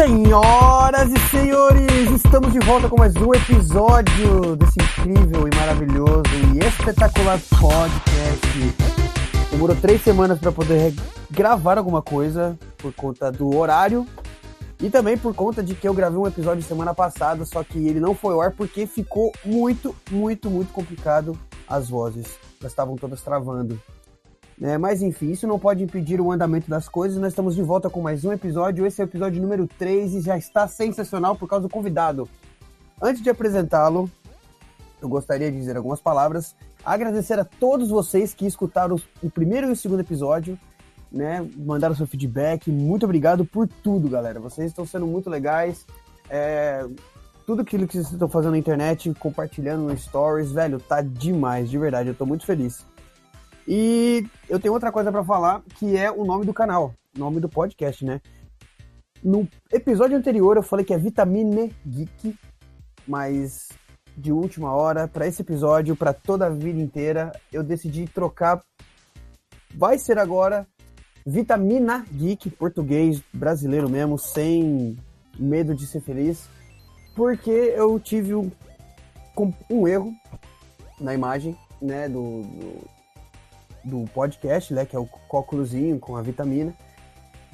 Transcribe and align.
Senhoras 0.00 1.10
e 1.12 1.28
senhores, 1.28 2.10
estamos 2.10 2.50
de 2.54 2.58
volta 2.60 2.88
com 2.88 2.96
mais 2.96 3.14
um 3.16 3.34
episódio 3.34 4.56
desse 4.56 4.78
incrível 4.80 5.46
e 5.46 5.54
maravilhoso 5.54 6.22
e 6.54 6.58
espetacular 6.66 7.38
podcast. 7.60 9.50
Demorou 9.50 9.76
três 9.76 10.00
semanas 10.00 10.38
para 10.38 10.50
poder 10.50 10.94
gravar 11.30 11.76
alguma 11.76 12.00
coisa 12.00 12.58
por 12.78 12.94
conta 12.94 13.30
do 13.30 13.54
horário 13.54 14.06
e 14.80 14.88
também 14.88 15.18
por 15.18 15.34
conta 15.34 15.62
de 15.62 15.74
que 15.74 15.86
eu 15.86 15.92
gravei 15.92 16.18
um 16.18 16.26
episódio 16.26 16.62
semana 16.62 16.94
passada, 16.94 17.44
só 17.44 17.62
que 17.62 17.86
ele 17.86 18.00
não 18.00 18.14
foi 18.14 18.32
ao 18.32 18.40
ar 18.40 18.52
porque 18.52 18.86
ficou 18.86 19.30
muito, 19.44 19.94
muito, 20.10 20.48
muito 20.48 20.72
complicado 20.72 21.38
as 21.68 21.90
vozes. 21.90 22.38
Elas 22.58 22.72
estavam 22.72 22.96
todas 22.96 23.20
travando. 23.20 23.78
É, 24.62 24.76
mas 24.76 25.00
enfim, 25.00 25.30
isso 25.30 25.46
não 25.46 25.58
pode 25.58 25.82
impedir 25.82 26.20
o 26.20 26.30
andamento 26.30 26.68
das 26.68 26.86
coisas. 26.86 27.18
Nós 27.18 27.32
estamos 27.32 27.54
de 27.54 27.62
volta 27.62 27.88
com 27.88 28.02
mais 28.02 28.24
um 28.26 28.32
episódio. 28.32 28.84
Esse 28.84 29.00
é 29.00 29.04
o 29.04 29.06
episódio 29.06 29.40
número 29.40 29.66
3 29.66 30.16
e 30.16 30.20
já 30.20 30.36
está 30.36 30.68
sensacional 30.68 31.34
por 31.34 31.48
causa 31.48 31.66
do 31.66 31.72
convidado. 31.72 32.28
Antes 33.00 33.22
de 33.22 33.30
apresentá-lo, 33.30 34.10
eu 35.00 35.08
gostaria 35.08 35.50
de 35.50 35.56
dizer 35.56 35.78
algumas 35.78 36.00
palavras. 36.00 36.54
Agradecer 36.84 37.38
a 37.38 37.44
todos 37.44 37.88
vocês 37.88 38.34
que 38.34 38.46
escutaram 38.46 38.96
o 39.22 39.30
primeiro 39.30 39.68
e 39.68 39.72
o 39.72 39.76
segundo 39.76 40.00
episódio, 40.00 40.58
né? 41.10 41.46
Mandaram 41.56 41.94
seu 41.94 42.06
feedback. 42.06 42.70
Muito 42.70 43.04
obrigado 43.04 43.46
por 43.46 43.66
tudo, 43.66 44.10
galera. 44.10 44.38
Vocês 44.40 44.70
estão 44.70 44.84
sendo 44.84 45.06
muito 45.06 45.30
legais. 45.30 45.86
É, 46.28 46.86
tudo 47.46 47.62
aquilo 47.62 47.86
que 47.86 47.94
vocês 47.94 48.12
estão 48.12 48.28
fazendo 48.28 48.52
na 48.52 48.58
internet, 48.58 49.12
compartilhando 49.14 49.84
no 49.84 49.96
stories, 49.96 50.52
velho, 50.52 50.78
tá 50.78 51.00
demais, 51.00 51.70
de 51.70 51.78
verdade. 51.78 52.10
Eu 52.10 52.14
tô 52.14 52.26
muito 52.26 52.44
feliz. 52.44 52.84
E 53.66 54.26
eu 54.48 54.58
tenho 54.58 54.74
outra 54.74 54.90
coisa 54.90 55.10
para 55.12 55.24
falar, 55.24 55.62
que 55.76 55.96
é 55.96 56.10
o 56.10 56.24
nome 56.24 56.44
do 56.44 56.54
canal, 56.54 56.94
nome 57.16 57.40
do 57.40 57.48
podcast, 57.48 58.04
né? 58.04 58.20
No 59.22 59.46
episódio 59.70 60.16
anterior 60.16 60.56
eu 60.56 60.62
falei 60.62 60.84
que 60.84 60.94
é 60.94 60.98
Vitamine 60.98 61.74
Geek, 61.86 62.34
mas 63.06 63.68
de 64.16 64.32
última 64.32 64.72
hora, 64.72 65.06
para 65.06 65.26
esse 65.26 65.42
episódio, 65.42 65.96
para 65.96 66.12
toda 66.12 66.46
a 66.46 66.50
vida 66.50 66.80
inteira, 66.80 67.32
eu 67.52 67.62
decidi 67.62 68.06
trocar. 68.06 68.62
Vai 69.74 69.98
ser 69.98 70.18
agora 70.18 70.66
Vitamina 71.24 72.04
Geek, 72.10 72.50
português 72.50 73.22
brasileiro 73.32 73.88
mesmo, 73.88 74.18
sem 74.18 74.96
medo 75.38 75.74
de 75.74 75.86
ser 75.86 76.00
feliz, 76.00 76.48
porque 77.14 77.50
eu 77.50 77.98
tive 78.00 78.34
um, 78.34 78.50
um 79.70 79.86
erro 79.86 80.12
na 81.00 81.14
imagem, 81.14 81.56
né, 81.80 82.08
do, 82.08 82.42
do 82.42 82.99
do 83.84 84.04
podcast, 84.14 84.72
né? 84.72 84.84
Que 84.84 84.96
é 84.96 84.98
o 84.98 85.06
cóculozinho 85.06 85.98
com 85.98 86.16
a 86.16 86.22
vitamina. 86.22 86.74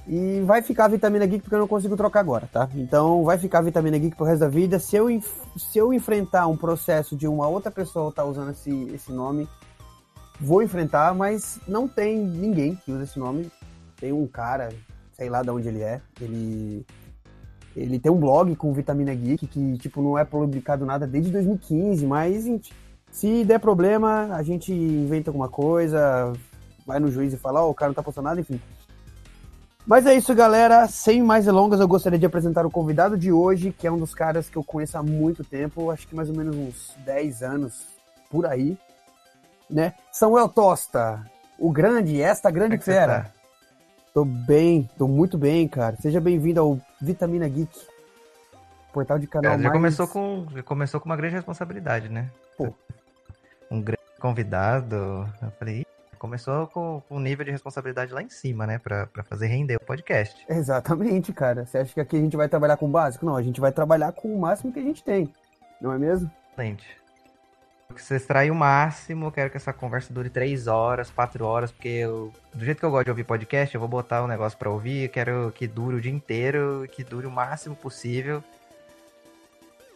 E 0.09 0.41
vai 0.43 0.63
ficar 0.63 0.85
a 0.85 0.89
Vitamina 0.89 1.27
Geek 1.27 1.43
porque 1.43 1.55
eu 1.57 1.59
não 1.59 1.67
consigo 1.67 1.97
trocar 1.97 2.21
agora, 2.21 2.49
tá? 2.53 2.69
Então 2.77 3.25
vai 3.25 3.39
ficar 3.39 3.59
a 3.59 3.63
Vitamina 3.63 3.99
Geek 3.99 4.17
pro 4.17 4.25
resto 4.25 4.41
da 4.41 4.49
vida. 4.49 4.79
Se 4.79 4.95
eu, 4.95 5.09
se 5.57 5.79
eu 5.79 5.93
enfrentar 5.93 6.47
um 6.47 6.57
processo 6.57 7.17
de 7.17 7.27
uma 7.27 7.49
outra 7.49 7.73
pessoa 7.73 8.11
estar 8.11 8.23
tá 8.23 8.29
usando 8.29 8.53
esse, 8.53 8.71
esse 8.95 9.11
nome, 9.11 9.49
vou 10.41 10.63
enfrentar, 10.63 11.13
mas 11.13 11.59
não 11.67 11.89
tem 11.89 12.19
ninguém 12.19 12.77
que 12.77 12.93
usa 12.93 13.03
esse 13.03 13.19
nome. 13.19 13.51
Tem 13.99 14.13
um 14.13 14.29
cara, 14.29 14.69
sei 15.13 15.29
lá 15.29 15.43
de 15.43 15.51
onde 15.51 15.67
ele 15.67 15.83
é. 15.83 16.01
Ele, 16.21 16.87
ele 17.75 17.99
tem 17.99 18.13
um 18.13 18.21
blog 18.21 18.55
com 18.55 18.73
Vitamina 18.73 19.13
Geek 19.13 19.45
que, 19.49 19.77
tipo, 19.79 20.01
não 20.01 20.17
é 20.17 20.25
publicado 20.25 20.87
nada 20.87 21.05
desde 21.05 21.33
2015, 21.33 22.07
mas 22.07 22.47
se 23.11 23.45
der 23.45 23.59
problema, 23.59 24.35
a 24.35 24.43
gente 24.43 24.73
inventa 24.73 25.31
alguma 25.31 25.49
coisa, 25.49 26.33
vai 26.87 26.99
no 26.99 27.11
juiz 27.11 27.33
e 27.33 27.39
fala, 27.39 27.63
ó, 27.63 27.69
oh, 27.69 27.71
o 27.71 27.75
cara 27.75 27.89
não 27.89 27.95
tá 27.95 28.03
postando 28.03 28.29
nada, 28.29 28.41
enfim. 28.41 28.61
Mas 29.87 30.05
é 30.05 30.15
isso, 30.15 30.35
galera. 30.35 30.89
Sem 30.89 31.23
mais 31.23 31.45
delongas, 31.45 31.79
eu 31.79 31.87
gostaria 31.87 32.19
de 32.19 32.27
apresentar 32.27 32.67
o 32.67 32.71
convidado 32.71 33.17
de 33.17 33.31
hoje, 33.31 33.73
que 33.73 33.87
é 33.87 33.93
um 33.93 33.99
dos 33.99 34.15
caras 34.15 34.49
que 34.49 34.57
eu 34.57 34.65
conheço 34.65 34.99
há 34.99 35.03
muito 35.03 35.45
tempo, 35.45 35.91
acho 35.91 36.09
que 36.09 36.15
mais 36.15 36.29
ou 36.29 36.37
menos 36.37 36.57
uns 36.57 36.97
10 37.05 37.43
anos 37.43 37.87
por 38.29 38.47
aí, 38.47 38.77
né? 39.71 39.95
Samuel 40.11 40.49
Tosta, 40.49 41.25
o 41.59 41.71
grande, 41.71 42.21
esta 42.21 42.51
grande 42.51 42.75
é 42.75 42.79
fera. 42.81 43.21
Tá? 43.21 43.31
Tô 44.13 44.25
bem, 44.25 44.89
tô 44.99 45.07
muito 45.07 45.39
bem, 45.39 45.69
cara. 45.69 45.97
Seja 46.01 46.21
bem-vindo 46.21 46.61
ao 46.61 46.81
Vitamina 47.01 47.49
Geek, 47.49 47.79
portal 48.93 49.19
de 49.19 49.27
canal 49.27 49.53
é, 49.53 49.57
já 49.59 49.63
mais... 49.65 49.73
começou 49.73 50.09
com 50.09 50.47
já 50.53 50.63
começou 50.63 51.01
com 51.01 51.07
uma 51.07 51.17
grande 51.17 51.35
responsabilidade, 51.35 52.09
né? 52.09 52.29
Pô, 52.57 52.75
um 53.71 53.81
grande 53.81 54.03
convidado. 54.19 55.29
Eu 55.43 55.51
falei, 55.59 55.87
começou 56.19 56.67
com, 56.69 57.03
com 57.09 57.17
um 57.17 57.21
nível 57.21 57.45
de 57.45 57.51
responsabilidade 57.51 58.13
lá 58.13 58.23
em 58.23 58.29
cima, 58.29 58.67
né? 58.67 58.79
Pra, 58.79 59.07
pra 59.07 59.23
fazer 59.23 59.47
render 59.47 59.77
o 59.77 59.85
podcast. 59.85 60.45
Exatamente, 60.49 61.33
cara. 61.33 61.65
Você 61.65 61.79
acha 61.79 61.95
que 61.95 62.01
aqui 62.01 62.17
a 62.17 62.21
gente 62.21 62.37
vai 62.37 62.49
trabalhar 62.49 62.77
com 62.77 62.87
o 62.87 62.91
básico? 62.91 63.25
Não, 63.25 63.37
a 63.37 63.43
gente 63.43 63.61
vai 63.61 63.73
trabalhar 63.73 64.13
com 64.13 64.35
o 64.35 64.39
máximo 64.39 64.73
que 64.73 64.81
a 64.81 64.83
gente 64.83 65.03
tem. 65.03 65.33
Não 65.81 65.93
é 65.93 65.99
mesmo? 65.99 66.31
Excelente. 66.53 66.87
Que 67.95 68.03
você 68.03 68.17
extrai 68.17 68.51
o 68.51 68.55
máximo, 68.55 69.31
quero 69.31 69.49
que 69.49 69.57
essa 69.57 69.73
conversa 69.73 70.13
dure 70.13 70.29
três 70.29 70.67
horas, 70.67 71.09
quatro 71.09 71.45
horas, 71.45 71.71
porque 71.71 71.89
eu, 71.89 72.33
do 72.53 72.65
jeito 72.65 72.79
que 72.79 72.85
eu 72.85 72.91
gosto 72.91 73.05
de 73.05 73.11
ouvir 73.11 73.25
podcast, 73.25 73.75
eu 73.75 73.81
vou 73.81 73.89
botar 73.89 74.25
um 74.25 74.27
negócio 74.27 74.59
para 74.59 74.69
ouvir, 74.69 75.09
quero 75.11 75.53
que 75.55 75.67
dure 75.67 75.97
o 75.97 76.01
dia 76.01 76.13
inteiro, 76.13 76.87
que 76.91 77.05
dure 77.05 77.27
o 77.27 77.31
máximo 77.31 77.77
possível. 77.77 78.43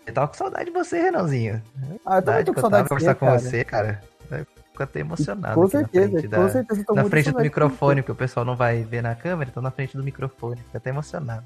Eu 0.06 0.14
tava 0.14 0.28
com 0.28 0.34
saudade 0.34 0.66
de 0.66 0.70
você, 0.70 1.00
Renanzinho. 1.00 1.62
Ah, 2.04 2.16
eu 2.16 2.22
tava 2.22 2.44
com 2.44 2.60
saudade 2.60 2.82
de 2.84 2.88
conversar 2.88 3.14
com 3.14 3.30
você, 3.30 3.64
cara. 3.64 4.00
Eu 4.30 4.46
fico 4.46 4.82
até 4.82 5.00
emocionado. 5.00 5.54
Com 5.54 5.68
certeza, 5.68 6.28
da, 6.28 6.36
com 6.38 6.48
certeza. 6.48 6.84
Na 6.94 7.04
frente 7.04 7.30
do 7.32 7.40
microfone, 7.40 8.02
porque 8.02 8.12
o 8.12 8.16
pessoal 8.16 8.44
não 8.44 8.56
vai 8.56 8.82
ver 8.82 9.02
na 9.02 9.14
câmera, 9.14 9.50
então 9.50 9.62
na 9.62 9.70
frente 9.70 9.96
do 9.96 10.02
microfone. 10.02 10.56
Fico 10.56 10.76
até 10.76 10.90
emocionado. 10.90 11.44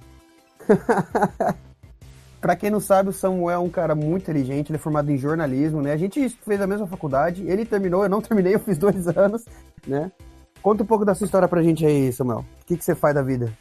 pra 2.41 2.57
quem 2.57 2.71
não 2.71 2.81
sabe, 2.81 3.09
o 3.09 3.13
Samuel 3.13 3.57
é 3.57 3.59
um 3.59 3.71
cara 3.71 3.95
muito 3.95 4.23
inteligente, 4.23 4.71
ele 4.71 4.77
é 4.77 4.79
formado 4.79 5.11
em 5.11 5.17
jornalismo, 5.17 5.81
né? 5.81 5.93
A 5.93 5.97
gente 5.97 6.29
fez 6.29 6.61
a 6.61 6.67
mesma 6.67 6.87
faculdade, 6.87 7.43
ele 7.47 7.65
terminou, 7.65 8.03
eu 8.03 8.11
não 8.11 8.21
terminei, 8.21 8.55
eu 8.55 8.61
fiz 8.61 8.79
dois 8.79 9.09
anos, 9.17 9.45
né? 9.87 10.13
Conta 10.63 10.83
um 10.83 10.87
pouco 10.87 11.05
da 11.05 11.15
sua 11.15 11.27
história 11.27 11.49
pra 11.49 11.63
gente 11.63 11.85
aí, 11.85 12.13
Samuel. 12.13 12.45
O 12.63 12.65
que, 12.67 12.77
que 12.77 12.85
você 12.85 12.95
faz 12.95 13.15
da 13.15 13.23
vida? 13.23 13.53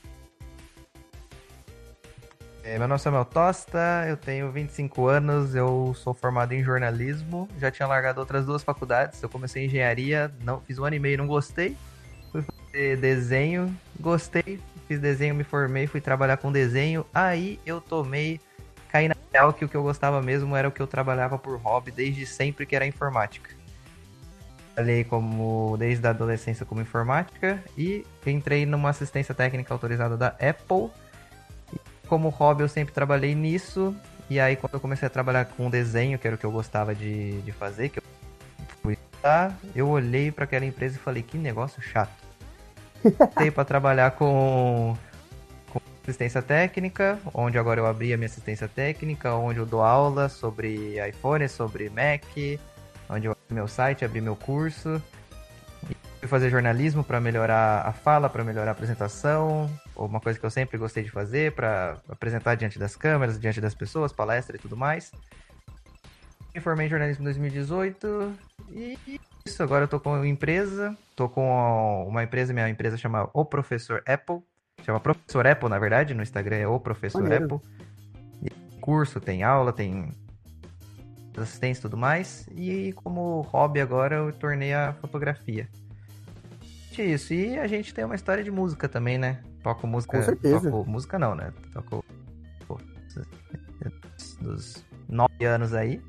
É, 2.66 2.80
meu 2.80 2.88
nome 2.88 2.96
é 2.96 2.98
Samuel 2.98 3.26
Tosta, 3.26 4.06
eu 4.08 4.16
tenho 4.16 4.50
25 4.50 5.08
anos, 5.08 5.54
eu 5.54 5.94
sou 5.98 6.14
formado 6.14 6.54
em 6.54 6.64
jornalismo, 6.64 7.50
já 7.60 7.70
tinha 7.70 7.86
largado 7.86 8.22
outras 8.22 8.46
duas 8.46 8.64
faculdades, 8.64 9.22
eu 9.22 9.28
comecei 9.28 9.66
engenharia, 9.66 10.34
não 10.46 10.62
fiz 10.62 10.80
um 10.80 10.86
ano 10.86 10.96
e 10.96 11.00
meio, 11.00 11.18
não 11.18 11.28
gostei, 11.28 11.76
fui 12.32 12.42
fazer 12.42 12.96
desenho, 12.96 13.78
gostei, 14.00 14.62
fiz 14.88 14.98
desenho, 14.98 15.36
me 15.36 15.44
formei, 15.44 15.88
fui 15.88 16.00
trabalhar 16.00 16.38
com 16.38 16.54
desenho, 16.54 17.06
aí 17.14 17.60
eu 17.66 17.82
tomei, 17.82 18.40
caí 18.88 19.10
na 19.10 19.16
real 19.34 19.52
que 19.52 19.66
o 19.66 19.68
que 19.68 19.76
eu 19.76 19.84
gostava 19.84 20.22
mesmo 20.22 20.56
era 20.56 20.66
o 20.66 20.72
que 20.72 20.82
eu 20.82 20.88
trabalhava 20.88 21.38
por 21.38 21.58
hobby 21.58 21.92
desde 21.92 22.26
sempre, 22.26 22.66
que 22.66 22.78
era 22.78 22.88
informática. 22.88 23.50
Trabalhei 24.74 25.04
como 25.04 25.76
desde 25.78 26.08
a 26.08 26.12
adolescência 26.12 26.66
como 26.66 26.80
informática 26.80 27.62
e 27.78 28.06
entrei 28.26 28.66
numa 28.66 28.90
assistência 28.90 29.36
técnica 29.36 29.74
autorizada 29.74 30.16
da 30.16 30.28
Apple 30.28 30.90
como 32.14 32.30
hobby 32.30 32.62
eu 32.62 32.70
sempre 32.70 32.94
trabalhei 32.94 33.34
nisso. 33.34 33.96
E 34.30 34.40
aí 34.40 34.56
quando 34.56 34.76
eu 34.76 34.80
comecei 34.80 35.08
a 35.08 35.10
trabalhar 35.10 35.46
com 35.46 35.68
desenho, 35.68 36.20
que 36.20 36.28
era 36.28 36.36
o 36.36 36.40
que 36.40 36.46
eu 36.46 36.52
gostava 36.52 36.94
de, 36.94 37.42
de 37.42 37.52
fazer, 37.52 37.90
que 37.90 37.98
eu 37.98 38.04
fui 38.84 38.96
lá, 39.24 39.52
eu 39.76 39.90
olhei 39.90 40.32
para 40.32 40.44
aquela 40.44 40.64
empresa 40.64 40.96
e 40.96 41.00
falei, 41.00 41.24
que 41.24 41.40
negócio 41.40 41.82
chato. 41.82 42.14
Dei 43.36 43.50
para 43.50 43.66
trabalhar 43.66 44.12
com, 44.12 44.96
com 45.72 45.82
assistência 46.04 46.40
técnica, 46.40 47.18
onde 47.34 47.58
agora 47.58 47.80
eu 47.80 47.88
abri 47.88 48.14
a 48.14 48.18
minha 48.18 48.28
assistência 48.28 48.68
técnica, 48.68 49.34
onde 49.34 49.58
eu 49.58 49.66
dou 49.66 49.82
aula 49.82 50.30
sobre 50.30 50.96
iPhone, 51.10 51.50
sobre 51.50 51.90
Mac, 51.90 52.24
onde 53.10 53.26
eu 53.26 53.32
abri 53.32 53.56
meu 53.56 53.68
site, 53.68 54.06
abri 54.06 54.22
meu 54.22 54.36
curso. 54.36 55.02
Fui 56.24 56.30
fazer 56.30 56.50
jornalismo 56.50 57.04
para 57.04 57.20
melhorar 57.20 57.86
a 57.86 57.92
fala, 57.92 58.30
para 58.30 58.46
melhorar 58.46 58.70
a 58.70 58.72
apresentação, 58.72 59.70
uma 59.94 60.22
coisa 60.22 60.40
que 60.40 60.46
eu 60.46 60.50
sempre 60.50 60.78
gostei 60.78 61.04
de 61.04 61.12
fazer, 61.12 61.52
para 61.52 61.98
apresentar 62.08 62.56
diante 62.56 62.80
das 62.80 62.96
câmeras, 62.96 63.38
diante 63.38 63.60
das 63.60 63.76
pessoas, 63.76 64.14
palestra 64.14 64.56
e 64.56 64.60
tudo 64.60 64.78
mais. 64.78 65.12
Me 66.56 66.62
formei 66.62 66.86
em 66.86 66.90
jornalismo 66.90 67.24
em 67.24 67.26
2018 67.26 68.34
e 68.72 69.20
isso, 69.46 69.62
agora 69.62 69.84
eu 69.84 69.88
tô 69.90 70.00
com 70.00 70.14
uma 70.14 70.26
empresa, 70.26 70.98
tô 71.14 71.28
com 71.28 72.08
uma 72.08 72.24
empresa, 72.24 72.54
minha 72.54 72.70
empresa 72.70 72.96
chama 72.96 73.30
O 73.34 73.44
Professor 73.44 74.02
Apple, 74.08 74.38
chama 74.86 75.02
Professor 75.02 75.46
Apple, 75.46 75.68
na 75.68 75.78
verdade, 75.78 76.14
no 76.14 76.24
Instagram 76.24 76.56
é 76.56 76.68
O 76.70 76.80
Professor 76.80 77.22
Maneiro. 77.22 77.56
Apple. 77.56 77.70
E 78.42 78.80
curso, 78.80 79.20
tem 79.20 79.44
aula, 79.44 79.74
tem 79.74 80.10
assistência 81.36 81.82
e 81.82 81.82
tudo 81.82 81.98
mais. 81.98 82.48
E 82.56 82.94
como 82.94 83.42
hobby 83.42 83.82
agora 83.82 84.16
eu 84.16 84.32
tornei 84.32 84.74
a 84.74 84.94
fotografia 84.94 85.68
isso. 87.02 87.34
E 87.34 87.58
a 87.58 87.68
gente 87.68 87.94
tem 87.94 88.04
uma 88.06 88.16
história 88.16 88.44
de 88.44 88.52
música 88.52 88.88
também, 88.88 89.18
né? 89.18 89.40
Toco 89.64 89.88
música. 89.88 90.18
Com 90.18 90.24
certeza. 90.24 90.70
Toco 90.70 90.90
música 90.90 91.18
não, 91.18 91.36
né? 91.36 91.52
Toco. 91.74 92.04
Pô, 92.68 92.78
dos 94.42 94.86
nove 95.08 95.46
anos 95.46 95.74
aí. 95.74 96.02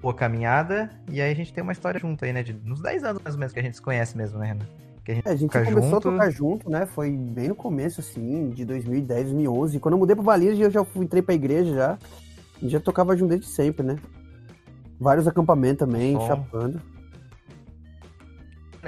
Boa 0.00 0.14
caminhada. 0.14 0.90
E 1.10 1.20
aí 1.20 1.32
a 1.32 1.34
gente 1.34 1.52
tem 1.52 1.62
uma 1.62 1.72
história 1.72 1.98
junto 1.98 2.24
aí, 2.24 2.32
né? 2.32 2.42
De 2.42 2.54
uns 2.70 2.80
10 2.82 3.04
anos 3.04 3.22
mais 3.22 3.34
ou 3.34 3.38
menos 3.40 3.52
que 3.52 3.58
a 3.60 3.62
gente 3.62 3.76
se 3.76 3.82
conhece 3.82 4.16
mesmo, 4.16 4.38
né, 4.38 4.48
Renan? 4.48 4.66
Que 5.02 5.12
a 5.12 5.14
gente, 5.14 5.26
É, 5.28 5.30
a 5.32 5.36
gente 5.36 5.50
começou 5.50 5.82
junto. 5.82 5.96
a 5.96 6.00
tocar 6.12 6.30
junto, 6.30 6.70
né? 6.70 6.86
Foi 6.86 7.10
bem 7.10 7.48
no 7.48 7.54
começo, 7.54 8.00
assim, 8.00 8.50
de 8.50 8.64
2010, 8.64 9.24
2011. 9.30 9.78
Quando 9.80 9.94
eu 9.94 9.98
mudei 9.98 10.14
pro 10.14 10.24
Baliza, 10.24 10.62
eu 10.62 10.70
já 10.70 10.86
entrei 10.96 11.22
pra 11.22 11.34
igreja 11.34 11.74
já. 11.74 11.98
Gente 12.60 12.70
já 12.72 12.80
tocava 12.80 13.16
junto 13.16 13.30
desde 13.30 13.46
sempre, 13.46 13.84
né? 13.84 13.96
Vários 14.98 15.26
acampamentos 15.26 15.78
também, 15.78 16.14
Bom. 16.14 16.26
chapando. 16.26 16.80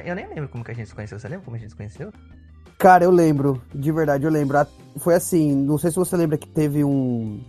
Eu 0.05 0.15
nem 0.15 0.29
lembro 0.29 0.49
como 0.49 0.65
que 0.65 0.71
a 0.71 0.75
gente 0.75 0.89
se 0.89 0.95
conheceu. 0.95 1.19
Você 1.19 1.29
lembra 1.29 1.45
como 1.45 1.57
a 1.57 1.59
gente 1.59 1.71
se 1.71 1.77
conheceu? 1.77 2.13
Cara, 2.79 3.05
eu 3.05 3.11
lembro. 3.11 3.61
De 3.75 3.91
verdade, 3.91 4.25
eu 4.25 4.31
lembro. 4.31 4.59
Foi 4.99 5.15
assim, 5.15 5.55
não 5.55 5.79
sei 5.79 5.91
se 5.91 5.97
você 5.97 6.17
lembra 6.17 6.37
que 6.37 6.49
teve 6.49 6.85
um, 6.85 7.41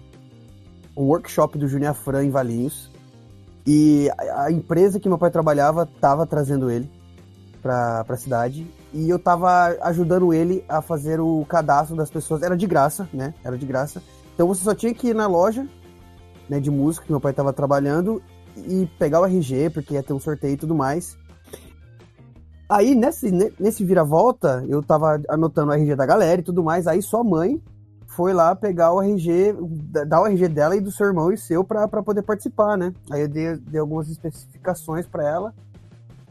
um 0.95 1.03
workshop 1.03 1.57
do 1.57 1.67
Junior 1.67 1.93
Fran 1.93 2.25
em 2.25 2.29
Valinhos. 2.29 2.91
E 3.65 4.09
a 4.35 4.49
empresa 4.49 4.99
que 4.99 5.09
meu 5.09 5.17
pai 5.17 5.29
trabalhava 5.29 5.85
tava 5.85 6.25
trazendo 6.25 6.71
ele 6.71 6.89
pra, 7.61 8.03
pra 8.05 8.15
cidade. 8.15 8.65
E 8.93 9.09
eu 9.09 9.19
tava 9.19 9.75
ajudando 9.81 10.33
ele 10.33 10.63
a 10.69 10.81
fazer 10.81 11.19
o 11.19 11.45
cadastro 11.45 11.95
das 11.95 12.09
pessoas. 12.09 12.41
Era 12.41 12.55
de 12.55 12.65
graça, 12.65 13.09
né? 13.13 13.33
Era 13.43 13.57
de 13.57 13.65
graça. 13.65 14.01
Então 14.33 14.47
você 14.47 14.63
só 14.63 14.73
tinha 14.73 14.93
que 14.93 15.09
ir 15.09 15.15
na 15.15 15.27
loja 15.27 15.67
né, 16.49 16.59
de 16.59 16.71
música 16.71 17.05
que 17.05 17.11
meu 17.11 17.19
pai 17.19 17.33
tava 17.33 17.51
trabalhando 17.51 18.21
e 18.55 18.85
pegar 18.97 19.19
o 19.19 19.25
RG, 19.25 19.69
porque 19.71 19.95
ia 19.95 20.03
ter 20.03 20.13
um 20.13 20.19
sorteio 20.19 20.53
e 20.53 20.57
tudo 20.57 20.73
mais. 20.73 21.17
Aí, 22.69 22.95
nesse, 22.95 23.31
nesse 23.59 23.85
vira-volta, 23.85 24.63
eu 24.67 24.83
tava 24.83 25.21
anotando 25.29 25.71
o 25.71 25.73
RG 25.73 25.95
da 25.95 26.05
galera 26.05 26.41
e 26.41 26.43
tudo 26.43 26.63
mais. 26.63 26.85
Aí 26.85 27.01
sua 27.01 27.23
mãe 27.23 27.61
foi 28.07 28.33
lá 28.33 28.55
pegar 28.55 28.91
o 28.91 29.01
RG, 29.01 29.55
dar 30.05 30.21
o 30.21 30.25
RG 30.25 30.49
dela 30.49 30.75
e 30.75 30.81
do 30.81 30.91
seu 30.91 31.07
irmão 31.07 31.31
e 31.31 31.37
seu 31.37 31.63
pra, 31.63 31.87
pra 31.87 32.03
poder 32.03 32.23
participar, 32.23 32.77
né? 32.77 32.93
Aí 33.09 33.21
eu 33.21 33.27
dei, 33.27 33.55
dei 33.55 33.79
algumas 33.79 34.09
especificações 34.09 35.05
para 35.05 35.25
ela. 35.25 35.53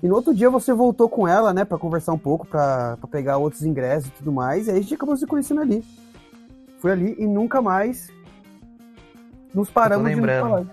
E 0.03 0.09
no 0.09 0.15
outro 0.15 0.35
dia 0.35 0.51
você 0.51 0.75
voltou 0.75 1.09
com 1.09 1.27
ela, 1.27 1.55
né, 1.55 1.65
para 1.65 1.79
conversar 1.79 2.13
um 2.13 2.19
pouco, 2.19 2.47
para 2.47 2.99
pegar 3.11 3.39
outros 3.39 3.63
ingressos 3.63 4.09
e 4.09 4.13
tudo 4.13 4.31
mais. 4.31 4.67
E 4.67 4.71
aí 4.71 4.79
a 4.79 4.81
gente 4.83 4.95
acabou 4.95 5.17
se 5.17 5.27
conhecendo 5.27 5.63
ali. 5.63 5.83
Foi 6.81 6.93
ali 6.93 7.17
e 7.19 7.27
nunca 7.27 7.63
mais 7.63 8.11
nos 9.55 9.71
paramos 9.71 10.11
de 10.11 10.21
falar 10.21 10.67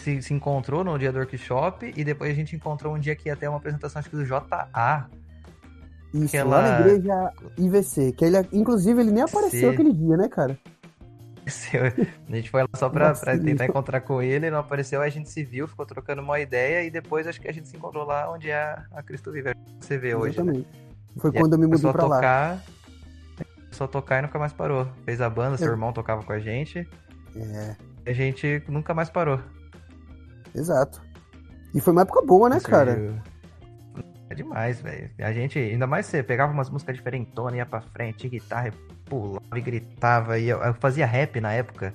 se, 0.00 0.22
se 0.22 0.34
encontrou 0.34 0.84
no 0.84 0.98
dia 0.98 1.12
do 1.12 1.18
workshop 1.18 1.92
e 1.96 2.04
depois 2.04 2.30
a 2.30 2.34
gente 2.34 2.54
encontrou 2.54 2.94
um 2.94 2.98
dia 2.98 3.14
que 3.14 3.28
ia 3.28 3.36
ter 3.36 3.48
uma 3.48 3.58
apresentação, 3.58 4.00
acho 4.00 4.10
que 4.10 4.16
do 4.16 4.24
JA. 4.24 5.08
Isso, 6.14 6.36
ela... 6.36 6.60
lá 6.60 6.62
na 6.62 6.80
igreja 6.80 7.32
IVC. 7.58 8.12
Que 8.12 8.24
ele, 8.24 8.38
inclusive, 8.52 9.00
ele 9.00 9.10
nem 9.10 9.22
apareceu 9.22 9.70
aquele 9.70 9.92
dia, 9.92 10.16
né, 10.16 10.28
cara? 10.28 10.58
A 12.28 12.34
gente 12.34 12.50
foi 12.50 12.62
lá 12.62 12.68
só 12.74 12.88
pra, 12.88 13.14
pra, 13.14 13.38
tentar 13.38 13.66
encontrar 13.66 14.00
com 14.00 14.20
ele, 14.20 14.50
não 14.50 14.58
apareceu, 14.58 15.00
a 15.00 15.08
gente 15.08 15.30
se 15.30 15.44
viu, 15.44 15.68
ficou 15.68 15.86
trocando 15.86 16.20
uma 16.20 16.40
ideia 16.40 16.84
e 16.84 16.90
depois 16.90 17.26
acho 17.26 17.40
que 17.40 17.46
a 17.46 17.52
gente 17.52 17.68
se 17.68 17.76
encontrou 17.76 18.04
lá 18.04 18.28
onde 18.32 18.50
é 18.50 18.76
a 18.90 19.02
Cristo 19.02 19.30
Vive, 19.30 19.54
você 19.78 19.96
vê 19.96 20.14
hoje. 20.14 20.42
Né? 20.42 20.64
Foi 21.16 21.30
e 21.30 21.32
quando 21.32 21.52
eu 21.52 21.58
me 21.58 21.66
mudei 21.66 21.92
pra 21.92 22.02
tocar, 22.02 22.50
lá. 22.54 22.62
Só 23.70 23.86
tocar 23.86 24.18
e 24.18 24.22
nunca 24.22 24.38
mais 24.38 24.52
parou. 24.52 24.88
Fez 25.04 25.20
a 25.20 25.30
banda, 25.30 25.56
seu 25.56 25.68
irmão 25.68 25.92
tocava 25.92 26.22
com 26.24 26.32
a 26.32 26.40
gente. 26.40 26.88
É. 27.36 27.76
A 28.06 28.12
gente 28.12 28.62
nunca 28.68 28.92
mais 28.92 29.08
parou. 29.08 29.40
Exato. 30.56 31.00
E 31.74 31.80
foi 31.80 31.92
uma 31.92 32.02
época 32.02 32.22
boa, 32.24 32.48
né, 32.48 32.58
cara? 32.58 33.22
É 34.28 34.34
demais, 34.34 34.80
velho. 34.80 35.10
A 35.18 35.32
gente, 35.32 35.58
ainda 35.58 35.86
mais 35.86 36.06
você 36.06 36.22
pegava 36.22 36.52
umas 36.52 36.68
músicas 36.70 36.96
diferentonas, 36.96 37.54
ia 37.54 37.66
pra 37.66 37.80
frente, 37.80 38.28
guitarra, 38.28 38.72
pulava 39.04 39.56
e 39.56 39.60
gritava. 39.60 40.38
E 40.38 40.48
eu, 40.48 40.58
eu 40.58 40.74
fazia 40.74 41.06
rap 41.06 41.40
na 41.40 41.52
época. 41.52 41.92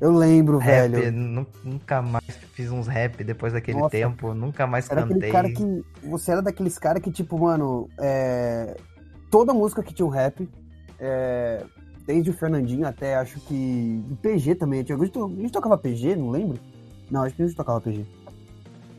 Eu 0.00 0.12
lembro, 0.12 0.58
rap, 0.58 0.90
velho. 0.90 1.46
Nunca 1.64 2.02
mais 2.02 2.36
fiz 2.52 2.70
uns 2.70 2.86
rap 2.86 3.24
depois 3.24 3.52
daquele 3.52 3.78
Nossa, 3.78 3.90
tempo. 3.90 4.34
Nunca 4.34 4.66
mais 4.66 4.88
era 4.90 5.06
cantei. 5.06 5.30
Cara 5.30 5.50
que, 5.50 5.84
você 6.02 6.32
era 6.32 6.42
daqueles 6.42 6.78
caras 6.78 7.02
que, 7.02 7.10
tipo, 7.10 7.38
mano, 7.38 7.88
é, 7.98 8.76
toda 9.30 9.54
música 9.54 9.82
que 9.82 9.94
tinha 9.94 10.06
um 10.06 10.10
rap, 10.10 10.48
é, 10.98 11.64
desde 12.06 12.30
o 12.30 12.34
Fernandinho 12.34 12.86
até 12.86 13.16
acho 13.16 13.40
que. 13.40 14.04
O 14.10 14.16
PG 14.16 14.56
também. 14.56 14.80
A 14.80 14.94
gente 14.94 15.52
tocava 15.52 15.78
PG, 15.78 16.14
não 16.16 16.30
lembro? 16.30 16.58
Não, 17.12 17.24
acho 17.24 17.36
que 17.36 17.44
gente 17.44 17.54
tocava 17.54 17.78
PG. 17.78 18.06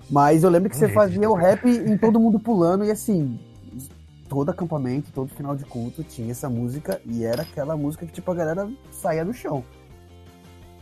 Mas 0.07 0.43
eu 0.43 0.49
lembro 0.51 0.69
que 0.69 0.77
você 0.77 0.87
fazia 0.87 1.27
o 1.27 1.33
rap 1.33 1.67
em 1.67 1.97
todo 1.97 2.19
mundo 2.19 2.39
pulando 2.39 2.85
e 2.85 2.91
assim, 2.91 3.39
todo 4.29 4.51
acampamento, 4.51 5.11
todo 5.11 5.33
final 5.33 5.55
de 5.55 5.65
culto 5.65 6.03
tinha 6.03 6.29
essa 6.29 6.47
música 6.47 7.01
e 7.05 7.23
era 7.23 7.41
aquela 7.41 7.75
música 7.75 8.05
que 8.05 8.11
tipo 8.13 8.31
a 8.31 8.35
galera 8.35 8.69
saía 8.91 9.25
do 9.25 9.33
chão. 9.33 9.63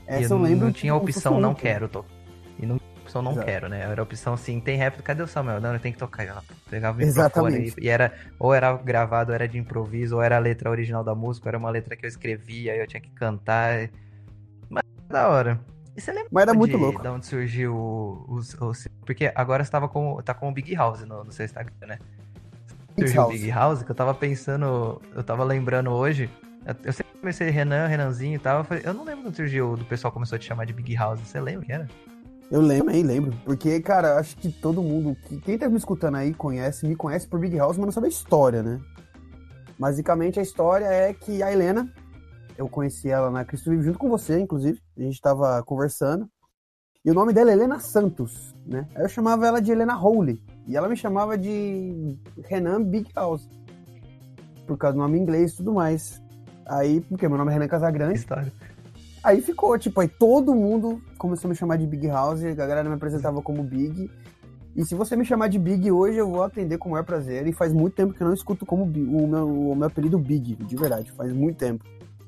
Essa 0.05 0.33
eu, 0.33 0.37
eu 0.37 0.43
lembro. 0.43 0.65
Não 0.65 0.73
tinha 0.73 0.93
opção 0.93 1.39
não 1.39 1.53
quero, 1.53 1.87
tô. 1.87 2.03
E 2.59 2.65
não 2.65 2.75
opção 3.01 3.21
não 3.21 3.31
Exato. 3.31 3.47
quero, 3.47 3.69
né? 3.69 3.79
Era 3.79 4.03
opção 4.03 4.33
assim, 4.33 4.59
tem 4.59 4.77
rap, 4.77 5.01
cadê 5.01 5.23
o 5.23 5.27
Samuel? 5.27 5.61
Não, 5.61 5.79
tem 5.79 5.93
que 5.93 5.97
tocar. 5.97 6.25
Ela 6.25 6.43
pegava 6.69 6.97
o 6.97 7.01
Exatamente. 7.01 7.79
E, 7.79 7.85
e 7.85 7.87
era 7.87 8.13
ou 8.37 8.53
era 8.53 8.73
gravado, 8.75 9.31
ou 9.31 9.35
era 9.35 9.47
de 9.47 9.57
improviso, 9.57 10.17
ou 10.17 10.21
era 10.21 10.35
a 10.35 10.39
letra 10.39 10.69
original 10.69 11.03
da 11.03 11.15
música, 11.15 11.47
ou 11.47 11.49
era 11.49 11.57
uma 11.57 11.69
letra 11.69 11.95
que 11.95 12.05
eu 12.05 12.09
escrevia, 12.09 12.75
eu 12.75 12.85
tinha 12.85 12.99
que 12.99 13.11
cantar. 13.11 13.89
Mas 14.69 14.83
da 15.07 15.29
hora. 15.29 15.70
E 15.95 16.01
você 16.01 16.11
lembra 16.11 16.29
Mas 16.31 16.41
era 16.43 16.51
de, 16.51 16.57
muito 16.57 16.77
louco. 16.77 17.01
de 17.01 17.07
onde 17.07 17.25
surgiu 17.25 18.25
os, 18.27 18.55
Porque 19.05 19.31
agora 19.35 19.63
você 19.63 19.71
tava 19.71 19.89
com, 19.89 20.21
tá 20.23 20.33
com 20.33 20.49
o 20.49 20.53
Big 20.53 20.73
House 20.75 21.01
no, 21.01 21.23
no 21.23 21.31
seu 21.31 21.45
Instagram, 21.45 21.73
né? 21.87 21.99
Surgiu 22.97 23.23
o 23.23 23.27
Big 23.29 23.49
House, 23.49 23.83
que 23.83 23.91
eu 23.91 23.95
tava 23.95 24.13
pensando, 24.13 25.01
eu 25.15 25.23
tava 25.23 25.43
lembrando 25.43 25.91
hoje. 25.91 26.29
Eu 26.83 26.93
sempre 26.93 27.19
comecei 27.19 27.49
Renan, 27.49 27.87
Renanzinho 27.87 28.35
e 28.35 28.39
tal. 28.39 28.59
Eu, 28.59 28.63
falei, 28.63 28.83
eu 28.85 28.93
não 28.93 29.03
lembro 29.03 29.23
quando 29.23 29.35
surgiu, 29.35 29.75
do 29.75 29.85
pessoal 29.85 30.11
começou 30.11 30.35
a 30.35 30.39
te 30.39 30.45
chamar 30.45 30.65
de 30.65 30.73
Big 30.73 30.93
House. 30.95 31.19
Você 31.19 31.39
lembra 31.39 31.65
que 31.65 31.71
era? 31.71 31.87
Eu 32.51 32.61
lembro, 32.61 32.89
aí 32.89 33.01
lembro. 33.01 33.33
Porque, 33.45 33.79
cara, 33.79 34.19
acho 34.19 34.35
que 34.37 34.51
todo 34.51 34.83
mundo. 34.83 35.15
Quem 35.43 35.57
tá 35.57 35.69
me 35.69 35.77
escutando 35.77 36.15
aí 36.17 36.33
conhece, 36.33 36.85
me 36.85 36.95
conhece 36.95 37.27
por 37.27 37.39
Big 37.39 37.57
House, 37.57 37.77
mas 37.77 37.85
não 37.85 37.91
sabe 37.93 38.07
a 38.07 38.09
história, 38.09 38.61
né? 38.61 38.79
Basicamente 39.79 40.39
a 40.39 40.43
história 40.43 40.85
é 40.85 41.13
que 41.13 41.41
a 41.41 41.51
Helena, 41.51 41.91
eu 42.61 42.69
conheci 42.69 43.09
ela 43.09 43.31
na 43.31 43.43
Cristo 43.43 43.71
Vive 43.71 43.83
junto 43.83 43.97
com 43.97 44.07
você, 44.07 44.39
inclusive. 44.39 44.79
A 44.95 45.01
gente 45.01 45.15
estava 45.15 45.61
conversando. 45.63 46.29
E 47.03 47.09
o 47.09 47.13
nome 47.13 47.33
dela 47.33 47.49
é 47.49 47.53
Helena 47.53 47.79
Santos, 47.79 48.55
né? 48.65 48.87
Aí 48.93 49.01
eu 49.01 49.09
chamava 49.09 49.47
ela 49.47 49.59
de 49.59 49.71
Helena 49.71 49.99
Holy. 49.99 50.39
E 50.67 50.77
ela 50.77 50.87
me 50.87 50.95
chamava 50.95 51.35
de 51.35 52.19
Renan 52.43 52.83
Big 52.83 53.09
House. 53.15 53.49
Por 54.67 54.77
causa 54.77 54.95
do 54.95 55.01
nome 55.01 55.17
inglês 55.17 55.53
e 55.53 55.57
tudo 55.57 55.73
mais. 55.73 56.21
Aí, 56.67 57.01
porque 57.01 57.27
meu 57.27 57.37
nome 57.37 57.49
é 57.49 57.53
Renan 57.55 57.67
Casagrande. 57.67 58.19
História. 58.19 58.53
Aí 59.23 59.41
ficou, 59.41 59.77
tipo, 59.79 59.99
aí 59.99 60.07
todo 60.07 60.53
mundo 60.53 61.01
começou 61.17 61.47
a 61.47 61.49
me 61.49 61.55
chamar 61.55 61.77
de 61.77 61.87
Big 61.87 62.07
House, 62.07 62.43
a 62.43 62.53
galera 62.53 62.87
me 62.87 62.95
apresentava 62.95 63.41
como 63.41 63.63
Big. 63.63 64.09
E 64.75 64.85
se 64.85 64.93
você 64.93 65.15
me 65.15 65.25
chamar 65.25 65.47
de 65.47 65.57
Big 65.57 65.91
hoje, 65.91 66.17
eu 66.17 66.29
vou 66.29 66.43
atender 66.43 66.77
com 66.77 66.89
o 66.89 66.91
maior 66.91 67.03
prazer. 67.03 67.47
E 67.47 67.53
faz 67.53 67.73
muito 67.73 67.95
tempo 67.95 68.13
que 68.13 68.21
eu 68.21 68.27
não 68.27 68.33
escuto 68.33 68.65
como 68.65 68.83
o 68.83 69.27
meu, 69.27 69.47
o 69.47 69.75
meu 69.75 69.87
apelido 69.87 70.19
Big, 70.19 70.55
de 70.55 70.75
verdade, 70.75 71.11
faz 71.11 71.33
muito 71.33 71.57
tempo. 71.57 71.83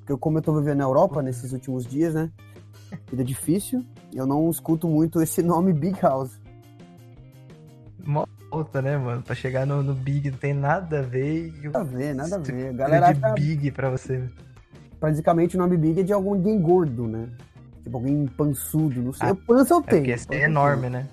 Porque 0.06 0.20
como 0.20 0.38
eu 0.38 0.42
tô 0.42 0.54
vivendo 0.54 0.80
na 0.80 0.84
Europa 0.84 1.22
nesses 1.22 1.54
últimos 1.54 1.86
dias, 1.86 2.14
né? 2.14 2.30
Vida 3.10 3.24
difícil, 3.24 3.84
eu 4.14 4.28
não 4.28 4.50
escuto 4.50 4.88
muito 4.88 5.22
esse 5.22 5.42
nome 5.42 5.72
Big 5.74 6.00
House. 6.02 6.40
Mó 8.06 8.26
volta, 8.52 8.82
né, 8.82 8.98
mano? 8.98 9.24
Pra 9.24 9.34
chegar 9.34 9.66
no, 9.66 9.82
no 9.82 9.96
Big 9.96 10.30
não 10.30 10.38
tem 10.38 10.54
nada 10.54 11.00
a 11.00 11.02
ver. 11.02 11.52
Nada 11.64 11.80
a 11.80 11.84
ver, 11.84 12.14
nada 12.14 12.36
a 12.36 12.40
ver. 12.40 12.70
A 12.70 12.74
galera 12.74 13.14
de 13.14 13.42
Big 13.42 13.72
pra 13.72 13.90
você. 13.90 14.30
Praticamente 15.00 15.56
o 15.56 15.60
nome 15.60 15.78
Big 15.78 16.02
é 16.02 16.04
de 16.04 16.14
alguém 16.14 16.62
gordo, 16.62 17.08
né? 17.08 17.30
Tipo, 17.84 17.98
alguém 17.98 18.28
pançudo, 18.28 19.02
não 19.02 19.14
sei. 19.14 19.30
Ah, 19.30 19.36
pança 19.36 19.74
eu 19.74 19.82
tenho. 19.82 19.98
É 19.98 20.00
porque 20.02 20.12
esse 20.12 20.28
é 20.34 20.44
enorme, 20.44 20.90
né? 20.90 21.08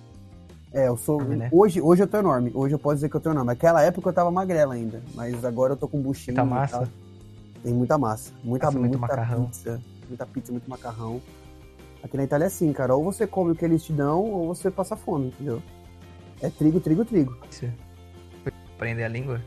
É, 0.73 0.87
eu 0.87 0.97
sou. 0.97 1.23
Né? 1.23 1.49
hoje, 1.51 1.81
hoje 1.81 2.03
eu 2.03 2.07
tô 2.07 2.19
enorme. 2.19 2.53
Hoje 2.55 2.75
eu 2.75 2.79
posso 2.79 2.97
dizer 2.97 3.09
que 3.09 3.17
eu 3.17 3.21
tô 3.21 3.31
enorme. 3.31 3.49
Naquela 3.49 3.83
época 3.83 4.11
eu 4.11 4.13
tava 4.13 4.31
magrela 4.31 4.75
ainda. 4.75 5.01
Mas 5.15 5.45
agora 5.45 5.73
eu 5.73 5.77
tô 5.77 5.89
com 5.89 6.01
buchinho. 6.01 6.37
Tá 6.37 6.45
massa. 6.45 6.89
Tem 7.63 7.73
muita 7.73 7.99
massa. 7.99 8.33
Muita, 8.43 8.71
muita 8.71 8.99
macarrão. 8.99 9.47
pizza. 9.47 9.81
Muita 10.09 10.27
pizza, 10.27 10.53
muito 10.53 10.69
macarrão. 10.69 11.21
Aqui 12.03 12.17
na 12.17 12.25
Itália 12.25 12.45
é 12.45 12.47
assim, 12.47 12.73
cara. 12.73 12.95
Ou 12.95 13.05
você 13.05 13.27
come 13.27 13.53
o 13.53 13.55
que 13.55 13.65
eles 13.65 13.85
te 13.85 13.93
dão, 13.93 14.25
ou 14.25 14.55
você 14.55 14.71
passa 14.71 14.97
fome, 14.97 15.29
entendeu? 15.29 15.63
É 16.41 16.49
trigo, 16.49 16.81
trigo, 16.81 17.05
trigo. 17.05 17.37
Aprender 18.75 19.05
a 19.05 19.09
língua? 19.09 19.43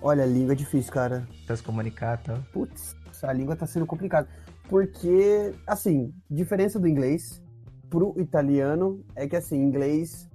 Olha, 0.00 0.24
a 0.24 0.26
língua 0.26 0.52
é 0.52 0.56
difícil, 0.56 0.92
cara. 0.92 1.28
Pra 1.46 1.56
se 1.56 1.62
comunicar 1.62 2.18
e 2.18 2.24
tá? 2.24 2.34
tal. 2.34 2.42
Putz, 2.52 2.96
a 3.22 3.32
língua 3.32 3.54
tá 3.54 3.66
sendo 3.66 3.84
complicada. 3.84 4.28
Porque, 4.68 5.54
assim, 5.66 6.14
diferença 6.30 6.78
do 6.78 6.88
inglês 6.88 7.42
pro 7.90 8.14
italiano 8.18 9.04
é 9.14 9.26
que, 9.26 9.36
assim, 9.36 9.56
inglês 9.56 10.28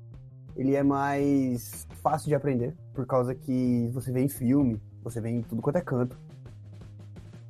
ele 0.55 0.75
é 0.75 0.83
mais 0.83 1.87
fácil 2.01 2.27
de 2.27 2.35
aprender, 2.35 2.75
por 2.93 3.05
causa 3.07 3.33
que 3.33 3.89
você 3.91 4.11
vê 4.11 4.21
em 4.21 4.29
filme, 4.29 4.79
você 5.03 5.19
vê 5.19 5.29
em 5.29 5.41
tudo 5.41 5.61
quanto 5.61 5.77
é 5.77 5.81
canto. 5.81 6.19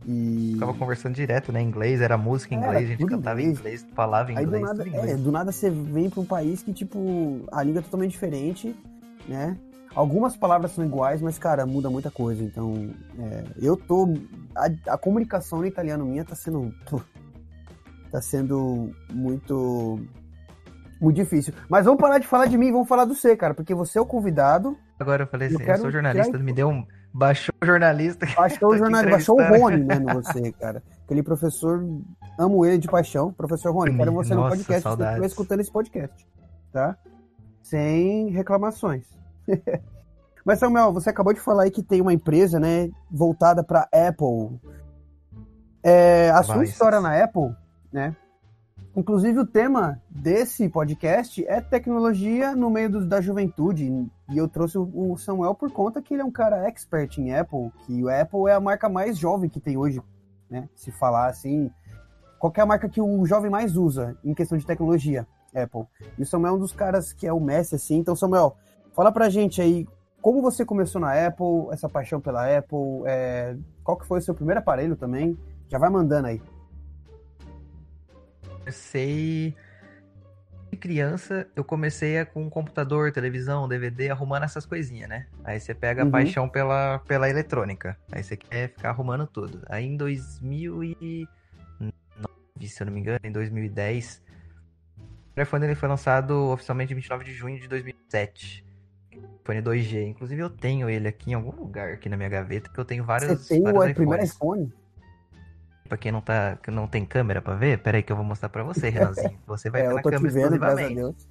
E... 0.06 0.52
Ficava 0.54 0.74
conversando 0.74 1.16
direto, 1.16 1.52
né? 1.52 1.62
Inglês, 1.62 2.02
era 2.02 2.18
música 2.18 2.54
em 2.54 2.58
inglês, 2.58 2.84
a 2.84 2.88
gente 2.88 3.06
cantava 3.06 3.42
em 3.42 3.50
inglês, 3.50 3.86
falava 3.94 4.32
em 4.32 4.36
inglês. 4.36 4.62
Do 4.62 4.68
nada, 4.68 4.88
inglês. 4.88 5.12
É, 5.12 5.16
do 5.16 5.32
nada 5.32 5.52
você 5.52 5.70
vem 5.70 6.10
pra 6.10 6.22
um 6.22 6.26
país 6.26 6.62
que, 6.62 6.74
tipo, 6.74 7.42
a 7.52 7.64
língua 7.64 7.80
é 7.80 7.84
totalmente 7.84 8.12
diferente, 8.12 8.76
né? 9.28 9.58
Algumas 9.96 10.36
palavras 10.36 10.72
são 10.72 10.84
iguais, 10.84 11.22
mas, 11.22 11.38
cara, 11.38 11.66
muda 11.66 11.90
muita 11.90 12.10
coisa. 12.10 12.44
Então, 12.44 12.90
é, 13.20 13.44
eu 13.62 13.78
tô. 13.78 14.14
A, 14.56 14.94
a, 14.94 14.98
comunicação 14.98 15.60
no 15.60 15.68
italiano 15.68 16.06
minha 16.06 16.26
tá 16.26 16.36
sendo. 16.36 16.74
Tá 18.12 18.22
sendo 18.22 18.92
muito. 19.12 20.00
Muito 21.00 21.16
difícil. 21.16 21.54
Mas 21.70 21.86
vamos 21.86 22.00
parar 22.00 22.18
de 22.18 22.28
falar 22.28 22.46
de 22.46 22.58
mim, 22.58 22.72
vamos 22.72 22.88
falar 22.88 23.06
do 23.06 23.14
você, 23.14 23.36
cara, 23.36 23.54
porque 23.54 23.76
você 23.76 23.98
é 23.98 24.02
o 24.02 24.06
convidado 24.06 24.78
Agora 25.04 25.24
eu 25.24 25.28
falei 25.28 25.48
assim, 25.48 25.62
eu, 25.62 25.68
eu 25.68 25.78
sou 25.78 25.92
jornalista, 25.92 26.38
me 26.38 26.54
deu 26.54 26.70
um. 26.70 26.86
Baixou 27.14 27.54
o 27.62 27.66
jornalista. 27.66 28.26
Baixou 28.36 28.72
o 28.72 28.78
jornalista, 28.78 29.12
baixou 29.12 29.40
o 29.40 29.44
Rony, 29.44 29.84
né, 29.84 30.00
no 30.00 30.14
você, 30.14 30.52
cara. 30.54 30.82
Aquele 31.06 31.22
professor, 31.22 31.86
amo 32.40 32.66
ele 32.66 32.80
de 32.80 32.88
paixão, 32.88 33.32
professor 33.32 33.72
Rony. 33.72 33.96
Quero 33.96 34.12
você 34.12 34.34
Nossa, 34.34 34.56
no 34.56 34.58
podcast, 34.58 34.82
saudades. 34.82 35.06
se 35.06 35.12
estiver 35.12 35.28
escutando 35.28 35.60
esse 35.60 35.72
podcast, 35.72 36.28
tá? 36.72 36.98
Sem 37.62 38.30
reclamações. 38.30 39.06
Mas, 40.44 40.60
Samuel, 40.60 40.92
você 40.92 41.10
acabou 41.10 41.34
de 41.34 41.40
falar 41.40 41.64
aí 41.64 41.72
que 41.72 41.84
tem 41.84 42.02
uma 42.02 42.12
empresa, 42.14 42.60
né, 42.60 42.90
voltada 43.10 43.64
para 43.64 43.88
Apple. 43.94 44.60
É, 45.84 46.32
a 46.32 46.44
sua 46.44 46.64
história 46.64 47.00
na 47.00 47.24
Apple, 47.24 47.56
né? 47.92 48.16
Inclusive, 48.96 49.40
o 49.40 49.46
tema 49.46 50.00
desse 50.08 50.70
podcast 50.70 51.44
é 51.48 51.60
tecnologia 51.60 52.56
no 52.56 52.70
meio 52.70 52.92
do, 52.92 53.06
da 53.06 53.20
juventude. 53.20 53.86
E 54.30 54.38
eu 54.38 54.48
trouxe 54.48 54.78
o 54.78 55.18
Samuel 55.18 55.56
por 55.56 55.72
conta 55.72 56.02
que 56.02 56.14
ele 56.14 56.22
é 56.22 56.26
um 56.26 56.32
cara 56.32 56.68
expert 56.68 57.18
em 57.18 57.34
Apple, 57.34 57.72
que 57.86 58.04
o 58.04 58.10
Apple 58.10 58.48
é 58.48 58.54
a 58.54 58.60
marca 58.60 58.88
mais 58.88 59.18
jovem 59.18 59.50
que 59.50 59.60
tem 59.60 59.78
hoje, 59.78 60.00
né? 60.50 60.70
Se 60.76 60.92
falar 60.92 61.28
assim, 61.28 61.72
qualquer 62.38 62.66
marca 62.66 62.88
que 62.88 63.02
o 63.02 63.26
jovem 63.26 63.50
mais 63.50 63.76
usa 63.76 64.16
em 64.24 64.34
questão 64.34 64.58
de 64.58 64.66
tecnologia, 64.66 65.26
Apple. 65.56 65.88
E 66.18 66.22
o 66.22 66.26
Samuel 66.26 66.54
é 66.54 66.58
um 66.58 66.60
dos 66.60 66.74
caras 66.74 67.14
que 67.14 67.26
é 67.26 67.34
o 67.34 67.40
Messi, 67.40 67.76
assim. 67.76 67.98
Então, 67.98 68.16
Samuel, 68.16 68.56
fala 68.94 69.12
pra 69.12 69.28
gente 69.28 69.60
aí 69.60 69.88
como 70.22 70.42
você 70.42 70.64
começou 70.64 71.02
na 71.02 71.28
Apple, 71.28 71.68
essa 71.72 71.90
paixão 71.90 72.22
pela 72.22 72.46
Apple, 72.58 73.04
é, 73.06 73.58
qual 73.84 73.98
que 73.98 74.06
foi 74.06 74.20
o 74.20 74.22
seu 74.22 74.34
primeiro 74.34 74.60
aparelho 74.62 74.96
também? 74.96 75.38
Já 75.68 75.78
vai 75.78 75.90
mandando 75.90 76.28
aí. 76.28 76.42
Comecei 78.64 79.56
criança, 80.76 81.48
eu 81.56 81.64
comecei 81.64 82.26
com 82.26 82.50
computador, 82.50 83.12
televisão, 83.12 83.70
DVD, 83.70 84.10
arrumando 84.10 84.44
essas 84.44 84.66
coisinhas, 84.66 85.08
né? 85.08 85.28
Aí 85.44 85.60
você 85.60 85.74
pega 85.74 86.02
a 86.02 86.06
uhum. 86.06 86.12
paixão 86.12 86.50
pela, 86.50 87.00
pela 87.08 87.30
eletrônica. 87.30 87.98
Aí 88.12 88.24
você 88.24 88.36
quer 88.36 88.70
ficar 88.70 88.90
arrumando 88.90 89.26
tudo. 89.26 89.62
Aí 89.70 89.86
em 89.86 89.96
2009, 89.96 91.28
se 92.68 92.82
eu 92.82 92.86
não 92.86 92.94
me 92.94 93.00
engano, 93.00 93.20
em 93.24 93.32
2010, 93.32 94.22
o 94.98 95.36
telefone 95.36 95.68
ele 95.68 95.76
foi 95.76 95.88
lançado 95.88 96.50
oficialmente 96.50 96.92
em 96.92 96.96
29 96.96 97.24
de 97.24 97.34
junho 97.34 97.60
de 97.60 97.68
2007 97.70 98.66
iPhone 99.44 99.62
2G. 99.62 100.08
Inclusive 100.08 100.42
eu 100.42 100.50
tenho 100.50 100.90
ele 100.90 101.08
aqui 101.08 101.32
em 101.32 101.34
algum 101.34 101.56
lugar 101.56 101.94
aqui 101.94 102.10
na 102.10 102.18
minha 102.18 102.30
gaveta, 102.30 102.70
que 102.70 102.80
eu 102.80 102.86
tenho 102.86 103.04
vários. 103.04 103.30
Você 103.40 103.60
tem 103.60 103.68
o 103.68 103.94
primeiro 103.94 104.24
iPhone? 104.24 104.72
Pra 105.94 105.98
quem 106.00 106.12
não, 106.12 106.22
tá, 106.22 106.56
que 106.56 106.72
não 106.72 106.88
tem 106.88 107.06
câmera 107.06 107.40
pra 107.40 107.54
ver, 107.54 107.78
pera 107.78 107.98
aí 107.98 108.02
que 108.02 108.12
eu 108.12 108.16
vou 108.16 108.26
mostrar 108.26 108.50
pra 108.50 108.64
você, 108.64 108.90
Renanzinho. 108.90 109.38
Você 109.46 109.70
vai 109.70 109.82
é, 109.82 109.88
ver 109.90 109.94
na 109.94 110.02
câmera 110.02 110.20
vendo, 110.20 110.56
exclusivamente. 110.56 111.28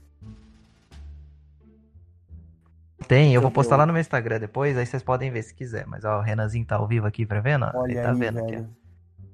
Tem, 3.08 3.34
eu 3.34 3.42
vou 3.42 3.50
postar 3.50 3.76
lá 3.76 3.84
no 3.84 3.92
meu 3.92 3.98
Instagram 3.98 4.38
depois, 4.38 4.78
aí 4.78 4.86
vocês 4.86 5.02
podem 5.02 5.32
ver 5.32 5.42
se 5.42 5.52
quiser. 5.52 5.84
Mas 5.88 6.04
ó, 6.04 6.20
o 6.20 6.22
Renanzinho 6.22 6.64
tá 6.64 6.76
ao 6.76 6.86
vivo 6.86 7.08
aqui 7.08 7.26
pra 7.26 7.40
ver, 7.40 7.58
não? 7.58 7.72
Olha 7.74 7.90
ele 7.90 8.02
tá 8.02 8.12
aí, 8.12 8.16
vendo 8.16 8.34
velho. 8.36 8.58
aqui. 8.60 8.68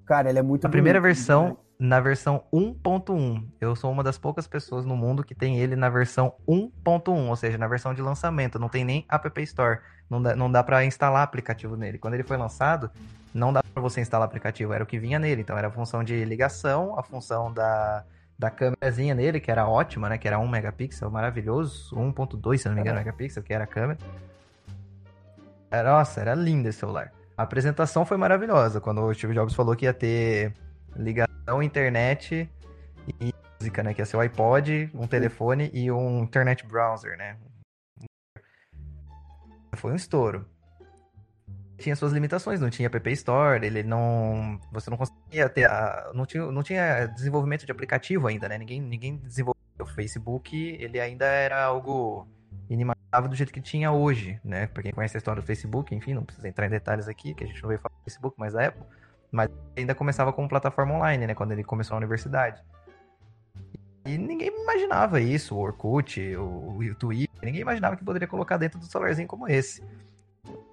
Cara, 0.07 0.31
ele 0.31 0.39
é 0.39 0.43
muito 0.43 0.67
A 0.67 0.71
primeira 0.71 0.99
versão, 0.99 1.49
né? 1.49 1.57
Na 1.79 2.01
versão 2.01 2.43
1.1. 2.53 3.47
Eu 3.61 3.77
sou 3.77 3.93
uma 3.93 4.03
das 4.03 4.19
poucas 4.19 4.49
pessoas 4.49 4.85
no 4.85 4.97
mundo 4.97 5.23
que 5.23 5.35
tem 5.35 5.61
ele 5.61 5.77
na 5.77 5.89
versão 5.89 6.35
1.1, 6.47 7.29
ou 7.29 7.37
seja, 7.37 7.57
na 7.57 7.69
versão 7.69 7.95
de 7.95 8.03
lançamento. 8.03 8.59
Não 8.59 8.69
tem 8.69 8.85
nem 8.85 9.07
App 9.09 9.43
Store. 9.43 9.79
Não 10.11 10.21
dá, 10.21 10.35
não 10.35 10.51
dá 10.51 10.65
para 10.65 10.85
instalar 10.85 11.23
aplicativo 11.23 11.77
nele. 11.77 11.99
Quando 11.99 12.15
ele 12.15 12.25
foi 12.25 12.37
lançado, 12.37 12.91
não 13.33 13.53
dá 13.53 13.63
para 13.63 13.81
você 13.81 14.01
instalar 14.01 14.27
aplicativo. 14.27 14.73
Era 14.73 14.83
o 14.83 14.87
que 14.87 14.99
vinha 14.99 15.19
nele. 15.19 15.43
Então 15.43 15.57
era 15.57 15.69
a 15.69 15.71
função 15.71 16.03
de 16.03 16.25
ligação, 16.25 16.99
a 16.99 17.03
função 17.03 17.53
da, 17.53 18.05
da 18.37 18.51
câmerazinha 18.51 19.15
nele, 19.15 19.39
que 19.39 19.51
era 19.51 19.69
ótima, 19.69 20.09
né? 20.09 20.19
Que 20.19 20.27
era 20.27 20.39
1 20.39 20.49
megapixel, 20.49 21.11
maravilhoso. 21.11 21.95
1.2, 21.95 22.59
se 22.59 22.69
não 22.69 22.75
me 22.75 22.81
engano, 22.81 22.99
megapixel, 22.99 23.43
que 23.43 23.53
era 23.53 23.65
a 23.65 23.69
câmera. 23.69 23.99
Era, 25.71 25.93
nossa, 25.93 26.21
era 26.21 26.35
lindo 26.35 26.69
esse 26.69 26.81
celular. 26.81 27.13
A 27.37 27.45
apresentação 27.45 28.05
foi 28.05 28.17
maravilhosa. 28.17 28.81
Quando 28.81 29.01
o 29.03 29.15
Steve 29.15 29.35
Jobs 29.35 29.55
falou 29.55 29.77
que 29.77 29.85
ia 29.85 29.95
ter 29.95 30.55
ligação, 30.99 31.63
internet 31.63 32.51
e 33.21 33.33
música, 33.59 33.83
né? 33.83 33.95
Que 33.95 34.03
ia 34.03 34.07
ser 34.07 34.17
o 34.17 34.21
iPod, 34.21 34.91
um 34.95 35.07
telefone 35.07 35.71
e 35.73 35.91
um 35.91 36.25
internet 36.25 36.67
browser, 36.67 37.17
né? 37.17 37.37
Foi 39.75 39.93
um 39.93 39.97
estouro. 39.97 40.47
Tinha 41.79 41.95
suas 41.95 42.13
limitações, 42.13 42.61
não 42.61 42.69
tinha 42.69 42.89
App 42.89 43.13
Store, 43.13 43.65
ele 43.65 43.85
não. 43.85 44.61
Você 44.73 44.91
não 44.91 44.97
conseguia 44.97 45.49
ter. 45.49 45.71
A, 45.71 46.11
não, 46.13 46.27
tinha, 46.27 46.51
não 46.51 46.63
tinha 46.63 47.07
desenvolvimento 47.07 47.65
de 47.65 47.71
aplicativo 47.71 48.27
ainda, 48.27 48.49
né? 48.49 48.59
Ninguém, 48.59 48.81
ninguém 48.81 49.17
desenvolveu. 49.17 49.57
O 49.81 49.87
Facebook, 49.87 50.57
ele 50.57 50.99
ainda 50.99 51.25
era 51.27 51.63
algo 51.63 52.27
inimaginável 52.69 53.29
do 53.29 53.37
jeito 53.37 53.53
que 53.53 53.61
tinha 53.61 53.93
hoje, 53.93 54.41
né? 54.45 54.67
Pra 54.67 54.83
quem 54.83 54.93
conhece 54.93 55.17
a 55.17 55.19
história 55.19 55.41
do 55.41 55.47
Facebook, 55.47 55.95
enfim, 55.95 56.15
não 56.15 56.25
precisa 56.25 56.49
entrar 56.49 56.67
em 56.67 56.71
detalhes 56.71 57.07
aqui, 57.07 57.33
que 57.33 57.45
a 57.45 57.47
gente 57.47 57.63
não 57.63 57.69
veio 57.69 57.81
falar 57.81 57.95
do 57.95 58.03
Facebook, 58.03 58.35
mas 58.37 58.57
a 58.57 58.67
Apple. 58.67 58.85
Mas 59.31 59.51
ainda 59.77 59.95
começava 59.95 60.33
como 60.33 60.49
plataforma 60.49 60.95
online, 60.95 61.27
né? 61.27 61.35
Quando 61.35 61.53
ele 61.53 61.65
começou 61.65 61.95
a 61.95 61.99
universidade. 61.99 62.63
E 64.07 64.17
ninguém 64.17 64.49
imaginava 64.49 65.21
isso, 65.21 65.55
o 65.55 65.59
Orkut, 65.59 66.19
o, 66.37 66.79
o 66.79 66.95
Twitter, 66.95 67.29
ninguém 67.43 67.61
imaginava 67.61 67.95
que 67.95 68.05
poderia 68.05 68.27
colocar 68.27 68.57
dentro 68.57 68.79
do 68.79 68.87
celularzinho 68.87 69.29
como 69.29 69.47
esse. 69.47 69.83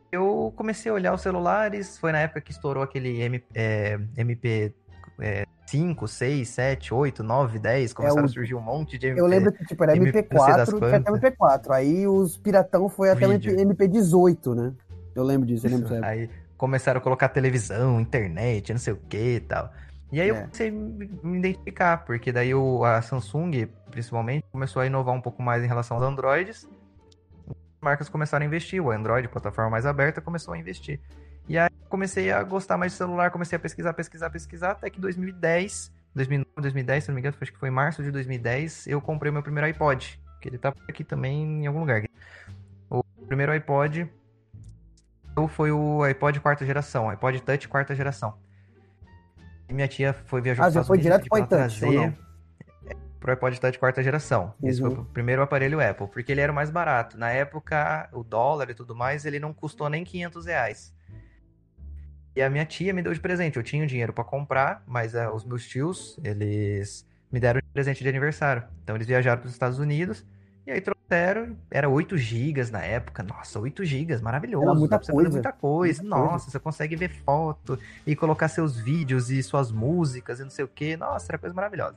Eu 0.09 0.53
comecei 0.55 0.89
a 0.89 0.95
olhar 0.95 1.13
os 1.13 1.21
celulares, 1.21 1.97
foi 1.97 2.13
na 2.13 2.19
época 2.19 2.39
que 2.39 2.51
estourou 2.51 2.81
aquele 2.81 3.21
M, 3.21 3.43
é, 3.53 3.99
MP 4.15 4.73
é, 5.19 5.45
5, 5.65 6.07
6, 6.07 6.47
7, 6.47 6.93
8, 6.93 7.23
9, 7.23 7.59
10, 7.59 7.93
começaram 7.93 8.21
é, 8.21 8.23
o... 8.23 8.25
a 8.25 8.29
surgir 8.29 8.55
um 8.55 8.61
monte 8.61 8.97
de 8.97 9.07
MP. 9.07 9.19
Eu 9.19 9.27
lembro 9.27 9.51
que 9.51 9.65
tipo, 9.65 9.83
era 9.83 9.93
MP4, 9.93 10.79
tinha 10.79 10.97
até 10.97 11.11
MP4. 11.11 11.71
Aí 11.71 12.07
os 12.07 12.37
piratão 12.37 12.87
foi 12.87 13.09
até 13.09 13.27
Vídeo. 13.27 13.55
MP18, 13.55 14.55
né? 14.55 14.73
Eu 15.13 15.23
lembro 15.23 15.45
disso, 15.45 15.67
eu 15.67 15.71
lembro 15.71 15.89
disso. 15.89 16.05
Aí 16.05 16.29
começaram 16.57 16.99
a 16.99 17.01
colocar 17.01 17.29
televisão, 17.29 17.99
internet, 17.99 18.71
não 18.71 18.79
sei 18.79 18.93
o 18.93 18.97
que 18.97 19.35
e 19.35 19.39
tal. 19.39 19.71
E 20.11 20.21
aí 20.21 20.29
é. 20.29 20.31
eu 20.31 20.35
comecei 20.35 20.69
a 20.69 20.71
me 20.71 21.37
identificar, 21.39 22.05
porque 22.05 22.31
daí 22.31 22.53
o, 22.53 22.83
a 22.83 23.01
Samsung, 23.01 23.67
principalmente, 23.91 24.45
começou 24.51 24.81
a 24.81 24.85
inovar 24.85 25.13
um 25.13 25.21
pouco 25.21 25.41
mais 25.41 25.63
em 25.63 25.67
relação 25.67 25.97
aos 25.97 26.05
Androids. 26.05 26.67
As 27.49 27.81
marcas 27.81 28.09
começaram 28.09 28.43
a 28.43 28.47
investir, 28.47 28.81
o 28.81 28.91
Android, 28.91 29.27
plataforma 29.27 29.71
mais 29.71 29.85
aberta, 29.85 30.21
começou 30.21 30.53
a 30.53 30.57
investir. 30.57 30.99
E 31.47 31.57
aí 31.57 31.69
comecei 31.89 32.31
a 32.31 32.41
gostar 32.43 32.77
mais 32.77 32.93
de 32.93 32.97
celular, 32.97 33.29
comecei 33.29 33.55
a 33.55 33.59
pesquisar, 33.59 33.93
pesquisar, 33.93 34.29
pesquisar, 34.29 34.71
até 34.71 34.89
que 34.89 34.97
em 34.97 35.01
2010, 35.01 35.91
2009, 36.13 36.49
2010, 36.61 37.03
se 37.03 37.09
não 37.09 37.15
me 37.15 37.21
engano, 37.21 37.37
acho 37.39 37.51
que 37.51 37.59
foi 37.59 37.69
em 37.69 37.71
março 37.71 38.01
de 38.01 38.11
2010, 38.11 38.87
eu 38.87 39.01
comprei 39.01 39.29
o 39.29 39.33
meu 39.33 39.43
primeiro 39.43 39.67
iPod, 39.67 40.19
que 40.41 40.49
ele 40.49 40.57
tá 40.57 40.73
aqui 40.89 41.03
também 41.03 41.63
em 41.63 41.67
algum 41.67 41.79
lugar. 41.79 42.03
O 42.89 43.03
primeiro 43.27 43.51
iPod 43.51 44.09
foi 45.47 45.71
o 45.71 46.03
iPod 46.03 46.39
quarta 46.39 46.65
geração, 46.65 47.09
iPod 47.09 47.41
Touch 47.41 47.67
quarta 47.67 47.93
geração. 47.93 48.35
E 49.67 49.73
minha 49.73 49.87
tia 49.87 50.13
foi 50.13 50.41
viajar 50.41 50.65
ah, 50.65 50.69
já 50.69 50.83
foi 50.83 50.97
direto 50.97 51.27
para 51.27 51.43
o 51.43 51.47
Touch, 51.47 51.79
trazer 51.79 52.13
pro 53.25 53.31
iPod 53.31 53.59
Touch 53.59 53.79
quarta 53.79 54.03
geração. 54.03 54.53
Uhum. 54.61 54.69
Esse 54.69 54.79
foi 54.79 54.89
o 54.91 55.03
primeiro 55.05 55.41
aparelho 55.41 55.81
Apple, 55.81 56.07
porque 56.07 56.31
ele 56.31 56.41
era 56.41 56.51
o 56.51 56.55
mais 56.55 56.69
barato. 56.69 57.17
Na 57.17 57.31
época, 57.31 58.07
o 58.13 58.23
dólar 58.23 58.69
e 58.69 58.75
tudo 58.75 58.95
mais, 58.95 59.25
ele 59.25 59.39
não 59.39 59.51
custou 59.51 59.89
nem 59.89 60.03
500 60.03 60.45
reais. 60.45 60.95
E 62.35 62.41
a 62.41 62.49
minha 62.49 62.65
tia 62.65 62.93
me 62.93 63.01
deu 63.01 63.11
de 63.11 63.19
presente. 63.19 63.57
Eu 63.57 63.63
tinha 63.63 63.83
o 63.83 63.87
dinheiro 63.87 64.13
para 64.13 64.23
comprar, 64.23 64.83
mas 64.85 65.15
uh, 65.15 65.31
os 65.33 65.43
meus 65.43 65.67
tios, 65.67 66.19
eles 66.23 67.07
me 67.31 67.39
deram 67.39 67.59
de 67.59 67.67
presente 67.73 68.03
de 68.03 68.09
aniversário. 68.09 68.63
Então 68.83 68.95
eles 68.95 69.07
viajaram 69.07 69.39
para 69.41 69.47
os 69.47 69.53
Estados 69.53 69.79
Unidos 69.79 70.23
e 70.65 70.71
aí 70.71 70.81
trouxeram, 70.81 71.55
era 71.69 71.87
8 71.87 72.17
GB 72.17 72.71
na 72.71 72.83
época. 72.83 73.21
Nossa, 73.21 73.59
8 73.59 73.85
GB, 73.85 74.17
maravilhoso. 74.17 74.65
Era 74.65 74.73
muita 74.73 74.99
coisa. 74.99 75.29
muita 75.29 75.51
coisa. 75.51 76.01
Muita 76.01 76.17
Nossa, 76.17 76.29
coisa. 76.29 76.51
você 76.51 76.59
consegue 76.59 76.95
ver 76.95 77.09
foto 77.09 77.77
e 78.05 78.15
colocar 78.15 78.47
seus 78.47 78.79
vídeos 78.79 79.29
e 79.29 79.43
suas 79.43 79.71
músicas 79.71 80.39
e 80.39 80.43
não 80.43 80.49
sei 80.49 80.65
o 80.65 80.67
que. 80.67 80.97
Nossa, 80.97 81.27
era 81.29 81.37
coisa 81.37 81.53
maravilhosa. 81.53 81.95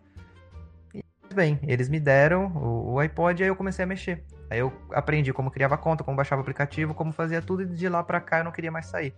E 0.95 1.03
bem, 1.35 1.59
eles 1.63 1.89
me 1.89 1.99
deram 1.99 2.49
o, 2.49 2.93
o 2.93 2.99
iPod 2.99 3.41
e 3.41 3.45
aí 3.45 3.49
eu 3.49 3.57
comecei 3.57 3.85
a 3.85 3.87
mexer. 3.87 4.23
Aí 4.51 4.59
eu 4.59 4.73
aprendi 4.93 5.33
como 5.33 5.51
criava 5.51 5.79
conta, 5.79 6.05
como 6.05 6.17
baixava 6.17 6.41
o 6.41 6.43
aplicativo, 6.43 6.95
como 6.95 7.13
fazia 7.13 7.41
tudo 7.41 7.63
e 7.63 7.67
de 7.67 7.89
lá 7.89 8.03
para 8.03 8.21
cá 8.21 8.39
eu 8.39 8.45
não 8.45 8.53
queria 8.53 8.71
mais 8.71 8.87
sair. 8.87 9.15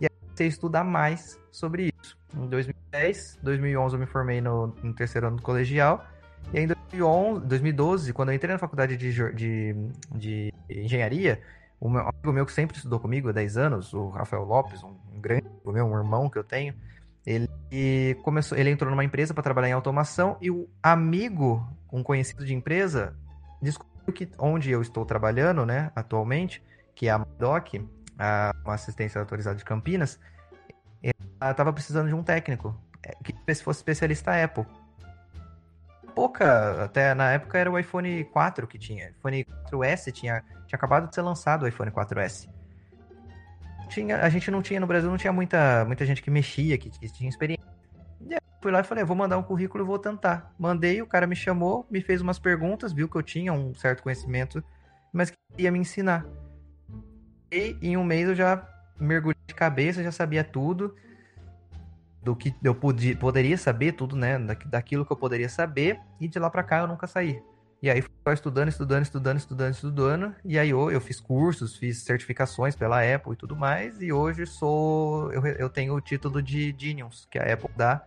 E 0.00 0.06
aí 0.06 0.10
eu 0.12 0.20
comecei 0.20 0.46
a 0.46 0.48
estudar 0.48 0.84
mais 0.84 1.38
sobre 1.52 1.92
isso. 2.02 2.18
Em 2.36 2.48
2010, 2.48 3.38
2011 3.40 3.94
eu 3.94 4.00
me 4.00 4.06
formei 4.06 4.40
no, 4.40 4.68
no 4.82 4.92
terceiro 4.92 5.28
ano 5.28 5.36
do 5.36 5.42
colegial. 5.42 6.04
E 6.52 6.58
aí, 6.58 6.64
em 6.64 6.68
2011, 6.68 7.46
2012, 7.46 8.12
quando 8.12 8.28
eu 8.30 8.34
entrei 8.34 8.52
na 8.52 8.58
faculdade 8.58 8.96
de, 8.96 9.12
de, 9.32 9.74
de 10.14 10.54
engenharia, 10.68 11.40
um 11.80 11.96
amigo 11.98 12.32
meu 12.32 12.46
que 12.46 12.52
sempre 12.52 12.76
estudou 12.76 13.00
comigo 13.00 13.28
há 13.28 13.32
10 13.32 13.56
anos, 13.56 13.92
o 13.92 14.08
Rafael 14.08 14.44
Lopes, 14.44 14.82
um, 14.82 14.94
grande 15.20 15.46
amigo 15.46 15.72
meu, 15.72 15.86
um 15.86 15.96
irmão 15.96 16.30
que 16.30 16.38
eu 16.38 16.44
tenho, 16.44 16.74
ele 17.26 18.14
começou, 18.22 18.56
ele 18.56 18.70
entrou 18.70 18.90
numa 18.90 19.04
empresa 19.04 19.34
para 19.34 19.42
trabalhar 19.42 19.68
em 19.68 19.72
automação 19.72 20.36
e 20.40 20.50
o 20.50 20.68
amigo, 20.82 21.66
um 21.92 22.02
conhecido 22.02 22.44
de 22.44 22.54
empresa, 22.54 23.16
descobriu 23.60 24.12
que 24.14 24.28
onde 24.38 24.70
eu 24.70 24.82
estou 24.82 25.04
trabalhando, 25.04 25.64
né, 25.64 25.90
atualmente, 25.96 26.62
que 26.94 27.08
é 27.08 27.10
a 27.10 27.18
Doc, 27.18 27.74
a, 28.18 28.54
uma 28.64 28.74
assistência 28.74 29.20
autorizada 29.20 29.56
de 29.56 29.64
Campinas, 29.64 30.20
ela 31.40 31.50
estava 31.50 31.72
precisando 31.72 32.08
de 32.08 32.14
um 32.14 32.22
técnico 32.22 32.74
é, 33.02 33.12
que 33.22 33.34
fosse 33.56 33.80
especialista 33.80 34.42
Apple. 34.42 34.64
Pouca, 36.14 36.84
até 36.84 37.14
na 37.14 37.32
época 37.32 37.58
era 37.58 37.70
o 37.70 37.78
iPhone 37.78 38.24
4 38.24 38.66
que 38.66 38.78
tinha. 38.78 39.10
iPhone 39.10 39.44
4S 39.70 40.12
tinha, 40.12 40.42
tinha 40.66 40.76
acabado 40.76 41.08
de 41.08 41.14
ser 41.14 41.22
lançado 41.22 41.64
o 41.64 41.68
iPhone 41.68 41.90
4S. 41.90 42.48
Tinha, 43.88 44.18
a 44.18 44.28
gente 44.28 44.50
não 44.50 44.62
tinha, 44.62 44.80
no 44.80 44.86
Brasil 44.86 45.10
não 45.10 45.18
tinha 45.18 45.32
muita, 45.32 45.84
muita 45.84 46.06
gente 46.06 46.22
que 46.22 46.30
mexia, 46.30 46.78
que, 46.78 46.90
que 46.90 47.12
tinha 47.12 47.28
experiência. 47.28 47.64
E 48.26 48.34
aí, 48.34 48.40
fui 48.62 48.72
lá 48.72 48.80
e 48.80 48.84
falei, 48.84 49.04
vou 49.04 49.16
mandar 49.16 49.36
um 49.36 49.42
currículo 49.42 49.84
e 49.84 49.86
vou 49.86 49.98
tentar. 49.98 50.54
Mandei, 50.58 51.02
o 51.02 51.06
cara 51.06 51.26
me 51.26 51.36
chamou, 51.36 51.86
me 51.90 52.00
fez 52.00 52.20
umas 52.20 52.38
perguntas, 52.38 52.92
viu 52.92 53.08
que 53.08 53.16
eu 53.16 53.22
tinha 53.22 53.52
um 53.52 53.74
certo 53.74 54.02
conhecimento, 54.02 54.62
mas 55.12 55.32
queria 55.52 55.70
me 55.70 55.78
ensinar. 55.78 56.24
E 57.52 57.76
em 57.82 57.96
um 57.96 58.04
mês 58.04 58.28
eu 58.28 58.34
já 58.34 58.66
mergulhei 58.98 59.38
de 59.46 59.54
cabeça, 59.54 60.02
já 60.02 60.12
sabia 60.12 60.42
tudo 60.42 60.94
do 62.24 62.34
que 62.34 62.54
eu 62.62 62.74
podia, 62.74 63.16
poderia 63.16 63.56
saber, 63.58 63.92
tudo, 63.92 64.16
né? 64.16 64.38
daquilo 64.66 65.04
que 65.04 65.12
eu 65.12 65.16
poderia 65.16 65.48
saber, 65.48 66.00
e 66.20 66.26
de 66.26 66.38
lá 66.38 66.48
para 66.48 66.62
cá 66.62 66.78
eu 66.78 66.88
nunca 66.88 67.06
saí. 67.06 67.42
E 67.84 67.90
aí 67.90 68.00
fui 68.00 68.32
estudando, 68.32 68.68
estudando, 68.68 69.02
estudando, 69.02 69.36
estudando, 69.36 69.74
estudando. 69.74 70.34
E 70.42 70.58
aí 70.58 70.70
eu, 70.70 70.90
eu 70.90 71.02
fiz 71.02 71.20
cursos, 71.20 71.76
fiz 71.76 71.98
certificações 71.98 72.74
pela 72.74 73.02
Apple 73.02 73.34
e 73.34 73.36
tudo 73.36 73.54
mais. 73.54 74.00
E 74.00 74.10
hoje 74.10 74.46
sou. 74.46 75.30
Eu, 75.30 75.44
eu 75.44 75.68
tenho 75.68 75.94
o 75.94 76.00
título 76.00 76.40
de 76.40 76.74
Genius, 76.78 77.28
que 77.30 77.38
a 77.38 77.52
Apple 77.52 77.68
dá. 77.76 78.02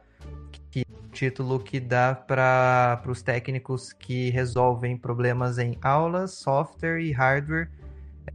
Que 0.71 0.79
é 0.79 0.83
o 1.05 1.09
título 1.09 1.59
que 1.59 1.79
dá 1.79 2.15
para 2.15 3.03
os 3.05 3.21
técnicos 3.21 3.93
que 3.93 4.31
resolvem 4.31 4.97
problemas 4.97 5.59
em 5.59 5.77
aulas, 5.79 6.31
software 6.31 6.99
e 6.99 7.11
hardware. 7.11 7.69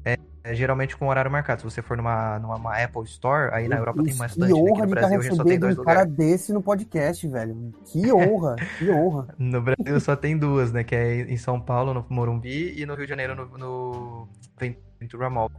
É, 0.04 0.16
é, 0.44 0.54
geralmente 0.54 0.96
com 0.96 1.06
horário 1.06 1.30
marcado. 1.30 1.60
Se 1.60 1.64
você 1.64 1.80
for 1.82 1.96
numa, 1.96 2.38
numa 2.38 2.82
Apple 2.82 3.04
Store, 3.04 3.54
aí 3.54 3.68
na 3.68 3.76
Europa 3.76 4.02
tem 4.02 4.14
bastante. 4.16 4.52
Que 4.52 4.54
honra 4.54 4.80
né? 4.80 4.86
de 4.86 4.94
Brasil, 4.94 5.20
estar 5.20 5.30
recebendo 5.44 5.80
um 5.80 5.84
cara 5.84 6.04
desse 6.04 6.52
no 6.52 6.62
podcast, 6.62 7.28
velho. 7.28 7.72
Que 7.86 8.10
honra, 8.12 8.56
que 8.78 8.90
honra. 8.90 9.28
No 9.38 9.60
Brasil 9.62 10.00
só 10.00 10.16
tem 10.16 10.36
duas, 10.36 10.72
né? 10.72 10.82
Que 10.82 10.94
é 10.94 11.20
em 11.20 11.36
São 11.36 11.60
Paulo, 11.60 11.94
no 11.94 12.04
Morumbi, 12.08 12.80
e 12.80 12.84
no 12.84 12.94
Rio 12.94 13.04
de 13.04 13.10
Janeiro, 13.10 13.34
no, 13.36 13.58
no 13.58 14.28
Ventura 15.00 15.30
Mall. 15.30 15.50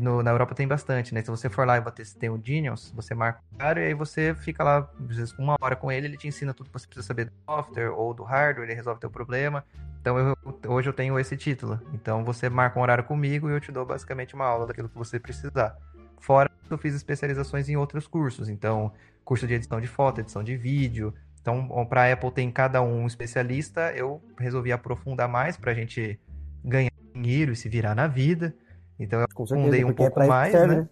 No, 0.00 0.22
na 0.22 0.30
Europa 0.30 0.54
tem 0.54 0.66
bastante, 0.66 1.14
né? 1.14 1.22
Se 1.22 1.30
você 1.30 1.48
for 1.48 1.66
lá 1.66 1.76
e 1.76 1.80
você 1.80 2.18
tem 2.18 2.30
o 2.30 2.40
Genius, 2.42 2.92
você 2.96 3.14
marca 3.14 3.40
o 3.52 3.58
cara 3.58 3.80
e 3.80 3.88
aí 3.88 3.94
você 3.94 4.34
fica 4.34 4.64
lá, 4.64 4.90
às 5.08 5.16
vezes, 5.16 5.38
uma 5.38 5.54
hora 5.60 5.76
com 5.76 5.92
ele, 5.92 6.06
ele 6.06 6.16
te 6.16 6.26
ensina 6.26 6.54
tudo 6.54 6.68
que 6.70 6.72
você 6.72 6.86
precisa 6.86 7.06
saber 7.06 7.26
do 7.26 7.32
software 7.44 7.90
ou 7.90 8.14
do 8.14 8.22
hardware, 8.22 8.66
ele 8.66 8.74
resolve 8.74 9.00
teu 9.00 9.10
problema. 9.10 9.64
Então 10.00 10.18
eu, 10.18 10.36
hoje 10.66 10.88
eu 10.88 10.92
tenho 10.92 11.18
esse 11.18 11.36
título. 11.36 11.80
Então 11.92 12.24
você 12.24 12.48
marca 12.48 12.78
um 12.78 12.82
horário 12.82 13.04
comigo 13.04 13.48
e 13.48 13.52
eu 13.52 13.60
te 13.60 13.70
dou 13.70 13.86
basicamente 13.86 14.34
uma 14.34 14.44
aula 14.44 14.66
daquilo 14.66 14.88
que 14.88 14.98
você 14.98 15.20
precisar. 15.20 15.76
Fora 16.18 16.50
eu 16.68 16.78
fiz 16.78 16.94
especializações 16.94 17.68
em 17.68 17.76
outros 17.76 18.06
cursos. 18.06 18.48
Então, 18.48 18.92
curso 19.24 19.46
de 19.46 19.54
edição 19.54 19.80
de 19.80 19.86
foto, 19.86 20.20
edição 20.20 20.42
de 20.42 20.56
vídeo. 20.56 21.14
Então, 21.40 21.68
para 21.86 22.04
a 22.04 22.12
Apple 22.12 22.32
tem 22.32 22.50
cada 22.50 22.82
um 22.82 23.06
especialista. 23.06 23.92
Eu 23.94 24.22
resolvi 24.38 24.72
aprofundar 24.72 25.28
mais 25.28 25.56
para 25.56 25.72
a 25.72 25.74
gente 25.74 26.18
ganhar 26.64 26.90
dinheiro 27.14 27.52
e 27.52 27.56
se 27.56 27.68
virar 27.68 27.94
na 27.94 28.06
vida. 28.06 28.54
Então 28.98 29.18
eu 29.18 29.24
aprofundei 29.24 29.84
um 29.84 29.90
é 29.90 29.92
pouco 29.92 30.22
é 30.22 30.26
mais, 30.26 30.52
né? 30.52 30.66
né? 30.66 30.88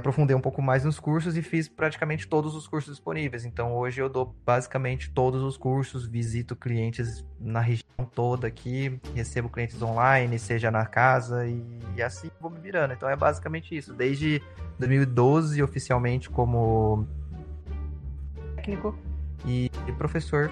aprofundei 0.00 0.34
um 0.34 0.40
pouco 0.40 0.60
mais 0.60 0.84
nos 0.84 0.98
cursos 0.98 1.36
e 1.36 1.42
fiz 1.42 1.68
praticamente 1.68 2.26
todos 2.26 2.54
os 2.54 2.66
cursos 2.66 2.94
disponíveis. 2.94 3.44
Então 3.44 3.74
hoje 3.74 4.00
eu 4.00 4.08
dou 4.08 4.34
basicamente 4.44 5.10
todos 5.10 5.42
os 5.42 5.56
cursos, 5.56 6.06
visito 6.06 6.56
clientes 6.56 7.24
na 7.38 7.60
região 7.60 7.84
toda 8.14 8.46
aqui, 8.48 8.98
recebo 9.14 9.48
clientes 9.48 9.80
online, 9.80 10.38
seja 10.38 10.70
na 10.70 10.86
casa 10.86 11.46
e, 11.46 11.62
e 11.96 12.02
assim 12.02 12.30
vou 12.40 12.50
me 12.50 12.58
virando. 12.58 12.92
Então 12.94 13.08
é 13.08 13.16
basicamente 13.16 13.76
isso. 13.76 13.94
Desde 13.94 14.42
2012 14.78 15.62
oficialmente 15.62 16.28
como 16.28 17.06
técnico 18.56 18.98
e 19.46 19.70
professor. 19.98 20.50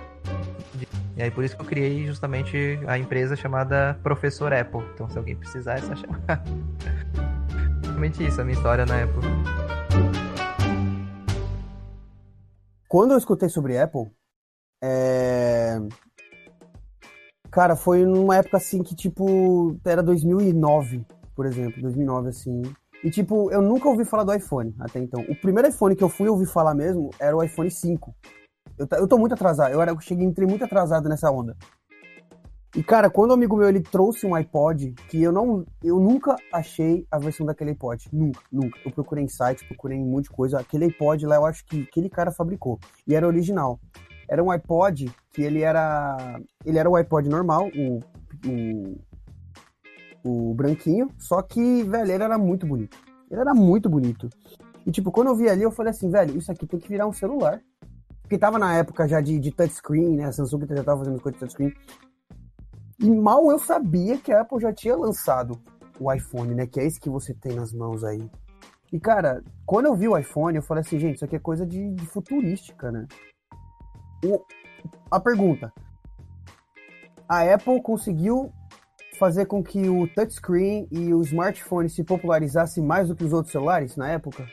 E 1.17 1.23
aí 1.23 1.31
por 1.31 1.45
isso 1.45 1.57
que 1.57 1.63
eu 1.63 1.67
criei 1.67 2.07
justamente 2.07 2.79
a 2.87 2.99
empresa 2.99 3.35
chamada 3.35 3.99
Professor 4.03 4.53
Apple. 4.53 4.83
Então 4.95 5.09
se 5.11 5.19
alguém 5.19 5.37
precisar 5.37 5.79
é 5.79 5.81
só 5.83 5.95
chamar. 5.97 6.43
basicamente 7.99 8.25
isso, 8.25 8.41
a 8.41 8.45
minha 8.45 8.57
história 8.57 8.87
na 8.87 9.03
Apple. 9.03 9.23
Quando 12.89 13.13
eu 13.13 13.19
escutei 13.19 13.49
sobre 13.49 13.79
Apple, 13.79 14.07
é... 14.83 15.79
cara, 17.51 17.77
foi 17.77 18.05
numa 18.05 18.37
época 18.37 18.57
assim 18.57 18.83
que, 18.83 18.95
tipo, 18.95 19.77
era 19.85 20.03
2009, 20.03 21.05
por 21.35 21.45
exemplo, 21.45 21.83
2009, 21.83 22.29
assim. 22.29 22.63
E, 23.05 23.11
tipo, 23.11 23.51
eu 23.51 23.61
nunca 23.61 23.89
ouvi 23.89 24.05
falar 24.05 24.25
do 24.25 24.35
iPhone 24.35 24.75
até 24.81 24.99
então. 25.01 25.21
O 25.29 25.35
primeiro 25.35 25.69
iPhone 25.69 25.95
que 25.95 26.03
eu 26.03 26.09
fui 26.09 26.29
ouvir 26.29 26.47
falar 26.47 26.75
mesmo 26.75 27.11
era 27.21 27.37
o 27.37 27.43
iPhone 27.43 27.71
5. 27.71 28.15
Eu, 28.79 28.87
eu 28.99 29.09
tô 29.09 29.19
muito 29.19 29.35
atrasado, 29.35 29.73
eu, 29.73 29.83
era, 29.83 29.91
eu 29.91 30.01
cheguei, 30.01 30.25
entrei 30.25 30.47
muito 30.47 30.65
atrasado 30.65 31.09
nessa 31.09 31.31
onda. 31.31 31.57
E, 32.77 32.83
cara, 32.83 33.09
quando 33.09 33.31
um 33.31 33.35
amigo 33.35 33.57
meu 33.57 33.69
ele 33.69 33.81
trouxe 33.81 34.27
um 34.27 34.35
iPod, 34.35 34.93
que 35.09 35.23
eu 35.23 35.33
não. 35.33 35.65
Eu 35.83 35.99
nunca 35.99 36.37
achei 36.53 37.07
a 37.11 37.19
versão 37.19 37.47
daquele 37.47 37.71
iPod. 37.71 38.09
Nunca, 38.13 38.41
nunca. 38.53 38.79
Eu 38.85 38.93
procurei 38.93 39.25
em 39.25 39.29
sites, 39.29 39.67
procurei 39.67 39.97
em 39.97 40.03
um 40.03 40.11
monte 40.11 40.25
de 40.25 40.31
coisa. 40.31 40.61
Aquele 40.61 40.85
iPod 40.85 41.25
lá 41.27 41.37
eu 41.37 41.47
acho 41.47 41.65
que 41.65 41.83
aquele 41.83 42.11
cara 42.11 42.31
fabricou. 42.31 42.79
E 43.07 43.15
era 43.15 43.27
original. 43.27 43.81
Era 44.29 44.45
um 44.45 44.51
iPod 44.51 45.11
que 45.33 45.43
ele 45.43 45.63
era. 45.63 46.39
Ele 46.65 46.79
era 46.79 46.91
o 46.91 46.95
iPod 46.95 47.29
normal, 47.29 47.71
o. 47.75 48.01
o, 48.47 50.51
o 50.51 50.55
branquinho. 50.55 51.11
Só 51.19 51.41
que, 51.41 51.83
velho, 51.85 52.13
ele 52.13 52.23
era 52.23 52.37
muito 52.37 52.67
bonito. 52.67 52.99
Ele 53.31 53.41
era 53.41 53.55
muito 53.55 53.89
bonito. 53.89 54.29
E, 54.85 54.91
tipo, 54.91 55.11
quando 55.11 55.29
eu 55.29 55.37
vi 55.37 55.49
ali, 55.49 55.63
eu 55.63 55.71
falei 55.71 55.91
assim, 55.91 56.11
velho, 56.11 56.37
isso 56.37 56.53
aqui 56.53 56.67
tem 56.67 56.79
que 56.79 56.89
virar 56.89 57.07
um 57.07 57.13
celular. 57.13 57.63
Porque 58.29 58.37
tava 58.37 58.59
na 58.59 58.77
época 58.77 59.09
já 59.09 59.23
de, 59.23 59.41
de 59.41 59.51
touchscreen, 59.51 60.17
né? 60.17 60.27
A 60.27 60.33
Samsung 60.33 60.67
já 60.69 60.85
tava 60.85 60.99
fazendo 60.99 61.19
coisa 61.19 61.33
de 61.33 61.41
touchscreen. 61.41 61.73
E 63.01 63.11
mal 63.11 63.51
eu 63.51 63.59
sabia 63.59 64.19
que 64.19 64.31
a 64.31 64.43
Apple 64.43 64.61
já 64.61 64.71
tinha 64.71 64.95
lançado 64.95 65.59
o 65.99 66.13
iPhone, 66.13 66.55
né? 66.55 66.67
Que 66.67 66.79
é 66.79 66.85
esse 66.85 67.01
que 67.01 67.09
você 67.09 67.33
tem 67.33 67.55
nas 67.55 67.73
mãos 67.73 68.05
aí. 68.05 68.31
E, 68.93 69.01
cara, 69.01 69.43
quando 69.65 69.87
eu 69.87 69.95
vi 69.95 70.07
o 70.07 70.19
iPhone, 70.19 70.57
eu 70.57 70.63
falei 70.63 70.83
assim, 70.83 70.99
gente, 70.99 71.17
isso 71.17 71.25
aqui 71.25 71.37
é 71.37 71.39
coisa 71.39 71.65
de, 71.65 71.95
de 71.95 72.07
futurística, 72.07 72.93
né? 72.93 73.07
O, 74.23 74.45
a 75.11 75.19
pergunta. 75.19 75.73
A 77.27 77.55
Apple 77.55 77.81
conseguiu 77.81 78.53
fazer 79.19 79.47
com 79.47 79.65
que 79.65 79.89
o 79.89 80.07
touchscreen 80.07 80.87
e 80.91 81.15
o 81.15 81.23
smartphone 81.23 81.89
se 81.89 82.05
popularizassem 82.05 82.85
mais 82.85 83.09
do 83.09 83.17
que 83.17 83.25
os 83.25 83.33
outros 83.33 83.53
celulares 83.53 83.97
na 83.97 84.11
época? 84.11 84.47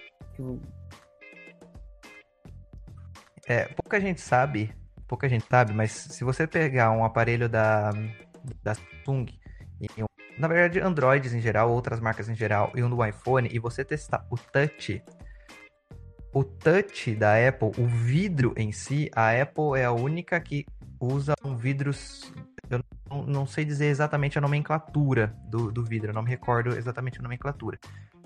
É, 3.48 3.66
pouca 3.66 4.00
gente 4.00 4.22
sabe, 4.22 4.74
pouca 5.08 5.30
gente 5.30 5.46
sabe, 5.50 5.74
mas 5.74 5.92
se 5.92 6.24
você 6.24 6.48
pegar 6.48 6.92
um 6.92 7.06
aparelho 7.06 7.48
da, 7.48 7.92
da 8.64 8.74
Samsung, 8.74 9.28
um, 10.00 10.06
na 10.38 10.48
verdade 10.48 10.80
Androids 10.80 11.34
em 11.34 11.40
geral, 11.40 11.72
outras 11.72 12.00
marcas 12.00 12.28
em 12.28 12.36
geral, 12.36 12.72
e 12.76 12.82
um 12.82 12.90
do 12.90 13.06
iPhone, 13.06 13.48
e 13.52 13.60
você 13.60 13.86
testar 13.86 14.26
o 14.32 14.36
Touch, 14.36 15.02
o 16.34 16.44
Touch 16.44 17.16
da 17.16 17.48
Apple, 17.48 17.72
o 17.78 17.86
vidro 17.88 18.54
em 18.58 18.72
si, 18.72 19.10
a 19.16 19.40
Apple 19.40 19.80
é 19.80 19.86
a 19.86 19.92
única 19.92 20.40
que 20.40 20.66
usa 21.00 21.34
um 21.44 21.56
vidro. 21.56 21.92
Eu 22.70 22.84
não, 23.10 23.24
não 23.24 23.48
sei 23.48 23.64
dizer 23.64 23.86
exatamente 23.86 24.38
a 24.38 24.42
nomenclatura 24.42 25.36
do, 25.48 25.72
do 25.72 25.84
vidro, 25.84 26.10
eu 26.10 26.14
não 26.14 26.24
me 26.24 26.30
recordo 26.30 26.76
exatamente 26.76 27.20
a 27.20 27.22
nomenclatura. 27.22 27.80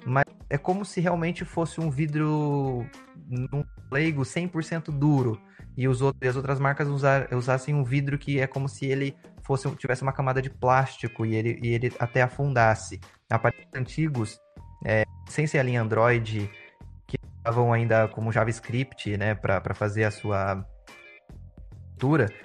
Mas 0.05 0.25
é 0.49 0.57
como 0.57 0.83
se 0.83 0.99
realmente 0.99 1.45
fosse 1.45 1.79
um 1.79 1.89
vidro 1.89 2.85
num 3.27 3.63
leigo 3.91 4.21
100% 4.21 4.91
duro 4.91 5.39
e, 5.77 5.87
os 5.87 6.01
outros, 6.01 6.21
e 6.23 6.27
as 6.27 6.35
outras 6.35 6.59
marcas 6.59 6.87
usar, 6.87 7.33
usassem 7.33 7.73
um 7.75 7.83
vidro 7.83 8.17
que 8.17 8.39
é 8.39 8.47
como 8.47 8.67
se 8.67 8.85
ele 8.85 9.15
fosse 9.43 9.69
tivesse 9.75 10.01
uma 10.01 10.11
camada 10.11 10.41
de 10.41 10.49
plástico 10.49 11.25
e 11.25 11.35
ele, 11.35 11.59
e 11.61 11.69
ele 11.69 11.93
até 11.99 12.21
afundasse. 12.21 12.99
Aparelhos 13.29 13.69
antigos, 13.73 14.39
é, 14.85 15.03
sem 15.27 15.47
ser 15.47 15.59
a 15.59 15.63
linha 15.63 15.81
Android, 15.81 16.49
que 17.07 17.17
estavam 17.37 17.71
ainda 17.71 18.07
como 18.07 18.31
JavaScript, 18.31 19.15
né, 19.17 19.35
para 19.35 19.73
fazer 19.73 20.03
a 20.03 20.11
sua 20.11 20.65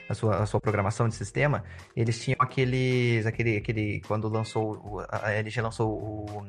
a 0.08 0.14
sua, 0.14 0.42
a 0.42 0.46
sua 0.46 0.60
programação 0.60 1.08
de 1.08 1.14
sistema, 1.14 1.62
eles 1.94 2.20
tinham 2.20 2.36
aqueles, 2.40 3.24
aquele, 3.24 3.56
aquele, 3.56 4.00
quando 4.06 4.28
lançou, 4.28 5.00
a 5.08 5.30
LG 5.30 5.60
lançou 5.60 5.92
o, 5.92 6.44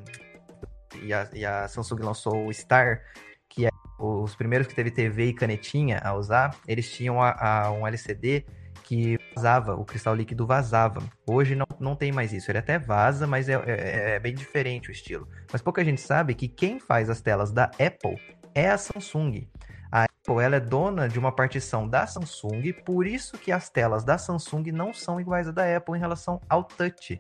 e 1.06 1.14
a, 1.14 1.30
e 1.34 1.46
a 1.46 1.68
Samsung 1.68 2.02
lançou 2.02 2.48
o 2.48 2.54
Star, 2.54 3.02
que 3.48 3.66
é 3.66 3.70
os 4.00 4.36
primeiros 4.36 4.68
que 4.68 4.76
teve 4.76 4.92
TV 4.92 5.28
e 5.28 5.34
canetinha 5.34 6.02
a 6.04 6.14
usar, 6.14 6.56
eles 6.68 6.92
tinham 6.92 7.22
a, 7.22 7.66
a 7.66 7.72
um 7.72 7.88
LCD 7.88 8.46
que 8.84 9.18
vazava, 9.34 9.76
o 9.76 9.84
cristal 9.84 10.14
líquido 10.14 10.46
vazava. 10.46 11.02
Hoje 11.28 11.56
não, 11.56 11.66
não 11.80 11.96
tem 11.96 12.12
mais 12.12 12.32
isso. 12.32 12.52
Ele 12.52 12.60
até 12.60 12.78
vaza, 12.78 13.26
mas 13.26 13.50
é, 13.50 13.54
é, 13.54 14.16
é, 14.16 14.20
bem 14.20 14.36
diferente 14.36 14.90
o 14.90 14.92
estilo. 14.92 15.28
Mas 15.52 15.62
pouca 15.62 15.84
gente 15.84 16.02
sabe 16.02 16.36
que 16.36 16.48
quem 16.48 16.80
faz 16.80 17.10
as 17.10 17.20
telas 17.20 17.52
da 17.52 17.66
Apple 17.66 18.20
é 18.54 18.70
a 18.70 18.78
Samsung. 18.78 19.50
A 19.92 20.04
Apple 20.04 20.44
ela 20.44 20.58
é 20.58 20.60
dona 20.60 21.10
de 21.10 21.18
uma 21.18 21.32
partição 21.32 21.88
da 21.88 22.06
Samsung, 22.06 22.74
por 22.86 23.08
isso 23.08 23.38
que 23.40 23.52
as 23.52 23.70
telas 23.70 24.04
da 24.04 24.18
Samsung 24.18 24.72
não 24.72 24.94
são 24.94 25.20
iguais 25.20 25.48
à 25.48 25.52
da 25.52 25.78
Apple 25.78 25.98
em 25.98 26.00
relação 26.00 26.40
ao 26.48 26.64
touch. 26.64 27.20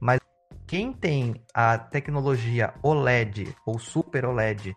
Mas 0.00 0.18
quem 0.72 0.90
tem 0.90 1.34
a 1.52 1.76
tecnologia 1.76 2.72
OLED 2.82 3.54
ou 3.66 3.78
Super 3.78 4.24
OLED 4.24 4.74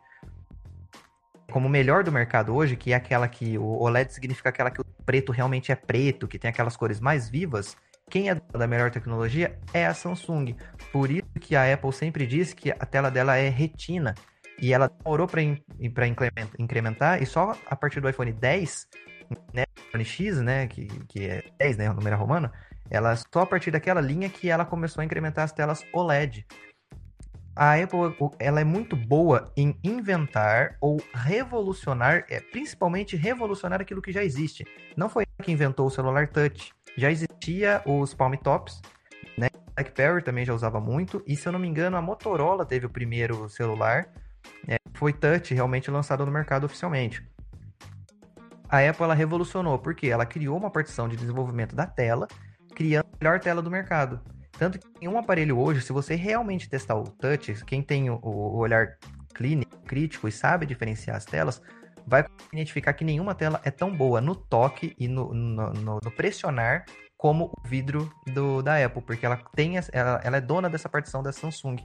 como 1.49 1.69
melhor 1.69 2.03
do 2.03 2.11
mercado 2.11 2.53
hoje, 2.53 2.75
que 2.75 2.91
é 2.91 2.97
aquela 2.97 3.29
que 3.29 3.57
o 3.57 3.81
OLED 3.81 4.11
significa 4.11 4.49
aquela 4.49 4.69
que 4.69 4.81
o 4.81 4.83
preto 5.05 5.31
realmente 5.31 5.71
é 5.71 5.75
preto, 5.75 6.27
que 6.27 6.37
tem 6.37 6.49
aquelas 6.49 6.75
cores 6.75 6.99
mais 6.99 7.29
vivas, 7.29 7.77
quem 8.09 8.29
é 8.29 8.35
da 8.35 8.67
melhor 8.67 8.91
tecnologia 8.91 9.57
é 9.73 9.85
a 9.85 9.93
Samsung. 9.93 10.57
Por 10.91 11.09
isso 11.09 11.29
que 11.39 11.55
a 11.55 11.73
Apple 11.73 11.93
sempre 11.93 12.27
diz 12.27 12.53
que 12.53 12.71
a 12.71 12.85
tela 12.85 13.09
dela 13.09 13.37
é 13.37 13.47
retina. 13.47 14.13
E 14.59 14.73
ela 14.73 14.89
demorou 14.89 15.27
para 15.27 15.41
incrementar, 16.59 17.23
e 17.23 17.25
só 17.25 17.55
a 17.65 17.75
partir 17.75 18.01
do 18.01 18.09
iPhone 18.09 18.33
10, 18.33 18.87
né, 19.53 19.63
iPhone 19.87 20.03
X, 20.03 20.41
né, 20.41 20.67
que, 20.67 20.87
que 21.07 21.25
é 21.25 21.41
10, 21.57 21.77
né, 21.77 21.89
o 21.89 21.93
número 21.93 22.17
romano, 22.17 22.51
ela 22.89 23.15
só 23.15 23.41
a 23.41 23.45
partir 23.45 23.71
daquela 23.71 24.01
linha 24.01 24.29
que 24.29 24.49
ela 24.49 24.65
começou 24.65 25.01
a 25.01 25.05
incrementar 25.05 25.43
as 25.43 25.51
telas 25.51 25.83
OLED. 25.93 26.45
A 27.55 27.75
Apple 27.75 28.13
ela 28.37 28.59
é 28.59 28.65
muito 28.65 28.95
boa 28.95 29.51
em 29.55 29.77
inventar 29.83 30.75
ou 30.81 31.01
revolucionar, 31.13 32.25
é, 32.29 32.41
principalmente 32.41 33.15
revolucionar 33.15 33.81
aquilo 33.81 34.01
que 34.01 34.11
já 34.11 34.23
existe. 34.23 34.65
Não 34.97 35.07
foi 35.07 35.23
ela 35.23 35.45
que 35.45 35.51
inventou 35.51 35.87
o 35.87 35.91
celular 35.91 36.27
touch 36.27 36.75
já 36.97 37.11
existia 37.11 37.81
os 37.85 38.13
Palm 38.13 38.33
Tops, 38.35 38.81
né? 39.37 39.47
BlackBerry 39.75 40.21
também 40.23 40.45
já 40.45 40.53
usava 40.53 40.79
muito, 40.79 41.21
e 41.27 41.35
se 41.35 41.47
eu 41.47 41.51
não 41.51 41.59
me 41.59 41.67
engano, 41.67 41.97
a 41.97 42.01
Motorola 42.01 42.65
teve 42.65 42.85
o 42.85 42.89
primeiro 42.89 43.49
celular, 43.49 44.07
é, 44.67 44.77
foi 44.93 45.11
touch 45.11 45.53
realmente 45.53 45.91
lançado 45.91 46.25
no 46.25 46.31
mercado 46.31 46.65
oficialmente. 46.65 47.27
A 48.69 48.79
Apple 48.79 49.03
ela 49.03 49.13
revolucionou, 49.13 49.77
porque 49.77 50.07
ela 50.07 50.25
criou 50.25 50.57
uma 50.57 50.71
partição 50.71 51.07
de 51.07 51.17
desenvolvimento 51.17 51.75
da 51.75 51.85
tela, 51.85 52.27
criando 52.75 53.07
a 53.13 53.17
melhor 53.23 53.39
tela 53.39 53.61
do 53.61 53.71
mercado. 53.71 54.21
Tanto 54.57 54.77
que 54.77 54.87
em 55.01 55.07
um 55.07 55.17
aparelho 55.17 55.57
hoje, 55.57 55.81
se 55.81 55.91
você 55.91 56.15
realmente 56.15 56.69
testar 56.69 56.95
o 56.95 57.03
touch, 57.03 57.65
quem 57.65 57.81
tem 57.81 58.09
o, 58.09 58.19
o 58.21 58.57
olhar 58.57 58.97
clínico, 59.33 59.77
crítico 59.83 60.27
e 60.27 60.31
sabe 60.31 60.65
diferenciar 60.65 61.17
as 61.17 61.25
telas, 61.25 61.61
vai 62.05 62.25
identificar 62.53 62.93
que 62.93 63.03
nenhuma 63.03 63.33
tela 63.33 63.59
é 63.63 63.71
tão 63.71 63.95
boa 63.95 64.21
no 64.21 64.35
toque 64.35 64.95
e 64.97 65.07
no, 65.07 65.33
no, 65.33 65.73
no, 65.73 65.99
no 66.03 66.11
pressionar 66.11 66.85
como 67.17 67.45
o 67.45 67.67
vidro 67.67 68.11
do, 68.27 68.61
da 68.61 68.83
Apple, 68.83 69.01
porque 69.01 69.25
ela 69.25 69.37
tem 69.55 69.77
ela, 69.91 70.21
ela 70.23 70.37
é 70.37 70.41
dona 70.41 70.69
dessa 70.69 70.87
partição 70.87 71.23
da 71.23 71.31
Samsung. 71.31 71.77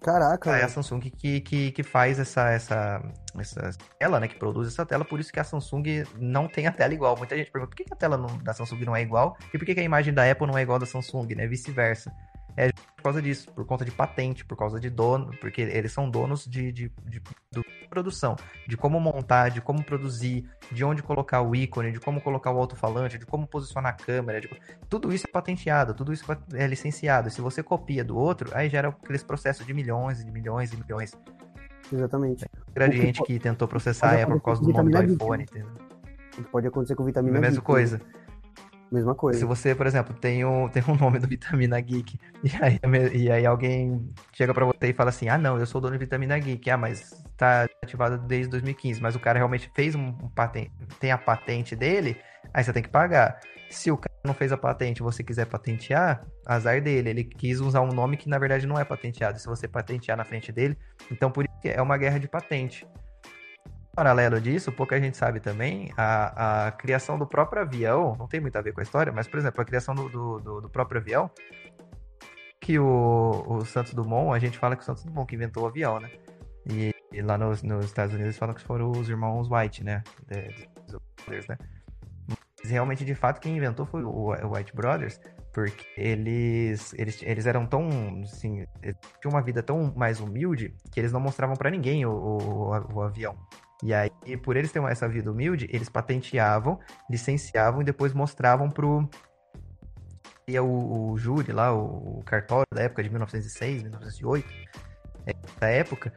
Caraca. 0.00 0.56
É 0.56 0.64
a 0.64 0.68
Samsung 0.68 1.00
que, 1.00 1.40
que, 1.40 1.72
que 1.72 1.82
faz 1.82 2.18
essa, 2.18 2.50
essa, 2.50 3.02
essa 3.36 3.70
tela, 3.98 4.20
né? 4.20 4.28
Que 4.28 4.36
produz 4.36 4.68
essa 4.68 4.86
tela, 4.86 5.04
por 5.04 5.18
isso 5.18 5.32
que 5.32 5.40
a 5.40 5.44
Samsung 5.44 6.04
não 6.16 6.46
tem 6.48 6.66
a 6.66 6.72
tela 6.72 6.94
igual. 6.94 7.16
Muita 7.16 7.36
gente 7.36 7.50
pergunta 7.50 7.74
por 7.74 7.84
que 7.84 7.92
a 7.92 7.96
tela 7.96 8.16
não, 8.16 8.38
da 8.38 8.52
Samsung 8.52 8.84
não 8.84 8.94
é 8.94 9.02
igual 9.02 9.36
e 9.52 9.58
por 9.58 9.64
que 9.64 9.78
a 9.78 9.82
imagem 9.82 10.14
da 10.14 10.30
Apple 10.30 10.46
não 10.46 10.56
é 10.56 10.62
igual 10.62 10.78
da 10.78 10.86
Samsung, 10.86 11.34
né? 11.34 11.46
Vice-versa 11.46 12.12
é 12.58 12.72
por 12.72 13.02
causa 13.04 13.22
disso, 13.22 13.48
por 13.52 13.64
conta 13.64 13.84
de 13.84 13.92
patente, 13.92 14.44
por 14.44 14.56
causa 14.56 14.80
de 14.80 14.90
dono, 14.90 15.30
porque 15.40 15.60
eles 15.62 15.92
são 15.92 16.10
donos 16.10 16.44
de, 16.44 16.72
de, 16.72 16.92
de, 17.04 17.22
de, 17.52 17.64
produção, 17.88 18.34
de 18.66 18.76
como 18.76 18.98
montar, 18.98 19.50
de 19.50 19.60
como 19.60 19.84
produzir, 19.84 20.50
de 20.72 20.84
onde 20.84 21.00
colocar 21.00 21.40
o 21.40 21.54
ícone, 21.54 21.92
de 21.92 22.00
como 22.00 22.20
colocar 22.20 22.50
o 22.50 22.58
alto-falante, 22.58 23.16
de 23.16 23.24
como 23.24 23.46
posicionar 23.46 23.92
a 23.92 23.96
câmera, 23.96 24.40
de... 24.40 24.50
tudo 24.88 25.12
isso 25.12 25.26
é 25.28 25.30
patenteado, 25.30 25.94
tudo 25.94 26.12
isso 26.12 26.24
é 26.52 26.66
licenciado. 26.66 27.30
Se 27.30 27.40
você 27.40 27.62
copia 27.62 28.02
do 28.04 28.16
outro, 28.16 28.50
aí 28.52 28.68
gera 28.68 28.88
aqueles 28.88 29.22
processos 29.22 29.64
de 29.64 29.72
milhões 29.72 30.20
e 30.20 30.24
de 30.24 30.32
milhões 30.32 30.72
e 30.72 30.76
milhões. 30.76 31.16
Exatamente. 31.92 32.44
O 32.44 32.72
gradiente 32.72 33.20
que, 33.20 33.34
que 33.34 33.38
tentou 33.38 33.68
processar 33.68 34.20
Apple 34.20 34.34
por 34.34 34.42
causa 34.42 34.60
do 34.60 34.72
nome 34.72 34.90
do 34.90 35.12
iPhone. 35.14 35.44
Entendeu? 35.44 35.70
Pode 36.50 36.66
acontecer 36.66 36.96
com 36.96 37.04
vitamina 37.04 37.38
A 37.38 37.40
mesma 37.40 37.62
coisa. 37.62 38.00
Mesma 38.90 39.14
coisa. 39.14 39.38
Se 39.38 39.44
você, 39.44 39.74
por 39.74 39.86
exemplo, 39.86 40.14
tem 40.14 40.44
um, 40.44 40.68
tem 40.70 40.82
um 40.88 40.96
nome 40.96 41.18
do 41.18 41.28
Vitamina 41.28 41.80
Geek, 41.80 42.18
e 42.42 42.50
aí, 42.62 42.80
e 43.14 43.30
aí 43.30 43.46
alguém 43.46 44.12
chega 44.32 44.54
para 44.54 44.64
você 44.64 44.88
e 44.88 44.92
fala 44.92 45.10
assim: 45.10 45.28
ah, 45.28 45.38
não, 45.38 45.58
eu 45.58 45.66
sou 45.66 45.80
dono 45.80 45.92
de 45.92 45.98
Vitamina 45.98 46.38
Geek. 46.38 46.70
Ah, 46.70 46.76
mas 46.76 47.22
tá 47.36 47.66
ativado 47.82 48.18
desde 48.18 48.50
2015. 48.50 49.00
Mas 49.00 49.14
o 49.14 49.20
cara 49.20 49.38
realmente 49.38 49.70
fez 49.74 49.94
um, 49.94 50.08
um 50.08 50.28
patente, 50.28 50.72
tem 50.98 51.12
a 51.12 51.18
patente 51.18 51.76
dele, 51.76 52.16
aí 52.52 52.64
você 52.64 52.72
tem 52.72 52.82
que 52.82 52.88
pagar. 52.88 53.40
Se 53.70 53.90
o 53.90 53.98
cara 53.98 54.08
não 54.24 54.32
fez 54.32 54.50
a 54.50 54.56
patente 54.56 54.98
e 54.98 55.02
você 55.02 55.22
quiser 55.22 55.44
patentear, 55.44 56.26
azar 56.46 56.80
dele. 56.80 57.10
Ele 57.10 57.24
quis 57.24 57.60
usar 57.60 57.82
um 57.82 57.92
nome 57.92 58.16
que 58.16 58.28
na 58.28 58.38
verdade 58.38 58.66
não 58.66 58.78
é 58.78 58.84
patenteado. 58.84 59.38
Se 59.38 59.46
você 59.46 59.68
patentear 59.68 60.16
na 60.16 60.24
frente 60.24 60.50
dele, 60.50 60.76
então 61.10 61.30
por 61.30 61.44
isso 61.44 61.54
é 61.64 61.82
uma 61.82 61.98
guerra 61.98 62.18
de 62.18 62.28
patente 62.28 62.86
paralelo 63.98 64.40
disso, 64.40 64.70
pouca 64.70 65.00
gente 65.00 65.16
sabe 65.16 65.40
também, 65.40 65.90
a, 65.96 66.68
a 66.68 66.70
criação 66.70 67.18
do 67.18 67.26
próprio 67.26 67.62
avião, 67.62 68.14
não 68.16 68.28
tem 68.28 68.38
muito 68.38 68.54
a 68.54 68.62
ver 68.62 68.72
com 68.72 68.78
a 68.78 68.84
história, 68.84 69.12
mas, 69.12 69.26
por 69.26 69.40
exemplo, 69.40 69.60
a 69.60 69.64
criação 69.64 69.92
do, 69.92 70.08
do, 70.08 70.60
do 70.60 70.70
próprio 70.70 71.00
avião, 71.00 71.28
que 72.60 72.78
o, 72.78 73.44
o, 73.44 73.64
Santos 73.64 73.92
Dumont, 73.94 74.36
a 74.36 74.38
gente 74.38 74.56
fala 74.56 74.76
que 74.76 74.82
o 74.82 74.84
Santos 74.84 75.02
Dumont 75.02 75.26
que 75.26 75.34
inventou 75.34 75.64
o 75.64 75.66
avião, 75.66 75.98
né? 75.98 76.12
E, 76.70 76.94
e 77.12 77.20
lá 77.20 77.36
nos, 77.36 77.64
nos, 77.64 77.86
Estados 77.86 78.14
Unidos 78.14 78.38
falam 78.38 78.54
que 78.54 78.62
foram 78.62 78.88
os 78.92 79.08
irmãos 79.08 79.50
White, 79.50 79.82
né? 79.82 80.04
Brothers, 81.26 81.48
né? 81.48 81.58
Mas 82.28 82.70
realmente, 82.70 83.04
de 83.04 83.16
fato, 83.16 83.40
quem 83.40 83.56
inventou 83.56 83.84
foi 83.84 84.04
o, 84.04 84.10
o 84.10 84.54
White 84.54 84.76
Brothers, 84.76 85.20
porque 85.52 85.84
eles, 85.96 86.94
eles, 86.94 87.20
eles 87.24 87.46
eram 87.46 87.66
tão, 87.66 87.88
assim, 88.22 88.64
tinham 89.20 89.32
uma 89.32 89.42
vida 89.42 89.60
tão 89.60 89.92
mais 89.96 90.20
humilde 90.20 90.72
que 90.92 91.00
eles 91.00 91.10
não 91.10 91.18
mostravam 91.18 91.56
para 91.56 91.68
ninguém 91.68 92.06
o, 92.06 92.12
o, 92.12 92.94
o 92.94 93.02
avião. 93.02 93.36
E 93.82 93.94
aí, 93.94 94.10
por 94.42 94.56
eles 94.56 94.72
terem 94.72 94.88
essa 94.88 95.08
vida 95.08 95.30
humilde, 95.30 95.68
eles 95.72 95.88
patenteavam, 95.88 96.80
licenciavam 97.08 97.80
e 97.80 97.84
depois 97.84 98.12
mostravam 98.12 98.68
pro 98.68 99.08
e 100.48 100.58
o, 100.58 101.10
o 101.10 101.18
júri 101.18 101.52
lá, 101.52 101.74
o, 101.74 102.18
o, 102.18 102.22
cartório 102.24 102.66
da 102.72 102.82
época 102.82 103.02
de 103.02 103.10
1906, 103.10 103.82
1908, 103.82 104.48
é, 105.26 105.34
da 105.60 105.68
época, 105.68 106.10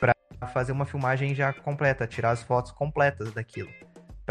para 0.00 0.12
fazer 0.48 0.72
uma 0.72 0.84
filmagem 0.84 1.32
já 1.32 1.52
completa, 1.52 2.04
tirar 2.04 2.32
as 2.32 2.42
fotos 2.42 2.72
completas 2.72 3.30
daquilo, 3.32 3.70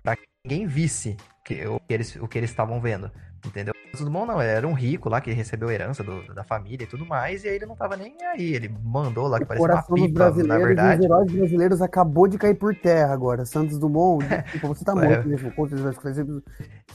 para 0.04 0.16
que 0.16 0.24
ninguém 0.46 0.68
visse 0.68 1.18
que, 1.44 1.66
o 1.66 1.80
que 1.80 1.94
eles 1.94 2.16
o 2.16 2.28
que 2.28 2.38
eles 2.38 2.50
estavam 2.50 2.80
vendo, 2.82 3.12
entendeu? 3.46 3.74
Santos 3.98 4.06
Dumont 4.06 4.28
não, 4.28 4.42
era 4.42 4.68
um 4.68 4.74
rico 4.74 5.10
lá 5.10 5.22
que 5.22 5.32
recebeu 5.32 5.72
herança 5.72 6.04
do, 6.04 6.34
da 6.34 6.44
família 6.44 6.84
e 6.84 6.88
tudo 6.88 7.06
mais, 7.06 7.44
e 7.44 7.48
aí 7.50 7.56
ele 7.56 7.66
não 7.66 7.76
tava 7.76 7.96
nem 7.96 8.16
aí. 8.22 8.54
Ele 8.54 8.70
mandou 8.84 9.28
lá 9.28 9.40
que 9.40 9.46
parecia 9.46 9.74
uma 9.74 9.84
pipa, 9.84 10.32
na 10.44 10.58
verdade. 10.58 11.00
Os 11.00 11.06
heróis 11.06 11.32
brasileiros 11.32 11.82
acabou 11.82 12.28
de 12.28 12.38
cair 12.38 12.56
por 12.56 12.76
terra 12.76 13.14
agora. 13.14 13.46
Santos 13.46 13.80
Dumont, 13.80 14.26
tipo, 14.52 14.68
você 14.68 14.84
tá 14.84 14.94
morto 14.94 15.28
mesmo, 15.28 15.52
com 15.52 15.66
esse 15.66 16.44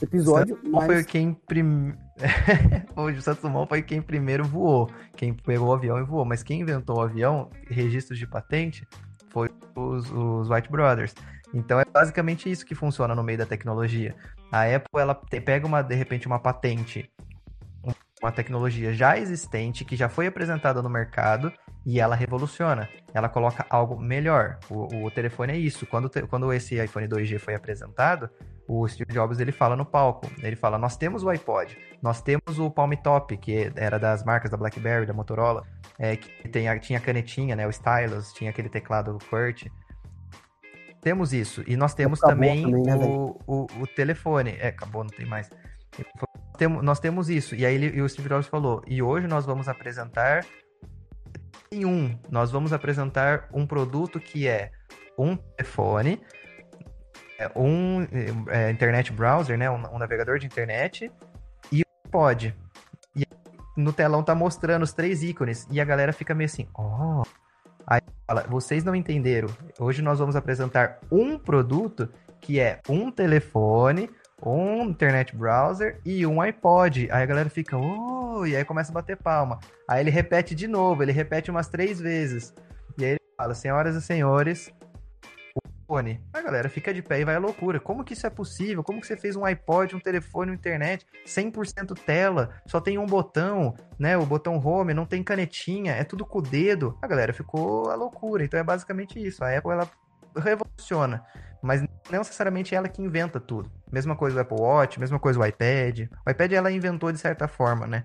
episódio. 0.01 0.55
Santos 0.55 0.71
mas... 0.71 0.85
foi 0.85 1.03
quem 1.03 1.33
prim... 1.33 1.93
o 2.95 3.21
Santos 3.21 3.41
Dumont 3.41 3.67
foi 3.67 3.81
quem 3.81 4.01
primeiro 4.01 4.45
voou, 4.45 4.89
quem 5.15 5.33
pegou 5.33 5.69
o 5.69 5.73
avião 5.73 5.99
e 5.99 6.03
voou, 6.03 6.23
mas 6.23 6.43
quem 6.43 6.61
inventou 6.61 6.97
o 6.97 7.01
avião, 7.01 7.49
registros 7.67 8.19
de 8.19 8.27
patente, 8.27 8.87
foi 9.29 9.49
os, 9.75 10.09
os 10.11 10.49
White 10.49 10.71
Brothers. 10.71 11.13
Então 11.53 11.79
é 11.79 11.85
basicamente 11.85 12.49
isso 12.49 12.65
que 12.65 12.73
funciona 12.73 13.13
no 13.13 13.23
meio 13.23 13.37
da 13.37 13.45
tecnologia. 13.45 14.15
A 14.51 14.63
Apple 14.63 14.99
ela 14.99 15.13
pega 15.13 15.67
uma 15.67 15.81
de 15.81 15.95
repente 15.95 16.27
uma 16.27 16.39
patente, 16.39 17.11
uma 18.21 18.31
tecnologia 18.31 18.93
já 18.93 19.17
existente 19.17 19.83
que 19.83 19.95
já 19.95 20.07
foi 20.07 20.27
apresentada 20.27 20.81
no 20.81 20.89
mercado 20.89 21.51
e 21.85 21.99
ela 21.99 22.15
revoluciona. 22.15 22.87
Ela 23.13 23.27
coloca 23.27 23.65
algo 23.69 23.99
melhor. 23.99 24.57
O, 24.69 25.05
o 25.05 25.11
telefone 25.11 25.53
é 25.53 25.57
isso. 25.57 25.85
Quando, 25.85 26.09
quando 26.27 26.51
esse 26.53 26.81
iPhone 26.81 27.07
2G 27.07 27.37
foi 27.37 27.55
apresentado, 27.55 28.29
o 28.67 28.87
Steve 28.87 29.11
Jobs 29.11 29.39
ele 29.39 29.51
fala 29.51 29.75
no 29.75 29.85
palco. 29.85 30.29
Ele 30.41 30.55
fala: 30.55 30.77
nós 30.77 30.95
temos 30.95 31.23
o 31.23 31.29
iPod, 31.29 31.77
nós 32.01 32.21
temos 32.21 32.57
o 32.59 32.71
Palm 32.71 32.93
Top 32.93 33.35
que 33.37 33.71
era 33.75 33.99
das 33.99 34.23
marcas 34.23 34.49
da 34.49 34.57
BlackBerry, 34.57 35.05
da 35.05 35.13
Motorola, 35.13 35.65
é, 35.99 36.15
que 36.15 36.47
tem, 36.47 36.79
tinha 36.79 36.99
canetinha, 36.99 37.55
né, 37.55 37.67
o 37.67 37.69
stylus, 37.69 38.31
tinha 38.33 38.49
aquele 38.49 38.69
teclado 38.69 39.17
QWERTY. 39.29 39.71
Temos 41.03 41.33
isso. 41.33 41.63
E 41.67 41.75
nós 41.75 41.93
temos 41.93 42.19
também, 42.19 42.63
também 42.63 42.83
né, 42.83 42.95
o, 42.95 43.37
o, 43.45 43.67
o, 43.81 43.87
telefone. 43.87 44.55
É, 44.59 44.69
acabou, 44.69 45.03
não 45.03 45.09
tem 45.09 45.25
mais. 45.25 45.49
Nós 46.81 46.99
temos 46.99 47.29
isso. 47.29 47.55
E 47.55 47.65
aí 47.65 47.75
ele, 47.75 47.97
e 47.97 48.01
o 48.01 48.07
Steve 48.07 48.29
Jobs 48.29 48.47
falou: 48.47 48.81
e 48.87 49.01
hoje 49.01 49.27
nós 49.27 49.45
vamos 49.45 49.67
apresentar 49.67 50.45
em 51.71 51.85
um. 51.85 52.17
Nós 52.31 52.51
vamos 52.51 52.71
apresentar 52.71 53.49
um 53.53 53.67
produto 53.67 54.19
que 54.19 54.47
é 54.47 54.71
um 55.17 55.35
telefone, 55.35 56.21
é, 57.37 57.51
um 57.53 58.07
é, 58.47 58.71
internet 58.71 59.11
browser, 59.11 59.57
né? 59.57 59.69
Um, 59.69 59.95
um, 59.95 59.97
navegador 59.99 60.39
de 60.39 60.45
internet 60.45 61.11
e 61.69 61.81
um 61.81 62.09
pod. 62.09 62.55
E 63.13 63.27
no 63.75 63.91
telão 63.91 64.23
tá 64.23 64.33
mostrando 64.33 64.83
os 64.83 64.93
três 64.93 65.21
ícones. 65.21 65.67
E 65.69 65.81
a 65.81 65.85
galera 65.85 66.13
fica 66.13 66.33
meio 66.33 66.45
assim, 66.45 66.65
ó. 66.73 67.21
Oh 67.21 67.43
Aí 67.85 68.01
fala, 68.33 68.45
vocês 68.49 68.83
não 68.83 68.95
entenderam. 68.95 69.47
Hoje 69.79 70.01
nós 70.01 70.17
vamos 70.17 70.35
apresentar 70.35 70.99
um 71.11 71.37
produto 71.37 72.09
que 72.41 72.59
é 72.59 72.79
um 72.89 73.11
telefone, 73.11 74.09
um 74.43 74.83
internet 74.85 75.35
browser 75.35 75.99
e 76.03 76.25
um 76.25 76.41
iPod. 76.41 77.09
Aí 77.11 77.23
a 77.23 77.25
galera 77.25 77.49
fica, 77.49 77.77
oh, 77.77 78.45
e 78.45 78.55
aí 78.55 78.65
começa 78.65 78.91
a 78.91 78.93
bater 78.93 79.17
palma. 79.17 79.59
Aí 79.87 80.01
ele 80.01 80.09
repete 80.09 80.55
de 80.55 80.67
novo, 80.67 81.03
ele 81.03 81.11
repete 81.11 81.51
umas 81.51 81.67
três 81.67 81.99
vezes. 81.99 82.53
E 82.97 83.05
aí 83.05 83.11
ele 83.11 83.21
fala, 83.37 83.53
senhoras 83.53 83.95
e 83.95 84.01
senhores, 84.01 84.73
telefone. 85.93 86.21
A 86.33 86.41
galera 86.41 86.69
fica 86.69 86.93
de 86.93 87.01
pé 87.01 87.19
e 87.19 87.25
vai 87.25 87.35
à 87.35 87.39
loucura. 87.39 87.79
Como 87.79 88.03
que 88.03 88.13
isso 88.13 88.25
é 88.25 88.29
possível? 88.29 88.83
Como 88.83 88.99
que 88.99 89.07
você 89.07 89.15
fez 89.15 89.35
um 89.35 89.45
iPod, 89.45 89.95
um 89.95 89.99
telefone, 89.99 90.51
uma 90.51 90.55
internet, 90.55 91.05
100% 91.25 91.97
tela, 92.05 92.49
só 92.65 92.79
tem 92.79 92.97
um 92.97 93.05
botão, 93.05 93.75
né? 93.99 94.17
O 94.17 94.25
botão 94.25 94.57
home, 94.57 94.93
não 94.93 95.05
tem 95.05 95.23
canetinha, 95.23 95.93
é 95.93 96.03
tudo 96.03 96.25
com 96.25 96.39
o 96.39 96.41
dedo. 96.41 96.97
A 97.01 97.07
galera 97.07 97.33
ficou 97.33 97.89
à 97.89 97.95
loucura. 97.95 98.43
Então 98.43 98.59
é 98.59 98.63
basicamente 98.63 99.23
isso. 99.23 99.43
A 99.43 99.55
Apple, 99.55 99.71
ela 99.71 99.89
revoluciona, 100.35 101.23
mas 101.61 101.81
não 101.81 102.19
necessariamente 102.19 102.73
ela 102.73 102.89
que 102.89 103.01
inventa 103.01 103.39
tudo. 103.39 103.71
Mesma 103.91 104.15
coisa 104.15 104.37
o 104.37 104.41
Apple 104.41 104.59
Watch, 104.59 104.99
mesma 104.99 105.19
coisa 105.19 105.39
o 105.39 105.45
iPad. 105.45 106.07
O 106.25 106.29
iPad 106.29 106.51
ela 106.53 106.71
inventou 106.71 107.11
de 107.11 107.19
certa 107.19 107.47
forma, 107.47 107.85
né? 107.85 108.03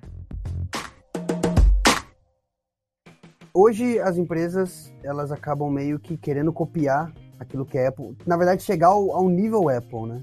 Hoje 3.55 3.99
as 3.99 4.19
empresas 4.19 4.95
elas 5.03 5.33
acabam 5.33 5.71
meio 5.71 5.99
que 5.99 6.17
querendo 6.17 6.53
copiar 6.53 7.13
aquilo 7.39 7.65
que 7.65 7.79
é 7.79 7.87
Apple. 7.87 8.17
Na 8.27 8.37
verdade, 8.37 8.63
chegar 8.63 8.89
ao, 8.89 9.13
ao 9.13 9.29
nível 9.29 9.69
Apple, 9.69 10.07
né? 10.07 10.23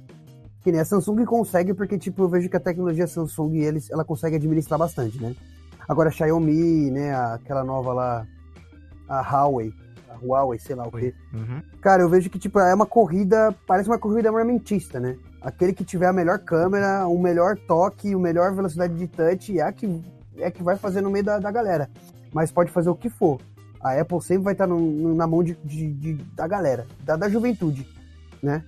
Que 0.62 0.72
nem 0.72 0.82
a 0.82 0.86
Samsung 0.86 1.24
consegue, 1.26 1.74
porque 1.74 1.98
tipo, 1.98 2.24
eu 2.24 2.30
vejo 2.30 2.50
que 2.50 2.58
a 2.58 2.60
tecnologia 2.60 3.08
Samsung 3.08 3.58
eles, 3.58 3.90
ela 3.92 4.04
consegue 4.04 4.36
administrar 4.36 4.80
bastante, 4.80 5.22
né? 5.22 5.36
Agora 5.88 6.10
a 6.10 6.12
Xiaomi, 6.12 6.90
né? 6.92 7.16
Aquela 7.16 7.64
nova 7.64 7.94
lá, 7.94 8.28
a 9.08 9.22
Huawei, 9.22 9.72
a 10.10 10.26
Huawei, 10.26 10.60
sei 10.60 10.76
lá 10.76 10.88
o 10.88 10.92
quê. 10.92 11.14
Uhum. 11.34 11.62
Cara, 11.82 12.02
eu 12.02 12.10
vejo 12.10 12.30
que 12.30 12.40
tipo, 12.40 12.60
é 12.60 12.74
uma 12.74 12.86
corrida, 12.86 13.56
parece 13.68 13.88
uma 13.88 14.00
corrida 14.00 14.30
armamentista, 14.30 15.00
né? 15.00 15.18
Aquele 15.42 15.74
que 15.74 15.84
tiver 15.84 16.08
a 16.08 16.14
melhor 16.14 16.40
câmera, 16.40 17.08
o 17.08 17.20
melhor 17.20 17.56
toque, 17.68 18.16
o 18.16 18.20
melhor 18.20 18.54
velocidade 18.56 18.96
de 18.96 19.08
touch, 19.08 19.60
é 19.60 19.62
a 19.62 19.72
que, 19.72 20.04
é 20.38 20.48
a 20.48 20.52
que 20.52 20.64
vai 20.64 20.76
fazer 20.76 21.02
no 21.02 21.12
meio 21.12 21.24
da, 21.24 21.38
da 21.38 21.52
galera. 21.52 21.88
Mas 22.34 22.52
pode 22.52 22.72
fazer 22.72 22.90
o 22.90 22.96
que 22.96 23.10
for. 23.10 23.40
A 23.86 24.02
Apple 24.02 24.20
sempre 24.20 24.46
vai 24.46 24.54
estar 24.54 24.66
no, 24.66 25.14
na 25.14 25.28
mão 25.28 25.44
de, 25.44 25.54
de, 25.64 25.94
de, 25.94 26.14
da 26.34 26.48
galera, 26.48 26.88
da, 27.02 27.16
da 27.16 27.30
juventude, 27.30 27.88
né? 28.42 28.64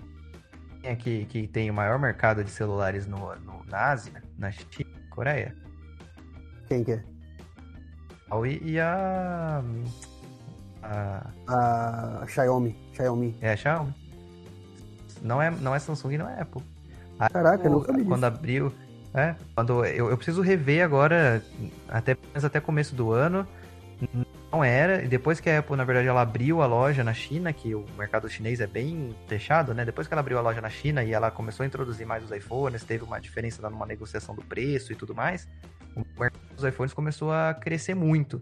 Quem 0.79 0.91
é 0.91 0.95
que, 0.95 1.25
que 1.25 1.47
tem 1.47 1.71
o 1.71 1.73
maior 1.73 1.97
mercado 1.97 2.43
de 2.43 2.51
celulares 2.51 3.07
no, 3.07 3.17
no, 3.37 3.65
na 3.67 3.89
Ásia, 3.89 4.21
na 4.37 4.51
China, 4.51 4.91
Coreia? 5.09 5.55
Quem 6.67 6.83
que 6.83 6.91
é? 6.91 7.03
A 8.29 8.35
Huawei 8.35 8.61
e 8.63 8.79
a... 8.79 9.63
a... 10.83 11.27
A 11.47 12.27
Xiaomi. 12.27 12.77
Xiaomi. 12.93 13.35
É 13.41 13.53
a 13.53 13.57
Xiaomi. 13.57 13.95
Não 15.23 15.41
é, 15.41 15.49
não 15.49 15.73
é 15.73 15.79
Samsung 15.79 16.13
e 16.13 16.17
não 16.19 16.29
é 16.29 16.41
Apple. 16.41 16.61
A 17.17 17.27
Caraca, 17.27 17.65
eu 17.65 17.71
não 17.71 17.79
Apple, 17.79 17.91
sabia 17.91 18.05
Quando 18.05 18.21
disso. 18.21 18.37
abriu... 18.37 18.73
É, 19.15 19.35
quando 19.55 19.83
eu, 19.83 20.11
eu 20.11 20.17
preciso 20.17 20.43
rever 20.43 20.85
agora, 20.85 21.41
até, 21.89 22.15
até 22.35 22.59
começo 22.59 22.93
do 22.93 23.11
ano, 23.13 23.47
não 24.57 24.63
era, 24.63 25.03
e 25.03 25.07
depois 25.07 25.39
que 25.39 25.49
a 25.49 25.59
Apple, 25.59 25.75
na 25.75 25.83
verdade, 25.83 26.07
ela 26.07 26.21
abriu 26.21 26.61
a 26.61 26.65
loja 26.65 27.03
na 27.03 27.13
China, 27.13 27.53
que 27.53 27.75
o 27.75 27.85
mercado 27.95 28.27
chinês 28.27 28.59
é 28.59 28.65
bem 28.65 29.15
fechado, 29.27 29.73
né? 29.73 29.85
Depois 29.85 30.07
que 30.07 30.13
ela 30.13 30.21
abriu 30.21 30.37
a 30.37 30.41
loja 30.41 30.59
na 30.59 30.69
China 30.69 31.03
e 31.03 31.13
ela 31.13 31.29
começou 31.29 31.63
a 31.63 31.67
introduzir 31.67 32.07
mais 32.07 32.23
os 32.23 32.31
iPhones, 32.31 32.83
teve 32.83 33.03
uma 33.03 33.19
diferença 33.19 33.69
numa 33.69 33.85
negociação 33.85 34.33
do 34.33 34.43
preço 34.43 34.91
e 34.91 34.95
tudo 34.95 35.13
mais, 35.13 35.47
o 35.95 36.03
mercado 36.19 36.41
dos 36.55 36.65
iPhones 36.65 36.93
começou 36.93 37.31
a 37.31 37.53
crescer 37.53 37.93
muito. 37.93 38.41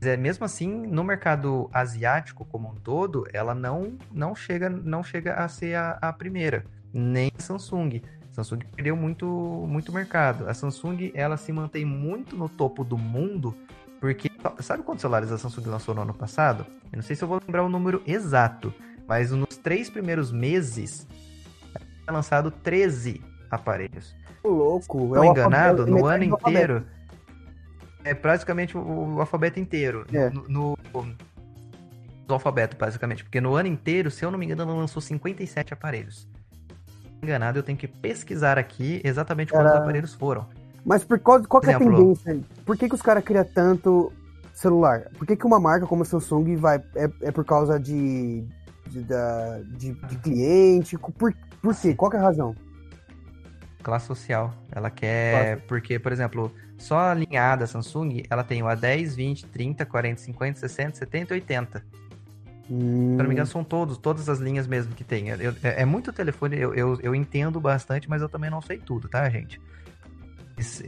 Mas 0.00 0.08
é, 0.08 0.16
mesmo 0.16 0.44
assim, 0.44 0.68
no 0.68 1.04
mercado 1.04 1.70
asiático 1.72 2.44
como 2.44 2.68
um 2.68 2.74
todo, 2.74 3.24
ela 3.32 3.54
não, 3.54 3.96
não, 4.10 4.34
chega, 4.34 4.68
não 4.68 5.04
chega 5.04 5.34
a 5.34 5.48
ser 5.48 5.76
a, 5.76 5.98
a 6.00 6.12
primeira, 6.12 6.64
nem 6.92 7.30
a 7.38 7.40
Samsung. 7.40 8.02
Samsung 8.32 8.60
perdeu 8.74 8.96
muito, 8.96 9.26
muito 9.68 9.92
mercado. 9.92 10.48
A 10.48 10.54
Samsung, 10.54 11.12
ela 11.14 11.36
se 11.36 11.52
mantém 11.52 11.84
muito 11.84 12.36
no 12.36 12.48
topo 12.48 12.84
do 12.84 12.96
mundo, 12.96 13.54
porque 14.00 14.30
sabe 14.60 14.82
quantos 14.82 15.00
celulares 15.02 15.30
a 15.32 15.38
Samsung 15.38 15.66
lançou 15.66 15.94
no 15.94 16.02
ano 16.02 16.14
passado? 16.14 16.66
Eu 16.92 16.96
não 16.96 17.02
sei 17.02 17.16
se 17.16 17.22
eu 17.22 17.28
vou 17.28 17.40
lembrar 17.44 17.62
o 17.64 17.68
número 17.68 18.02
exato, 18.06 18.72
mas 19.06 19.30
nos 19.30 19.56
três 19.56 19.90
primeiros 19.90 20.30
meses, 20.32 21.06
ela 22.06 22.18
lançado 22.18 22.50
13 22.50 23.20
aparelhos. 23.50 24.14
Ô, 24.42 24.48
louco. 24.48 24.98
Não 25.08 25.16
é 25.16 25.20
o 25.20 25.24
enganado, 25.32 25.86
no 25.86 25.96
metade 25.96 26.14
ano 26.14 26.24
inteiro, 26.36 26.86
é 28.04 28.14
praticamente 28.14 28.76
o, 28.76 28.80
o 29.16 29.20
alfabeto 29.20 29.58
inteiro. 29.58 30.06
É. 30.12 30.30
No, 30.30 30.44
no- 30.48 30.78
no 30.94 32.34
alfabeto, 32.34 32.76
basicamente. 32.76 33.24
Porque 33.24 33.40
no 33.40 33.54
ano 33.56 33.68
inteiro, 33.68 34.10
se 34.10 34.22
eu 34.24 34.30
não 34.30 34.38
me 34.38 34.44
engano, 34.44 34.62
ela 34.62 34.74
lançou 34.74 35.00
57 35.00 35.72
aparelhos. 35.72 36.28
Enganado, 37.22 37.58
eu 37.58 37.62
tenho 37.62 37.76
que 37.78 37.88
pesquisar 37.88 38.58
aqui 38.58 39.00
exatamente 39.02 39.50
quantos 39.50 39.72
Era- 39.72 39.80
aparelhos 39.82 40.14
foram. 40.14 40.46
Mas 40.88 41.04
por 41.04 41.18
qual, 41.20 41.42
qual 41.46 41.60
que 41.60 41.68
é 41.68 41.74
a 41.74 41.78
tendência? 41.98 42.40
Por 42.64 42.74
que, 42.78 42.88
que 42.88 42.94
os 42.94 43.02
caras 43.02 43.22
criam 43.22 43.44
tanto 43.44 44.10
celular? 44.54 45.02
Por 45.18 45.26
que, 45.26 45.36
que 45.36 45.44
uma 45.46 45.60
marca 45.60 45.86
como 45.86 46.00
a 46.02 46.06
Samsung 46.06 46.56
vai. 46.56 46.82
É, 46.96 47.10
é 47.24 47.30
por 47.30 47.44
causa 47.44 47.78
de. 47.78 48.42
de, 48.86 49.02
da- 49.04 49.60
de, 49.76 49.92
de 49.92 50.16
cliente? 50.16 50.96
Por, 50.96 51.34
por 51.60 51.76
quê? 51.76 51.94
Qual 51.94 52.10
que 52.10 52.16
é 52.16 52.20
a 52.20 52.22
razão? 52.22 52.56
Classe 53.82 54.06
social. 54.06 54.54
Ela 54.72 54.88
quer. 54.90 55.60
Porque, 55.66 55.98
por 55.98 56.10
exemplo, 56.10 56.50
só 56.78 56.98
a 56.98 57.14
linha 57.14 57.52
A 57.52 57.56
da 57.56 57.66
Samsung, 57.66 58.22
ela 58.30 58.42
tem 58.42 58.62
o 58.62 58.66
A10, 58.66 59.14
20, 59.14 59.44
30, 59.44 59.84
40, 59.84 60.22
50, 60.22 60.58
60, 60.58 60.96
70 60.96 61.34
e 61.34 61.36
80. 61.36 61.84
Hum, 62.70 63.12
Se 63.12 63.18
não 63.18 63.26
me 63.26 63.32
engano, 63.32 63.46
são 63.46 63.62
todos, 63.62 63.98
todas 63.98 64.26
as 64.28 64.38
linhas 64.38 64.66
mesmo 64.66 64.94
que 64.94 65.04
tem. 65.04 65.28
Eu- 65.28 65.54
é, 65.62 65.82
é 65.82 65.84
muito 65.84 66.12
telefone, 66.14 66.56
eu, 66.58 66.74
eu, 66.74 66.98
eu 67.02 67.14
entendo 67.14 67.60
bastante, 67.60 68.08
mas 68.08 68.22
eu 68.22 68.28
também 68.28 68.48
não 68.50 68.62
sei 68.62 68.78
tudo, 68.78 69.06
tá, 69.08 69.28
gente? 69.28 69.60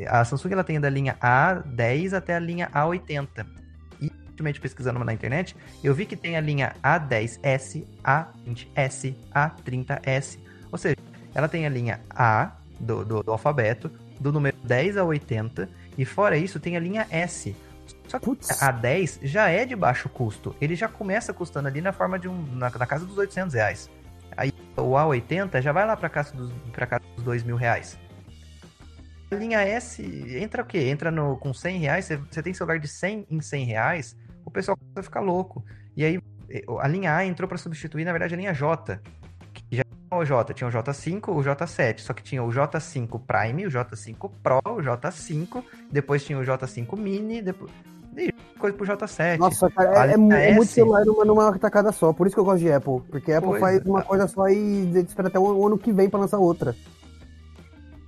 A 0.08 0.24
Samsung 0.24 0.52
ela 0.52 0.64
tem 0.64 0.80
da 0.80 0.90
linha 0.90 1.16
A10 1.20 2.12
até 2.12 2.34
a 2.36 2.38
linha 2.38 2.68
A80. 2.74 3.46
E, 4.00 4.10
ultimamente 4.28 4.60
pesquisando 4.60 5.02
na 5.04 5.12
internet, 5.12 5.56
eu 5.82 5.94
vi 5.94 6.06
que 6.06 6.16
tem 6.16 6.36
a 6.36 6.40
linha 6.40 6.74
A10S, 6.82 7.84
A20S, 8.02 9.14
A30S. 9.34 10.38
Ou 10.70 10.78
seja, 10.78 10.96
ela 11.34 11.48
tem 11.48 11.66
a 11.66 11.68
linha 11.68 12.00
A 12.10 12.52
do, 12.78 13.04
do, 13.04 13.22
do 13.22 13.32
alfabeto, 13.32 13.90
do 14.18 14.32
número 14.32 14.56
10 14.64 14.96
a 14.96 15.04
80, 15.04 15.68
e 15.96 16.04
fora 16.04 16.36
isso 16.36 16.58
tem 16.58 16.76
a 16.76 16.80
linha 16.80 17.06
S. 17.10 17.54
Só 18.08 18.18
que 18.18 18.28
a 18.60 18.70
10 18.72 19.20
já 19.22 19.48
é 19.48 19.64
de 19.64 19.76
baixo 19.76 20.08
custo. 20.08 20.54
Ele 20.60 20.74
já 20.74 20.88
começa 20.88 21.32
custando 21.32 21.68
ali 21.68 21.80
na 21.80 21.92
forma 21.92 22.18
de 22.18 22.28
um. 22.28 22.44
na, 22.56 22.70
na 22.70 22.86
casa 22.86 23.06
dos 23.06 23.16
800 23.16 23.54
reais. 23.54 23.90
Aí 24.36 24.52
o 24.76 24.92
A80 24.92 25.60
já 25.60 25.72
vai 25.72 25.86
lá 25.86 25.96
pra 25.96 26.08
casa 26.08 26.34
dos, 26.34 26.52
pra 26.72 26.86
casa 26.86 27.04
dos 27.14 27.24
2 27.24 27.44
mil 27.44 27.56
reais. 27.56 27.98
A 29.30 29.34
linha 29.36 29.60
S 29.60 30.02
entra 30.40 30.62
o 30.62 30.66
quê? 30.66 30.78
Entra 30.88 31.10
no, 31.10 31.36
com 31.36 31.54
100 31.54 31.78
reais. 31.78 32.06
Você, 32.30 32.42
tem 32.42 32.52
celular 32.52 32.78
de 32.78 32.88
100 32.88 33.26
em 33.30 33.40
100 33.40 33.64
reais, 33.64 34.16
o 34.44 34.50
pessoal 34.50 34.76
começa 34.76 35.00
a 35.00 35.02
ficar 35.02 35.20
louco. 35.20 35.64
E 35.96 36.04
aí 36.04 36.20
eh, 36.48 36.64
a 36.80 36.88
linha 36.88 37.14
A 37.14 37.24
entrou 37.24 37.48
pra 37.48 37.56
substituir, 37.56 38.04
na 38.04 38.12
verdade, 38.12 38.34
a 38.34 38.36
linha 38.36 38.52
J. 38.52 39.00
Que 39.52 39.76
já 39.76 39.84
tinha 39.84 40.20
o 40.20 40.24
J, 40.24 40.54
tinha 40.54 40.68
o 40.68 40.72
J5, 40.72 41.28
o 41.28 41.42
J7. 41.42 42.00
Só 42.00 42.12
que 42.12 42.22
tinha 42.22 42.42
o 42.42 42.48
J5 42.48 43.20
Prime, 43.24 43.66
o 43.66 43.70
J5 43.70 44.30
Pro, 44.42 44.58
o 44.64 44.82
J5. 44.82 45.62
Depois 45.90 46.24
tinha 46.24 46.38
o 46.38 46.42
J5 46.42 46.98
Mini. 46.98 47.40
Depois. 47.40 47.70
E 48.16 48.32
coisa 48.58 48.76
pro 48.76 48.84
J7. 48.86 49.38
Nossa, 49.38 49.70
cara, 49.70 50.10
é, 50.10 50.14
é, 50.14 50.50
é 50.50 50.54
muito 50.54 50.72
celular 50.72 51.04
numa, 51.04 51.24
numa 51.24 51.58
tacada 51.58 51.92
só. 51.92 52.12
Por 52.12 52.26
isso 52.26 52.34
que 52.34 52.40
eu 52.40 52.44
gosto 52.44 52.58
de 52.58 52.72
Apple. 52.72 53.00
Porque 53.08 53.32
a 53.32 53.38
Apple 53.38 53.50
Pois, 53.50 53.60
faz 53.60 53.86
uma 53.86 54.02
coisa 54.02 54.26
só 54.26 54.48
e 54.48 54.90
espera 54.98 55.28
até 55.28 55.38
o 55.38 55.66
ano 55.66 55.78
que 55.78 55.92
vem 55.92 56.10
pra 56.10 56.18
lançar 56.18 56.38
outra. 56.38 56.74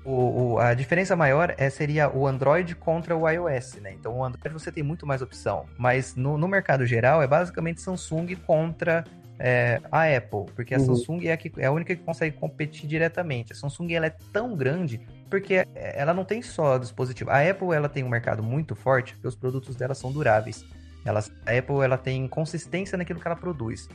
O, 0.05 0.55
o- 0.55 0.59
a 0.59 0.75
diferença 0.75 1.15
maior 1.15 1.55
é, 1.57 1.71
seria 1.71 2.11
o 2.11 2.27
Android 2.27 2.75
contra 2.75 3.17
o 3.17 3.29
iOS, 3.29 3.77
né? 3.77 3.93
Então 3.93 4.17
o 4.17 4.25
Android 4.25 4.53
você 4.53 4.73
tem 4.73 4.83
muito 4.83 5.07
mais 5.07 5.23
opção. 5.23 5.67
Mas 5.79 6.17
no, 6.17 6.37
no 6.37 6.49
mercado 6.49 6.85
geral 6.85 7.23
é 7.23 7.27
basicamente 7.27 7.81
Samsung 7.81 8.35
contra 8.45 9.05
é, 9.39 9.81
a 9.93 10.03
Apple. 10.05 10.47
Porque 10.57 10.75
a 10.75 10.79
Uhum. 10.79 10.87
Samsung 10.87 11.27
é 11.27 11.33
a, 11.33 11.37
que, 11.37 11.53
é 11.57 11.67
a 11.67 11.73
única 11.73 11.95
que 11.95 12.03
consegue 12.03 12.37
competir 12.37 12.89
diretamente. 12.89 13.53
A 13.53 13.57
Samsung 13.57 13.93
ela 13.93 14.07
é 14.07 14.15
tão 14.33 14.57
grande 14.57 15.01
porque 15.31 15.67
ela 15.75 16.13
não 16.13 16.25
tem 16.25 16.43
só 16.43 16.79
dispositivo. 16.79 17.31
A 17.31 17.41
Apple 17.49 17.73
ela 17.73 17.89
tem 17.89 18.03
um 18.03 18.09
mercado 18.09 18.43
muito 18.43 18.75
forte 18.75 19.15
porque 19.15 19.29
os 19.29 19.37
produtos 19.37 19.77
dela 19.77 19.95
são 19.95 20.11
duráveis. 20.13 20.65
Ela, 21.05 21.21
a 21.47 21.59
Apple 21.59 21.81
ela 21.83 21.97
tem 21.99 22.29
consistência 22.29 22.97
naquilo 22.99 23.19
que 23.21 23.27
ela 23.27 23.35
produz. 23.37 23.89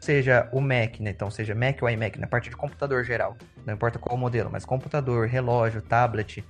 Seja 0.00 0.48
o 0.52 0.60
Mac, 0.60 1.00
né? 1.00 1.10
Então, 1.10 1.30
seja 1.30 1.54
Mac 1.54 1.82
ou 1.82 1.90
iMac, 1.90 2.18
na 2.20 2.26
parte 2.26 2.50
de 2.50 2.56
computador 2.56 3.04
geral. 3.04 3.36
Não 3.66 3.74
importa 3.74 3.98
qual 3.98 4.16
modelo, 4.16 4.48
mas 4.50 4.64
computador, 4.64 5.26
relógio, 5.26 5.82
tablet, 5.82 6.44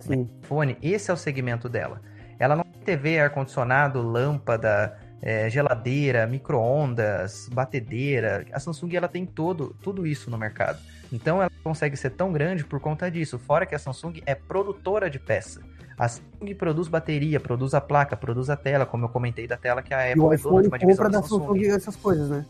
Sim. 0.00 0.28
fone, 0.42 0.78
esse 0.82 1.10
é 1.10 1.14
o 1.14 1.16
segmento 1.16 1.68
dela. 1.68 2.00
Ela 2.38 2.56
não 2.56 2.64
tem 2.64 2.82
TV, 2.82 3.20
ar-condicionado, 3.20 4.00
lâmpada, 4.00 4.98
é, 5.22 5.50
geladeira, 5.50 6.26
micro-ondas, 6.26 7.48
batedeira. 7.52 8.46
A 8.52 8.58
Samsung 8.58 8.96
ela 8.96 9.08
tem 9.08 9.26
todo, 9.26 9.76
tudo 9.82 10.06
isso 10.06 10.30
no 10.30 10.38
mercado. 10.38 10.78
Então 11.12 11.42
ela 11.42 11.50
consegue 11.62 11.96
ser 11.96 12.10
tão 12.10 12.32
grande 12.32 12.64
por 12.64 12.80
conta 12.80 13.10
disso. 13.10 13.38
Fora 13.38 13.66
que 13.66 13.74
a 13.74 13.78
Samsung 13.78 14.22
é 14.24 14.34
produtora 14.34 15.10
de 15.10 15.18
peça. 15.18 15.60
A 16.00 16.08
Samsung 16.08 16.54
produz 16.54 16.88
bateria, 16.88 17.38
produz 17.38 17.74
a 17.74 17.80
placa, 17.80 18.16
produz 18.16 18.48
a 18.48 18.56
tela, 18.56 18.86
como 18.86 19.04
eu 19.04 19.08
comentei 19.10 19.46
da 19.46 19.58
tela 19.58 19.82
que 19.82 19.92
a 19.92 20.08
E 20.08 20.12
Apple 20.12 20.22
o 20.24 20.32
é 20.32 20.36
dona 20.38 20.62
de 20.62 20.68
uma 20.68 20.78
divisão 20.78 21.04
compra 21.04 21.12
da 21.12 21.20
da 21.20 21.28
Samsung 21.28 21.64
essas 21.66 21.94
coisas, 21.94 22.30
né? 22.30 22.46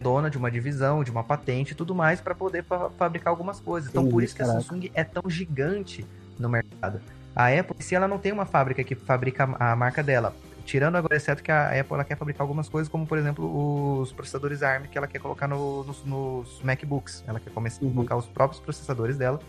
dona 0.00 0.30
de 0.30 0.38
uma 0.38 0.48
divisão, 0.48 1.02
de 1.02 1.10
uma 1.10 1.24
patente 1.24 1.72
e 1.72 1.74
tudo 1.74 1.92
mais 1.92 2.20
para 2.20 2.36
poder 2.36 2.62
fa- 2.62 2.88
fabricar 2.90 3.30
algumas 3.32 3.58
coisas. 3.58 3.90
Então, 3.90 4.08
por 4.08 4.22
isso 4.22 4.34
que 4.36 4.42
a 4.42 4.46
caraca. 4.46 4.62
Samsung 4.64 4.90
é 4.94 5.02
tão 5.02 5.28
gigante 5.28 6.06
no 6.38 6.48
mercado. 6.48 7.00
A 7.34 7.48
Apple, 7.48 7.76
se 7.82 7.96
ela 7.96 8.06
não 8.06 8.18
tem 8.18 8.30
uma 8.30 8.46
fábrica 8.46 8.84
que 8.84 8.94
fabrica 8.94 9.42
a 9.58 9.74
marca 9.74 10.00
dela, 10.00 10.32
tirando 10.64 10.94
agora, 10.94 11.16
exceto 11.16 11.42
que 11.42 11.50
a 11.50 11.66
Apple 11.80 11.94
ela 11.94 12.04
quer 12.04 12.16
fabricar 12.16 12.42
algumas 12.42 12.68
coisas, 12.68 12.88
como 12.88 13.06
por 13.08 13.18
exemplo 13.18 14.00
os 14.00 14.12
processadores 14.12 14.62
ARM 14.62 14.84
que 14.86 14.96
ela 14.96 15.08
quer 15.08 15.18
colocar 15.20 15.48
no- 15.48 15.82
nos, 15.82 16.04
nos 16.04 16.60
MacBooks. 16.62 17.24
Ela 17.26 17.40
quer 17.40 17.50
começar 17.50 17.80
a 17.82 17.84
Uhum. 17.86 17.94
colocar 17.94 18.16
os 18.16 18.26
próprios 18.26 18.60
processadores 18.62 19.16
dela 19.18 19.40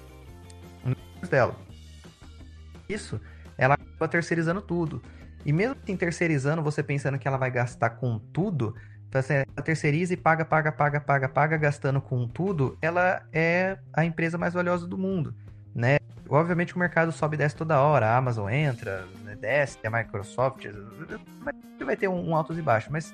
nos 0.83 1.29
dela. 1.29 1.55
Isso, 2.93 3.19
ela 3.57 3.75
acaba 3.75 4.07
terceirizando 4.07 4.61
tudo. 4.61 5.01
E 5.45 5.51
mesmo 5.51 5.75
assim, 5.81 5.97
terceirizando, 5.97 6.61
você 6.61 6.81
pensando 6.81 7.19
que 7.19 7.27
ela 7.27 7.37
vai 7.37 7.51
gastar 7.51 7.91
com 7.91 8.17
tudo, 8.17 8.75
assim, 9.13 9.33
ela 9.33 9.63
terceiriza 9.63 10.13
e 10.13 10.17
paga, 10.17 10.45
paga, 10.45 10.71
paga, 10.71 10.99
paga, 11.01 11.29
paga, 11.29 11.57
gastando 11.57 12.01
com 12.01 12.27
tudo, 12.27 12.77
ela 12.81 13.23
é 13.31 13.77
a 13.91 14.05
empresa 14.05 14.37
mais 14.37 14.53
valiosa 14.53 14.87
do 14.87 14.97
mundo, 14.97 15.35
né? 15.75 15.97
Obviamente 16.29 16.75
o 16.75 16.79
mercado 16.79 17.11
sobe 17.11 17.35
e 17.35 17.37
desce 17.37 17.55
toda 17.55 17.81
hora, 17.81 18.07
a 18.07 18.17
Amazon 18.17 18.49
entra, 18.49 19.05
né, 19.23 19.35
desce, 19.35 19.77
a 19.85 19.89
Microsoft, 19.89 20.65
vai 21.85 21.97
ter 21.97 22.07
um, 22.07 22.33
altos 22.33 22.57
e 22.57 22.61
baixos, 22.61 22.89
mas 22.89 23.13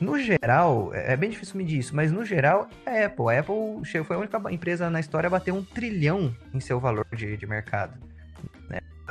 no 0.00 0.18
geral, 0.18 0.94
é, 0.94 1.12
é 1.12 1.16
bem 1.16 1.28
difícil 1.28 1.58
medir 1.58 1.78
isso, 1.78 1.94
mas 1.94 2.10
no 2.10 2.24
geral, 2.24 2.68
a 2.86 3.04
Apple. 3.04 3.26
A 3.28 3.40
Apple 3.40 4.04
foi 4.04 4.16
a 4.16 4.18
única 4.18 4.40
empresa 4.50 4.88
na 4.88 5.00
história 5.00 5.26
a 5.26 5.30
bater 5.30 5.52
um 5.52 5.62
trilhão 5.62 6.34
em 6.54 6.60
seu 6.60 6.80
valor 6.80 7.06
de, 7.14 7.36
de 7.36 7.46
mercado. 7.46 8.09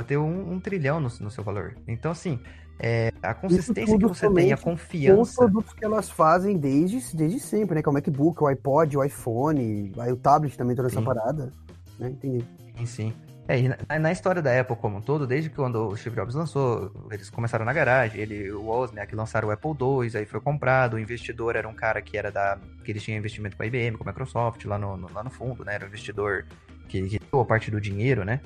Né? 0.00 0.02
Bateu 0.02 0.24
um, 0.24 0.54
um 0.54 0.60
trilhão 0.60 1.00
no, 1.00 1.08
no, 1.20 1.30
seu 1.30 1.44
valor. 1.44 1.76
Então, 1.86 2.10
assim, 2.10 2.40
é, 2.78 3.12
a 3.22 3.34
consistência 3.34 3.98
que 3.98 4.06
você 4.06 4.32
tem, 4.32 4.52
a 4.52 4.56
confiança. 4.56 5.16
Com 5.16 5.22
os 5.22 5.34
produtos 5.34 5.72
que 5.74 5.84
elas 5.84 6.10
fazem 6.10 6.56
desde, 6.56 7.16
desde 7.16 7.38
sempre, 7.38 7.74
né? 7.74 7.82
Que 7.82 7.88
é 7.88 7.90
o 7.90 7.92
MacBook, 7.92 8.42
o 8.42 8.46
iPod, 8.46 8.96
o 8.96 9.04
iPhone, 9.04 9.92
aí 9.98 10.12
o 10.12 10.16
tablet 10.16 10.56
também 10.56 10.74
toda 10.74 10.88
essa 10.88 11.02
parada. 11.02 11.52
Né? 11.98 12.10
Entendi. 12.10 12.44
Sim, 12.78 12.86
sim. 12.86 13.14
É, 13.48 13.76
na, 13.88 13.98
na, 13.98 14.12
história 14.12 14.40
da 14.40 14.60
Apple 14.60 14.76
como 14.76 14.98
um 14.98 15.00
todo, 15.00 15.26
desde 15.26 15.50
que 15.50 15.56
quando 15.56 15.88
o 15.88 15.96
Steve 15.96 16.14
Jobs 16.14 16.36
lançou, 16.36 16.92
eles 17.10 17.28
começaram 17.28 17.64
na 17.64 17.72
garagem, 17.72 18.20
ele, 18.20 18.52
o 18.52 18.62
Wozniak 18.62 19.12
lançaram 19.12 19.48
o 19.48 19.50
Apple 19.50 19.72
II, 19.72 20.16
aí 20.16 20.24
foi 20.24 20.40
comprado, 20.40 20.94
o 20.94 20.98
investidor 21.00 21.56
era 21.56 21.68
um 21.68 21.74
cara 21.74 22.00
que 22.00 22.16
era 22.16 22.30
da, 22.30 22.58
que 22.84 22.92
eles 22.92 23.02
tinham 23.02 23.18
investimento 23.18 23.56
com 23.56 23.64
a 23.64 23.66
IBM, 23.66 23.96
com 23.96 24.04
a 24.04 24.06
Microsoft, 24.06 24.64
lá 24.66 24.78
no, 24.78 24.96
no 24.96 25.12
lá 25.12 25.24
no 25.24 25.30
fundo, 25.30 25.64
né, 25.64 25.74
era 25.74 25.84
um 25.84 25.88
investidor 25.88 26.46
que, 26.88 27.02
que 27.02 27.18
deu 27.18 27.40
a 27.40 27.44
parte 27.44 27.72
do 27.72 27.80
dinheiro, 27.80 28.24
né, 28.24 28.40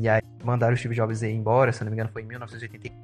e 0.00 0.08
aí 0.08 0.22
mandaram 0.44 0.74
o 0.74 0.76
Steve 0.76 0.94
Jobs 0.94 1.22
ir 1.22 1.30
embora, 1.30 1.72
se 1.72 1.82
não 1.82 1.90
me 1.90 1.96
engano 1.96 2.10
foi 2.12 2.22
em 2.22 2.26
1985, 2.26 2.96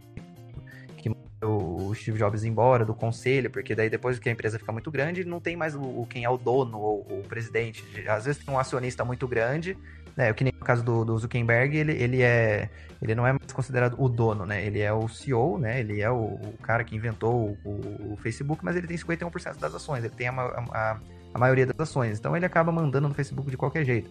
que 0.96 1.10
o 1.44 1.94
Steve 1.94 2.18
Jobs 2.18 2.44
embora 2.44 2.84
do 2.84 2.94
conselho, 2.94 3.50
porque 3.50 3.74
daí 3.74 3.90
depois 3.90 4.18
que 4.18 4.28
a 4.28 4.32
empresa 4.32 4.58
fica 4.58 4.72
muito 4.72 4.90
grande, 4.90 5.24
não 5.24 5.40
tem 5.40 5.56
mais 5.56 5.74
o 5.74 6.06
quem 6.08 6.24
é 6.24 6.30
o 6.30 6.38
dono 6.38 6.78
ou 6.78 7.00
o 7.00 7.22
presidente, 7.28 7.84
às 8.08 8.24
vezes 8.24 8.44
tem 8.44 8.54
um 8.54 8.58
acionista 8.58 9.04
muito 9.04 9.26
grande, 9.26 9.76
né, 10.16 10.32
que 10.32 10.44
nem 10.44 10.52
no 10.52 10.64
caso 10.64 10.84
do, 10.84 11.04
do, 11.04 11.18
Zuckerberg, 11.18 11.76
ele, 11.76 11.92
ele 11.92 12.22
é. 12.22 12.70
Ele 13.02 13.14
não 13.14 13.26
é 13.26 13.32
mais 13.32 13.52
considerado 13.52 13.96
o 13.98 14.08
dono, 14.08 14.46
né? 14.46 14.64
Ele 14.64 14.80
é 14.80 14.90
o 14.90 15.08
CEO, 15.08 15.58
né? 15.58 15.80
Ele 15.80 16.00
é 16.00 16.10
o, 16.10 16.16
o 16.16 16.54
cara 16.62 16.82
que 16.84 16.96
inventou 16.96 17.58
o, 17.62 18.12
o, 18.12 18.16
Facebook, 18.16 18.64
mas 18.64 18.76
ele 18.76 18.86
tem 18.86 18.96
51% 18.96 19.58
das 19.58 19.74
ações, 19.74 20.02
ele 20.04 20.14
tem 20.14 20.28
a, 20.28 20.32
a, 20.32 21.00
a, 21.34 21.38
maioria 21.38 21.66
das 21.66 21.78
ações. 21.78 22.18
Então 22.18 22.34
ele 22.34 22.46
acaba 22.46 22.72
mandando 22.72 23.06
no 23.08 23.12
Facebook 23.12 23.50
de 23.50 23.58
qualquer 23.58 23.84
jeito. 23.84 24.08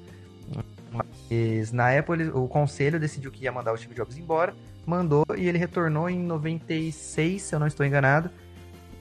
Mas 0.93 1.71
na 1.71 1.97
Apple, 1.97 2.29
o 2.29 2.47
conselho 2.47 2.99
decidiu 2.99 3.31
que 3.31 3.43
ia 3.43 3.51
mandar 3.51 3.73
o 3.73 3.77
Steve 3.77 3.95
Jobs 3.95 4.17
embora, 4.17 4.53
mandou 4.85 5.25
e 5.35 5.47
ele 5.47 5.57
retornou 5.57 6.09
em 6.09 6.19
96, 6.19 7.41
se 7.41 7.55
eu 7.55 7.59
não 7.59 7.67
estou 7.67 7.85
enganado. 7.85 8.29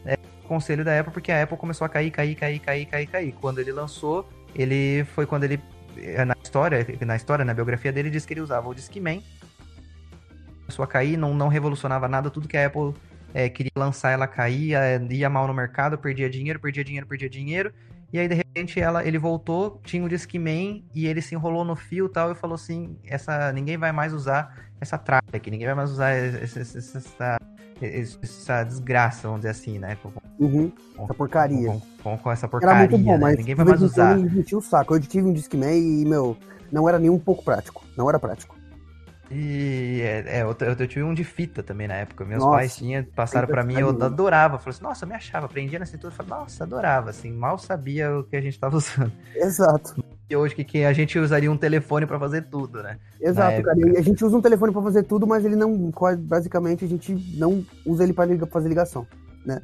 É, 0.06 0.14
o 0.44 0.48
conselho 0.48 0.84
da 0.84 0.98
Apple, 0.98 1.12
porque 1.12 1.30
a 1.30 1.42
Apple 1.42 1.56
começou 1.56 1.84
a 1.84 1.88
cair, 1.88 2.10
cair, 2.10 2.34
cair, 2.34 2.58
cair, 2.58 2.86
cair, 2.86 3.06
cair. 3.06 3.32
Quando 3.40 3.60
ele 3.60 3.70
lançou, 3.70 4.26
ele 4.54 5.04
foi 5.14 5.26
quando 5.26 5.44
ele 5.44 5.60
é, 5.98 6.24
na 6.24 6.34
história, 6.42 6.86
na 7.04 7.16
história, 7.16 7.44
na 7.44 7.52
biografia 7.52 7.92
dele, 7.92 8.10
diz 8.10 8.24
que 8.24 8.32
ele 8.32 8.40
usava 8.40 8.68
o 8.68 8.74
Discman. 8.74 9.22
Começou 10.60 10.82
a 10.82 10.88
cair, 10.88 11.16
não, 11.16 11.34
não 11.34 11.48
revolucionava 11.48 12.08
nada, 12.08 12.30
tudo 12.30 12.48
que 12.48 12.56
a 12.56 12.66
Apple 12.66 12.94
é, 13.34 13.48
queria 13.48 13.72
lançar, 13.76 14.12
ela 14.12 14.26
caía, 14.26 14.80
ia 15.10 15.28
mal 15.28 15.46
no 15.46 15.52
mercado, 15.52 15.98
perdia 15.98 16.30
dinheiro, 16.30 16.58
perdia 16.58 16.84
dinheiro, 16.84 17.06
perdia 17.06 17.28
dinheiro. 17.28 17.72
E 18.12 18.18
aí, 18.18 18.28
de 18.28 18.34
repente, 18.34 18.78
ela, 18.78 19.06
ele 19.06 19.18
voltou, 19.18 19.80
tinha 19.84 20.04
o 20.04 20.08
Discman 20.08 20.84
e 20.94 21.06
ele 21.06 21.22
se 21.22 21.34
enrolou 21.34 21.64
no 21.64 21.74
fio 21.74 22.06
e 22.06 22.08
tal, 22.10 22.30
e 22.30 22.34
falou 22.34 22.54
assim: 22.54 22.98
essa, 23.04 23.50
ninguém 23.52 23.78
vai 23.78 23.90
mais 23.90 24.12
usar 24.12 24.54
essa 24.78 24.98
tralha 24.98 25.22
aqui, 25.32 25.50
ninguém 25.50 25.66
vai 25.66 25.74
mais 25.74 25.90
usar 25.90 26.10
essa, 26.10 26.60
essa, 26.60 26.78
essa, 26.98 27.38
essa 27.80 28.64
desgraça, 28.64 29.22
vamos 29.22 29.40
dizer 29.40 29.50
assim, 29.50 29.78
né? 29.78 29.96
Com, 30.02 30.12
uhum, 30.38 30.70
com, 30.94 31.04
essa 31.04 31.14
porcaria. 31.14 31.68
Com, 31.68 31.80
com, 32.02 32.18
com, 32.18 32.30
essa 32.30 32.48
porcaria. 32.48 32.82
Era 32.82 32.90
muito 32.90 33.02
bom, 33.02 33.12
né? 33.12 33.18
mas 33.18 33.38
ninguém 33.38 33.54
vai 33.54 33.64
mais 33.64 33.80
usar. 33.80 34.18
Eu 34.18 34.58
o 34.58 34.62
saco. 34.62 34.94
Eu 34.94 35.00
tive 35.00 35.26
um 35.26 35.32
Discman 35.32 35.78
e, 35.78 36.04
meu, 36.04 36.36
não 36.70 36.86
era 36.86 36.98
nem 36.98 37.08
um 37.08 37.18
pouco 37.18 37.42
prático. 37.42 37.82
Não 37.96 38.08
era 38.10 38.18
prático. 38.18 38.61
E 39.34 40.02
é, 40.02 40.40
é 40.40 40.42
eu, 40.42 40.54
eu, 40.78 40.86
tive 40.86 41.02
um 41.02 41.14
de 41.14 41.24
fita 41.24 41.62
também 41.62 41.88
na 41.88 41.94
época. 41.94 42.24
Meus 42.24 42.42
nossa, 42.42 42.56
pais 42.56 42.76
tinham, 42.76 43.02
passaram 43.02 43.48
para 43.48 43.64
mim, 43.64 43.78
eu 43.78 43.88
adorava. 43.88 44.58
Falei 44.58 44.74
assim, 44.74 44.82
nossa, 44.82 45.04
eu 45.04 45.08
me 45.08 45.14
achava, 45.14 45.48
prendia 45.48 45.78
na 45.78 45.86
cintura, 45.86 46.12
falei, 46.12 46.30
nossa, 46.30 46.64
adorava, 46.64 47.10
assim, 47.10 47.32
mal 47.32 47.58
sabia 47.58 48.18
o 48.18 48.24
que 48.24 48.36
a 48.36 48.40
gente 48.42 48.58
tava 48.58 48.76
usando. 48.78 49.12
Exato. 49.34 50.04
E 50.28 50.36
hoje 50.36 50.54
que, 50.54 50.64
que 50.64 50.84
a 50.84 50.92
gente 50.92 51.18
usaria 51.18 51.50
um 51.50 51.56
telefone 51.56 52.06
para 52.06 52.18
fazer 52.18 52.42
tudo, 52.42 52.82
né? 52.82 52.98
Exato, 53.20 53.62
cara. 53.62 53.78
E 53.78 53.96
a 53.96 54.02
gente 54.02 54.22
usa 54.24 54.36
um 54.36 54.42
telefone 54.42 54.72
para 54.72 54.82
fazer 54.82 55.02
tudo, 55.04 55.26
mas 55.26 55.44
ele 55.44 55.56
não, 55.56 55.90
basicamente, 56.18 56.84
a 56.84 56.88
gente 56.88 57.14
não 57.36 57.64
usa 57.86 58.04
ele 58.04 58.12
para 58.12 58.46
fazer 58.46 58.68
ligação, 58.68 59.06
né? 59.46 59.60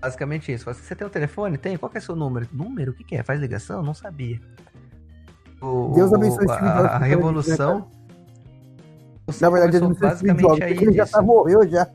Basicamente 0.00 0.52
isso. 0.52 0.64
Você 0.64 0.94
tem 0.94 1.06
um 1.06 1.10
telefone? 1.10 1.58
Tem? 1.58 1.76
Qual 1.76 1.90
que 1.90 1.98
é 1.98 2.00
seu 2.00 2.16
número? 2.16 2.48
Número? 2.52 2.92
O 2.92 2.94
que, 2.94 3.04
que 3.04 3.16
é? 3.16 3.22
Faz 3.22 3.40
ligação? 3.40 3.82
Não 3.82 3.92
sabia. 3.92 4.40
O, 5.60 5.92
Deus 5.94 6.12
abençoe 6.12 6.46
o, 6.46 6.50
a, 6.50 6.96
a 6.96 6.98
revolução. 6.98 7.90
Na 9.40 9.50
verdade, 9.50 9.76
ele 9.76 9.94
basicamente 9.94 10.42
Jobs, 10.42 10.62
aí 10.62 10.72
ele 10.72 10.92
já 10.92 11.06
tá 11.06 11.22
morreu 11.22 11.68
já. 11.68 11.86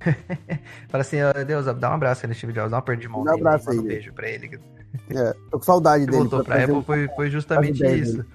Fala 0.88 1.02
assim, 1.02 1.16
Deus, 1.46 1.66
dá 1.66 1.90
um 1.90 1.94
abraço 1.94 2.24
aí 2.24 2.28
no 2.28 2.34
Steve 2.34 2.52
Jobs, 2.52 2.70
dá 2.70 2.76
uma 2.76 2.82
perda 2.82 3.02
de 3.02 3.08
mão 3.08 3.24
dá 3.24 3.32
um 3.32 3.38
abraço 3.38 3.70
aí. 3.70 3.78
um 3.78 3.82
beijo 3.82 4.12
pra 4.12 4.28
ele. 4.28 4.60
É, 5.10 5.32
tô 5.50 5.58
com 5.58 5.64
saudade 5.64 6.04
ele 6.04 6.10
dele. 6.10 6.22
voltou 6.22 6.44
pra, 6.44 6.54
pra 6.56 6.64
Apple 6.64 6.82
foi, 6.84 7.08
foi 7.08 7.30
justamente 7.30 7.84
isso. 7.84 8.18
Dele. 8.18 8.28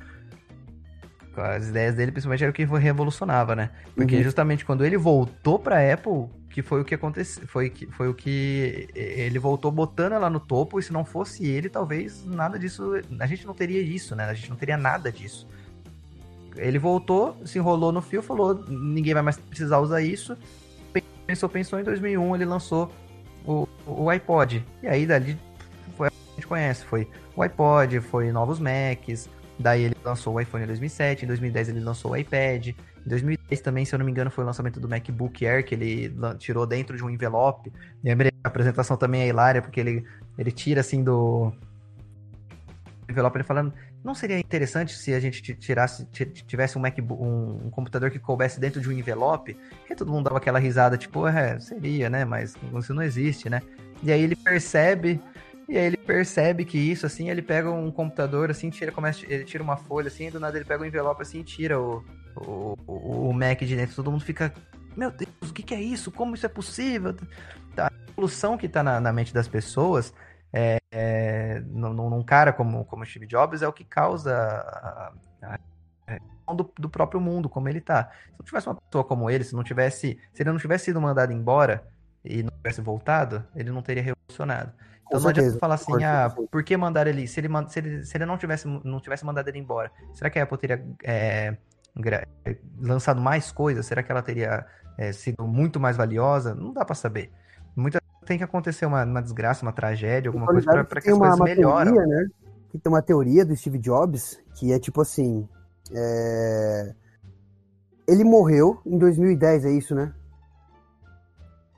As 1.35 1.69
ideias 1.69 1.95
dele, 1.95 2.11
principalmente, 2.11 2.43
era 2.43 2.51
o 2.51 2.53
que 2.53 2.65
revolucionava, 2.65 3.55
né? 3.55 3.69
Porque 3.95 4.17
uhum. 4.17 4.23
justamente 4.23 4.65
quando 4.65 4.85
ele 4.85 4.97
voltou 4.97 5.57
pra 5.57 5.93
Apple, 5.93 6.27
que 6.49 6.61
foi 6.61 6.81
o 6.81 6.85
que 6.85 6.93
aconteceu, 6.93 7.47
foi, 7.47 7.71
foi 7.91 8.09
o 8.09 8.13
que 8.13 8.89
ele 8.93 9.39
voltou 9.39 9.71
botando 9.71 10.13
ela 10.13 10.29
no 10.29 10.39
topo, 10.39 10.77
e 10.77 10.83
se 10.83 10.91
não 10.91 11.05
fosse 11.05 11.47
ele, 11.47 11.69
talvez 11.69 12.25
nada 12.25 12.59
disso, 12.59 12.91
a 13.19 13.25
gente 13.25 13.47
não 13.47 13.53
teria 13.53 13.81
isso, 13.81 14.15
né? 14.15 14.25
A 14.25 14.33
gente 14.33 14.49
não 14.49 14.57
teria 14.57 14.75
nada 14.75 15.09
disso. 15.11 15.47
Ele 16.55 16.77
voltou, 16.77 17.37
se 17.45 17.57
enrolou 17.57 17.91
no 17.91 18.01
fio, 18.01 18.21
falou: 18.21 18.63
ninguém 18.67 19.13
vai 19.13 19.23
mais 19.23 19.37
precisar 19.37 19.79
usar 19.79 20.01
isso. 20.01 20.37
Pensou, 21.25 21.47
pensou 21.47 21.79
em 21.79 21.83
2001, 21.83 22.35
ele 22.35 22.45
lançou 22.45 22.91
o, 23.45 23.67
o 23.85 24.09
iPod. 24.09 24.65
E 24.83 24.87
aí 24.87 25.05
dali 25.05 25.37
foi 25.95 26.07
a 26.07 26.11
gente 26.35 26.47
conhece: 26.47 26.85
foi 26.85 27.07
o 27.35 27.41
iPod, 27.41 27.99
foi 28.01 28.31
novos 28.31 28.59
Macs. 28.59 29.29
Daí 29.57 29.83
ele 29.83 29.95
lançou 30.03 30.33
o 30.33 30.41
iPhone 30.41 30.63
em 30.63 30.67
2007, 30.67 31.23
em 31.23 31.27
2010 31.27 31.69
ele 31.69 31.79
lançou 31.79 32.11
o 32.11 32.17
iPad. 32.17 32.69
Em 32.69 33.09
2010 33.09 33.61
também, 33.61 33.85
se 33.85 33.93
eu 33.93 33.99
não 33.99 34.05
me 34.05 34.11
engano, 34.11 34.31
foi 34.31 34.43
o 34.43 34.47
lançamento 34.47 34.79
do 34.79 34.89
MacBook 34.89 35.45
Air, 35.45 35.65
que 35.65 35.75
ele 35.75 36.13
tirou 36.39 36.65
dentro 36.65 36.97
de 36.97 37.03
um 37.03 37.09
envelope. 37.09 37.71
Lembrei, 38.03 38.31
a 38.43 38.47
apresentação 38.47 38.97
também 38.97 39.21
é 39.21 39.27
hilária, 39.27 39.61
porque 39.61 39.79
ele, 39.79 40.03
ele 40.37 40.51
tira 40.51 40.81
assim 40.81 41.03
do 41.03 41.53
envelope, 43.09 43.37
ele 43.37 43.43
falando, 43.43 43.73
não 44.03 44.15
seria 44.15 44.39
interessante 44.39 44.97
se 44.97 45.13
a 45.13 45.19
gente 45.19 45.55
tirasse, 45.55 46.05
tivesse 46.47 46.77
um 46.77 46.81
MacBook, 46.81 47.21
um, 47.21 47.67
um, 47.67 47.69
computador 47.69 48.09
que 48.09 48.17
coubesse 48.17 48.59
dentro 48.59 48.81
de 48.81 48.89
um 48.89 48.91
envelope? 48.91 49.55
E 49.89 49.95
todo 49.95 50.11
mundo 50.11 50.25
dava 50.25 50.37
aquela 50.37 50.57
risada, 50.57 50.97
tipo, 50.97 51.27
é, 51.27 51.59
seria, 51.59 52.09
né? 52.09 52.25
Mas 52.25 52.55
isso 52.79 52.93
não 52.93 53.03
existe, 53.03 53.49
né? 53.49 53.61
E 54.01 54.11
aí 54.11 54.21
ele 54.21 54.35
percebe, 54.35 55.21
e 55.69 55.77
aí 55.77 55.85
ele 55.85 55.97
percebe 55.97 56.65
que 56.65 56.77
isso, 56.77 57.05
assim, 57.05 57.29
ele 57.29 57.43
pega 57.43 57.69
um 57.69 57.91
computador, 57.91 58.49
assim, 58.49 58.71
tira, 58.71 58.91
começa, 58.91 59.23
ele 59.27 59.43
tira 59.43 59.63
uma 59.63 59.77
folha, 59.77 60.07
assim, 60.07 60.27
e 60.27 60.31
do 60.31 60.39
nada 60.39 60.57
ele 60.57 60.65
pega 60.65 60.83
um 60.83 60.87
envelope, 60.87 61.21
assim, 61.21 61.41
e 61.41 61.43
tira 61.43 61.79
o, 61.79 62.03
o, 62.35 62.75
o, 63.29 63.33
Mac 63.33 63.59
de 63.59 63.75
dentro. 63.75 63.95
Todo 63.95 64.11
mundo 64.11 64.23
fica, 64.23 64.51
meu 64.97 65.11
Deus, 65.11 65.51
o 65.51 65.53
que, 65.53 65.61
que 65.61 65.75
é 65.75 65.81
isso? 65.81 66.11
Como 66.11 66.33
isso 66.33 66.45
é 66.47 66.49
possível? 66.49 67.15
Tá, 67.75 67.87
a 67.87 68.11
evolução 68.11 68.57
que 68.57 68.67
tá 68.67 68.81
na, 68.81 68.99
na 68.99 69.13
mente 69.13 69.31
das 69.31 69.47
pessoas 69.47 70.11
é, 70.51 70.80
é, 70.91 71.61
num, 71.67 71.93
num, 71.93 72.23
cara 72.23 72.51
como, 72.51 72.83
como 72.85 73.05
Steve 73.05 73.25
Jobs 73.25 73.61
é 73.61 73.67
o 73.67 73.73
que 73.73 73.85
causa 73.85 74.35
a, 74.35 75.13
a, 75.41 75.59
a 76.45 76.53
do, 76.53 76.69
do, 76.77 76.89
próprio 76.89 77.21
mundo, 77.21 77.47
como 77.47 77.69
ele 77.69 77.79
tá. 77.79 78.11
Se 78.25 78.37
não 78.37 78.45
tivesse 78.45 78.67
uma 78.67 78.75
pessoa 78.75 79.03
como 79.03 79.29
ele, 79.29 79.43
se 79.43 79.55
não 79.55 79.63
tivesse, 79.63 80.19
se 80.33 80.43
ele 80.43 80.51
não 80.51 80.59
tivesse 80.59 80.85
sido 80.85 80.99
mandado 80.99 81.31
embora 81.31 81.87
e 82.25 82.43
não 82.43 82.51
tivesse 82.51 82.81
voltado, 82.81 83.43
ele 83.55 83.71
não 83.71 83.81
teria 83.81 84.03
revolucionado. 84.03 84.73
Então 85.07 85.11
com 85.11 85.15
não 85.15 85.21
certeza. 85.21 85.47
adianta 85.47 85.59
falar 85.59 85.75
assim, 85.75 86.03
ah, 86.03 86.29
por 86.51 86.63
que 86.63 86.75
mandar 86.75 87.07
ele? 87.07 87.25
Se 87.27 87.39
ele, 87.39 87.49
se 87.69 87.79
ele, 87.79 88.05
se 88.05 88.17
ele 88.17 88.25
não, 88.25 88.37
tivesse, 88.37 88.67
não 88.67 88.99
tivesse 88.99 89.25
mandado 89.25 89.47
ele 89.47 89.59
embora, 89.59 89.91
será 90.13 90.29
que 90.29 90.39
a 90.39 90.43
Apple 90.43 90.57
teria 90.57 90.85
é, 91.03 91.55
lançado 92.77 93.21
mais 93.21 93.51
coisas? 93.51 93.85
Será 93.85 94.03
que 94.03 94.11
ela 94.11 94.21
teria 94.21 94.65
é, 94.97 95.11
sido 95.11 95.47
muito 95.47 95.79
mais 95.79 95.95
valiosa? 95.95 96.53
Não 96.53 96.73
dá 96.73 96.83
para 96.83 96.95
saber. 96.95 97.31
Muita 97.75 98.00
tem 98.25 98.37
que 98.37 98.43
acontecer 98.43 98.85
uma, 98.85 99.03
uma 99.03 99.21
desgraça, 99.21 99.63
uma 99.63 99.73
tragédia, 99.73 100.29
alguma 100.29 100.45
coisa 100.45 100.83
para 100.83 101.01
que 101.01 101.09
as 101.09 101.15
uma, 101.15 101.27
coisas 101.27 101.39
uma 101.39 101.45
melhorem. 101.45 101.93
Teoria, 101.93 102.07
né? 102.07 102.27
Tem 102.71 102.91
uma 102.91 103.01
teoria 103.01 103.45
do 103.45 103.55
Steve 103.55 103.77
Jobs 103.77 104.39
que 104.55 104.71
é 104.71 104.79
tipo 104.79 105.01
assim. 105.01 105.47
É... 105.91 106.93
Ele 108.07 108.23
morreu 108.23 108.81
em 108.85 108.97
2010, 108.97 109.65
é 109.65 109.71
isso, 109.71 109.95
né? 109.95 110.13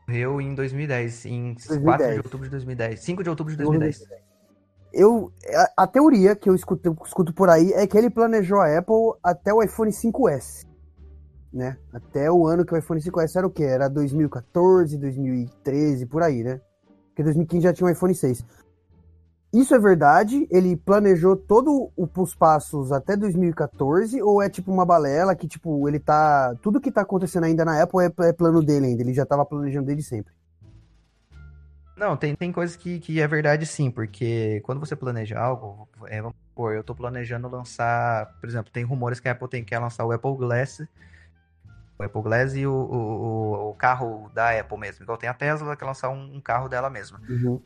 Morreu 0.08 0.42
em 0.42 0.54
2010, 0.54 1.26
em 1.26 1.54
2010. 1.54 1.84
4 1.84 2.12
de 2.12 2.18
outubro 2.18 2.46
de 2.46 2.52
2010. 2.52 3.00
5 3.00 3.24
de 3.24 3.30
outubro 3.30 3.52
de 3.54 3.58
2010. 3.58 4.04
Eu, 4.94 5.32
a, 5.56 5.84
a 5.84 5.88
teoria 5.88 6.36
que 6.36 6.50
eu 6.50 6.54
escuto, 6.54 6.88
eu 6.88 6.96
escuto 7.04 7.34
por 7.34 7.50
aí 7.50 7.72
é 7.74 7.88
que 7.88 7.98
ele 7.98 8.10
planejou 8.10 8.60
a 8.60 8.78
Apple 8.78 9.14
até 9.24 9.52
o 9.54 9.64
iPhone 9.64 9.92
5S. 9.92 10.66
Né? 11.54 11.78
Até 11.94 12.32
o 12.32 12.48
ano 12.48 12.66
que 12.66 12.74
o 12.74 12.78
iPhone 12.78 13.00
5S 13.00 13.36
era 13.36 13.48
o 13.48 13.52
quê? 13.52 13.64
Era 13.64 13.88
2014, 13.88 14.98
2013, 14.98 16.06
por 16.08 16.24
aí, 16.24 16.44
né? 16.44 16.60
Porque 17.10 17.24
2015 17.24 17.64
já 17.64 17.74
tinha 17.74 17.88
o 17.88 17.92
iPhone 17.92 18.16
6. 18.16 18.44
Isso 19.54 19.76
é 19.76 19.80
verdade? 19.80 20.48
Ele 20.50 20.76
planejou 20.76 21.36
todos 21.36 21.90
os 21.96 22.34
passos 22.34 22.92
até 22.92 23.16
2014 23.16 24.20
ou 24.20 24.42
é 24.42 24.50
tipo 24.50 24.72
uma 24.72 24.84
balela 24.84 25.36
que 25.36 25.48
tipo 25.48 25.88
ele 25.88 26.00
tá 26.00 26.56
tudo 26.60 26.82
que 26.82 26.92
tá 26.92 27.02
acontecendo 27.02 27.44
ainda 27.44 27.64
na 27.64 27.84
Apple 27.84 28.00
é, 28.02 28.30
é 28.30 28.34
plano 28.34 28.64
dele 28.64 28.88
ainda, 28.88 29.04
ele 29.04 29.14
já 29.14 29.28
tava 29.28 29.46
planejando 29.46 29.86
desde 29.86 30.04
sempre. 30.04 30.34
Não, 31.96 32.18
tem, 32.18 32.36
tem 32.36 32.52
coisas 32.52 32.76
que, 32.76 33.00
que 33.00 33.22
é 33.22 33.28
verdade 33.28 33.68
sim, 33.68 33.92
porque 33.92 34.60
quando 34.66 34.80
você 34.80 34.96
planeja 34.96 35.40
algo, 35.40 35.88
é, 36.08 36.20
vamos 36.20 36.36
supor, 36.50 36.74
eu 36.74 36.84
tô 36.84 36.96
planejando 36.96 37.48
lançar, 37.48 38.26
por 38.40 38.50
exemplo, 38.50 38.72
tem 38.72 38.84
rumores 38.84 39.20
que 39.20 39.30
a 39.30 39.34
Apple 39.34 39.48
tem, 39.48 39.64
quer 39.64 39.78
lançar 39.78 40.04
o 40.04 40.12
Apple 40.12 40.36
Glass, 40.36 40.82
o 42.04 42.06
Apple 42.06 42.22
Glass 42.22 42.56
e 42.56 42.68
o, 42.68 42.74
o, 42.74 43.70
o 43.70 43.74
carro 43.76 44.30
da 44.34 44.60
Apple 44.60 44.78
mesmo, 44.78 45.04
igual 45.04 45.18
tem 45.18 45.30
a 45.30 45.34
Tesla 45.34 45.76
que 45.76 45.86
lançar 45.86 46.10
um, 46.10 46.36
um 46.36 46.42
carro 46.42 46.68
dela 46.68 46.90
mesma. 46.90 47.22
Uhum. 47.30 47.62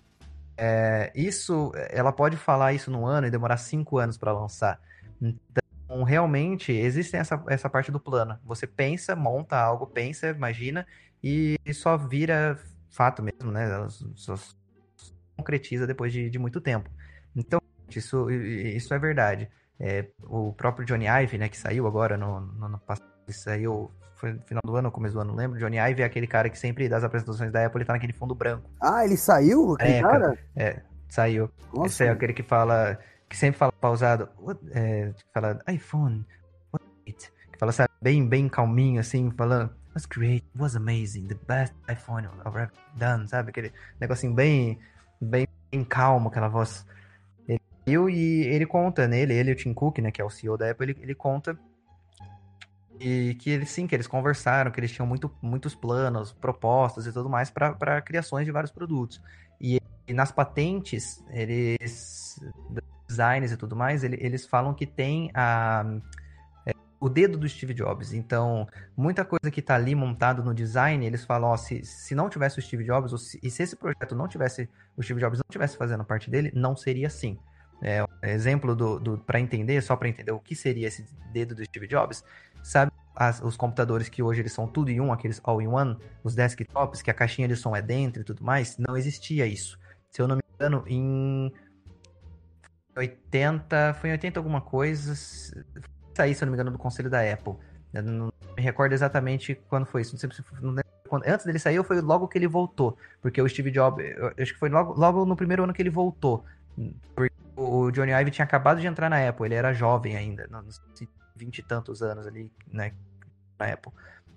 É, 0.56 1.12
isso, 1.16 1.72
ela 1.90 2.12
pode 2.12 2.36
falar 2.36 2.74
isso 2.74 2.90
no 2.90 3.06
ano 3.06 3.28
e 3.28 3.32
demorar 3.32 3.58
cinco 3.58 3.98
anos 4.00 4.18
para 4.18 4.32
lançar. 4.32 4.80
Então, 5.22 6.04
realmente, 6.04 6.72
existe 6.72 7.16
essa, 7.16 7.42
essa 7.48 7.70
parte 7.70 7.92
do 7.92 8.00
plano. 8.00 8.40
Você 8.44 8.66
pensa, 8.66 9.16
monta 9.16 9.58
algo, 9.58 9.86
pensa, 9.86 10.28
imagina, 10.30 10.86
e 11.24 11.58
só 11.74 11.96
vira 11.96 12.60
fato 12.90 13.22
mesmo, 13.22 13.52
né? 13.52 13.66
Ela 13.66 13.88
só 14.16 14.36
concretiza 15.36 15.86
depois 15.86 16.12
de, 16.12 16.30
de 16.30 16.40
muito 16.40 16.60
tempo. 16.60 16.90
Então, 17.36 17.62
isso, 17.90 18.30
isso 18.32 18.94
é 18.94 19.00
verdade. 19.00 19.50
É, 19.80 20.08
o 20.24 20.52
próprio 20.54 20.86
Johnny 20.86 21.06
Ive, 21.06 21.38
né, 21.38 21.48
que 21.48 21.58
saiu 21.58 21.86
agora 21.86 22.18
no, 22.18 22.40
no, 22.42 22.70
no 22.70 22.80
passado, 22.80 23.08
saiu 23.34 23.92
foi 24.18 24.34
no 24.34 24.42
final 24.42 24.62
do 24.66 24.76
ano 24.76 24.88
ou 24.88 24.92
começo 24.92 25.14
do 25.14 25.22
ano, 25.22 25.32
não 25.32 25.38
lembro. 25.38 25.60
Johnny 25.60 25.78
Ive 25.78 26.02
é 26.02 26.06
aquele 26.06 26.28
cara 26.28 26.50
que 26.50 26.58
sempre 26.58 26.90
das 26.90 27.04
apresentações 27.04 27.52
da 27.52 27.66
Apple, 27.66 27.80
ele 27.80 27.86
tá 27.86 27.94
naquele 27.94 28.14
fundo 28.14 28.34
branco. 28.36 28.70
Ah, 28.82 29.06
ele 29.06 29.16
saiu, 29.16 29.76
aquele 29.76 29.94
É, 29.94 30.02
cara? 30.02 30.38
É, 30.56 30.82
saiu. 31.08 31.50
Nossa. 31.74 31.88
Esse 31.88 32.04
é 32.06 32.10
aquele 32.10 32.34
que 32.34 32.44
fala, 32.44 33.00
que 33.30 33.38
sempre 33.38 33.60
fala 33.60 33.72
pausado, 33.72 34.28
what, 34.40 34.60
é, 34.72 35.14
fala 35.34 35.60
iPhone, 35.70 36.26
what 36.74 36.86
it? 37.08 37.32
Que 37.52 37.60
fala, 37.60 37.72
sabe, 37.72 37.90
bem, 38.02 38.28
bem 38.28 38.50
calminho, 38.50 39.00
assim, 39.00 39.32
falando, 39.32 39.72
was 39.94 40.06
great, 40.06 40.46
was 40.58 40.76
amazing, 40.76 41.28
the 41.28 41.38
best 41.48 41.76
iPhone 41.90 42.26
I've 42.26 42.48
ever 42.48 42.72
done, 42.96 43.28
sabe? 43.28 43.52
Aquele 43.52 43.72
negocinho 44.00 44.34
bem, 44.34 44.80
bem, 45.22 45.48
bem 45.72 45.84
calmo, 45.84 46.30
aquela 46.30 46.48
voz. 46.48 46.88
Ele 47.48 47.62
saiu 47.86 48.10
e 48.10 48.48
ele 48.48 48.66
conta 48.66 49.08
nele, 49.08 49.36
ele 49.36 49.52
e 49.52 49.54
o 49.54 49.56
Tim 49.56 49.76
Cook, 49.76 50.00
né, 50.00 50.10
que 50.10 50.22
é 50.22 50.26
o 50.26 50.30
CEO 50.30 50.58
da 50.58 50.72
Apple, 50.72 50.90
ele, 50.90 51.00
ele 51.04 51.16
conta 51.16 51.56
e 53.00 53.36
que 53.36 53.50
eles 53.50 53.70
sim, 53.70 53.88
que 53.88 53.96
eles 53.96 54.08
conversaram, 54.08 54.72
que 54.72 54.80
eles 54.80 54.92
tinham 54.92 55.08
muito, 55.08 55.32
muitos 55.42 55.76
planos, 55.76 56.32
propostas 56.34 57.06
e 57.06 57.12
tudo 57.12 57.30
mais 57.30 57.50
para 57.50 58.02
criações 58.02 58.46
de 58.46 58.52
vários 58.52 58.72
produtos. 58.72 59.22
E, 59.60 59.82
e, 60.08 60.14
nas 60.14 60.32
patentes, 60.32 61.24
eles 61.30 62.40
designs 63.08 63.52
e 63.52 63.58
tudo 63.58 63.76
mais, 63.76 64.04
ele, 64.04 64.18
eles 64.20 64.46
falam 64.46 64.74
que 64.74 64.86
tem 64.86 65.32
a 65.34 65.86
é, 66.66 66.74
o 67.00 67.10
dedo 67.10 67.38
do 67.38 67.48
Steve 67.48 67.74
Jobs. 67.74 68.14
Então, 68.14 68.68
muita 68.96 69.24
coisa 69.24 69.50
que 69.52 69.60
está 69.60 69.76
ali 69.76 69.96
montado 69.96 70.44
no 70.44 70.54
design, 70.54 71.06
eles 71.06 71.24
falam, 71.24 71.50
ó, 71.50 71.58
se, 71.58 71.84
se 71.84 72.14
não 72.14 72.30
tivesse 72.30 72.60
o 72.60 72.62
Steve 72.62 72.84
Jobs, 72.84 73.20
se, 73.22 73.40
e 73.42 73.50
se 73.50 73.64
esse 73.64 73.76
projeto 73.76 74.16
não 74.16 74.28
tivesse, 74.28 74.70
o 74.96 75.02
Steve 75.02 75.20
Jobs 75.20 75.40
não 75.40 75.46
tivesse 75.50 75.78
fazendo 75.78 76.04
parte 76.04 76.30
dele, 76.30 76.52
não 76.54 76.76
seria 76.76 77.08
assim. 77.08 77.40
É, 77.82 78.04
um 78.04 78.08
exemplo 78.24 78.76
do, 78.76 79.00
do 79.00 79.18
para 79.20 79.40
entender, 79.40 79.82
só 79.82 79.96
para 79.96 80.10
entender 80.10 80.32
o 80.32 80.40
que 80.40 80.56
seria 80.56 80.88
esse 80.88 81.06
dedo 81.32 81.54
do 81.54 81.64
Steve 81.64 81.88
Jobs, 81.88 82.24
sabe 82.64 82.92
as, 83.16 83.42
os 83.42 83.56
computadores 83.58 84.10
que 84.10 84.22
hoje 84.22 84.42
eles 84.42 84.52
são 84.52 84.68
tudo 84.68 84.90
em 84.90 85.00
um, 85.00 85.12
aqueles 85.12 85.40
all-in-one, 85.44 85.98
os 86.24 86.36
desktops, 86.36 87.02
que 87.02 87.12
a 87.12 87.14
caixinha 87.14 87.48
de 87.48 87.56
som 87.56 87.76
é 87.76 87.82
dentro 87.82 88.22
e 88.22 88.26
tudo 88.26 88.44
mais, 88.44 88.78
não 88.78 88.98
existia 88.98 89.46
isso. 89.46 89.80
Se 90.10 90.22
eu 90.22 90.28
não 90.28 90.36
me 90.36 90.44
engano, 90.56 90.84
em 90.88 91.52
80, 92.96 93.96
foi 93.96 94.10
em 94.10 94.14
80 94.14 94.40
alguma 94.40 94.62
coisa, 94.62 95.14
sair, 96.16 96.34
se 96.34 96.44
eu 96.44 96.46
não 96.46 96.52
me 96.52 96.56
engano, 96.56 96.72
do 96.72 96.78
conselho 96.78 97.10
da 97.10 97.22
Apple. 97.22 97.56
Eu 97.94 98.04
não 98.04 98.34
me 98.56 98.62
recordo 98.62 98.94
exatamente 98.94 99.56
quando 99.70 99.86
foi 99.86 100.02
isso. 100.02 100.14
Não 100.14 100.20
sei 100.20 100.84
antes 101.26 101.46
dele 101.46 101.60
sair 101.60 101.84
foi 101.84 102.02
logo 102.02 102.28
que 102.28 102.38
ele 102.38 102.48
voltou. 102.48 102.98
Porque 103.22 103.42
o 103.42 103.48
Steve 103.48 103.72
Jobs, 103.72 104.06
acho 104.40 104.54
que 104.54 104.60
foi 104.60 104.70
logo, 104.70 104.94
logo 104.94 105.26
no 105.26 105.36
primeiro 105.36 105.64
ano 105.64 105.74
que 105.74 105.82
ele 105.82 105.90
voltou. 105.90 106.44
Porque 107.16 107.34
o 107.88 107.92
Johnny 107.92 108.12
Ive 108.12 108.32
tinha 108.32 108.46
acabado 108.46 108.80
de 108.80 108.88
entrar 108.88 109.10
na 109.10 109.28
Apple, 109.28 109.46
ele 109.46 109.56
era 109.56 109.74
jovem 109.74 110.16
ainda, 110.16 110.48
nos 110.48 110.82
vinte 111.36 111.60
e 111.60 111.64
tantos 111.64 112.02
anos 112.02 112.28
ali, 112.28 112.52
né, 112.72 112.94
na 113.60 113.74
Apple. 113.74 113.92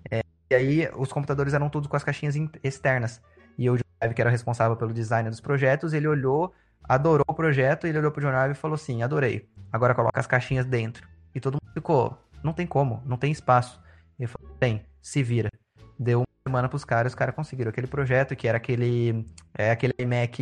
É, 0.09 0.21
e 0.51 0.55
aí 0.55 0.89
os 0.95 1.11
computadores 1.11 1.53
eram 1.53 1.69
todos 1.69 1.87
com 1.87 1.95
as 1.95 2.03
caixinhas 2.03 2.35
externas. 2.63 3.21
E 3.57 3.69
o 3.69 3.73
Johnny 3.73 3.83
Ive, 4.03 4.15
que 4.15 4.21
era 4.21 4.29
responsável 4.29 4.75
pelo 4.75 4.93
design 4.93 5.29
dos 5.29 5.41
projetos, 5.41 5.93
ele 5.93 6.07
olhou, 6.07 6.53
adorou 6.83 7.25
o 7.27 7.33
projeto, 7.33 7.87
ele 7.87 7.97
olhou 7.97 8.11
pro 8.11 8.21
Johnny 8.21 8.37
Ive 8.37 8.51
e 8.51 8.55
falou 8.55 8.75
assim, 8.75 9.03
adorei, 9.03 9.49
agora 9.71 9.93
coloca 9.93 10.19
as 10.19 10.27
caixinhas 10.27 10.65
dentro. 10.65 11.07
E 11.33 11.39
todo 11.39 11.53
mundo 11.61 11.73
ficou, 11.73 12.17
não 12.43 12.53
tem 12.53 12.67
como, 12.67 13.01
não 13.05 13.17
tem 13.17 13.31
espaço. 13.31 13.81
Ele 14.19 14.27
falou, 14.27 14.55
tem, 14.59 14.85
se 15.01 15.23
vira. 15.23 15.49
Deu 15.97 16.19
uma 16.19 16.25
semana 16.47 16.69
pros 16.69 16.83
caras, 16.83 17.11
os 17.11 17.15
caras 17.15 17.35
conseguiram 17.35 17.69
aquele 17.69 17.87
projeto, 17.87 18.35
que 18.35 18.47
era 18.47 18.57
aquele, 18.57 19.25
é, 19.57 19.71
aquele 19.71 19.93
Mac 20.05 20.37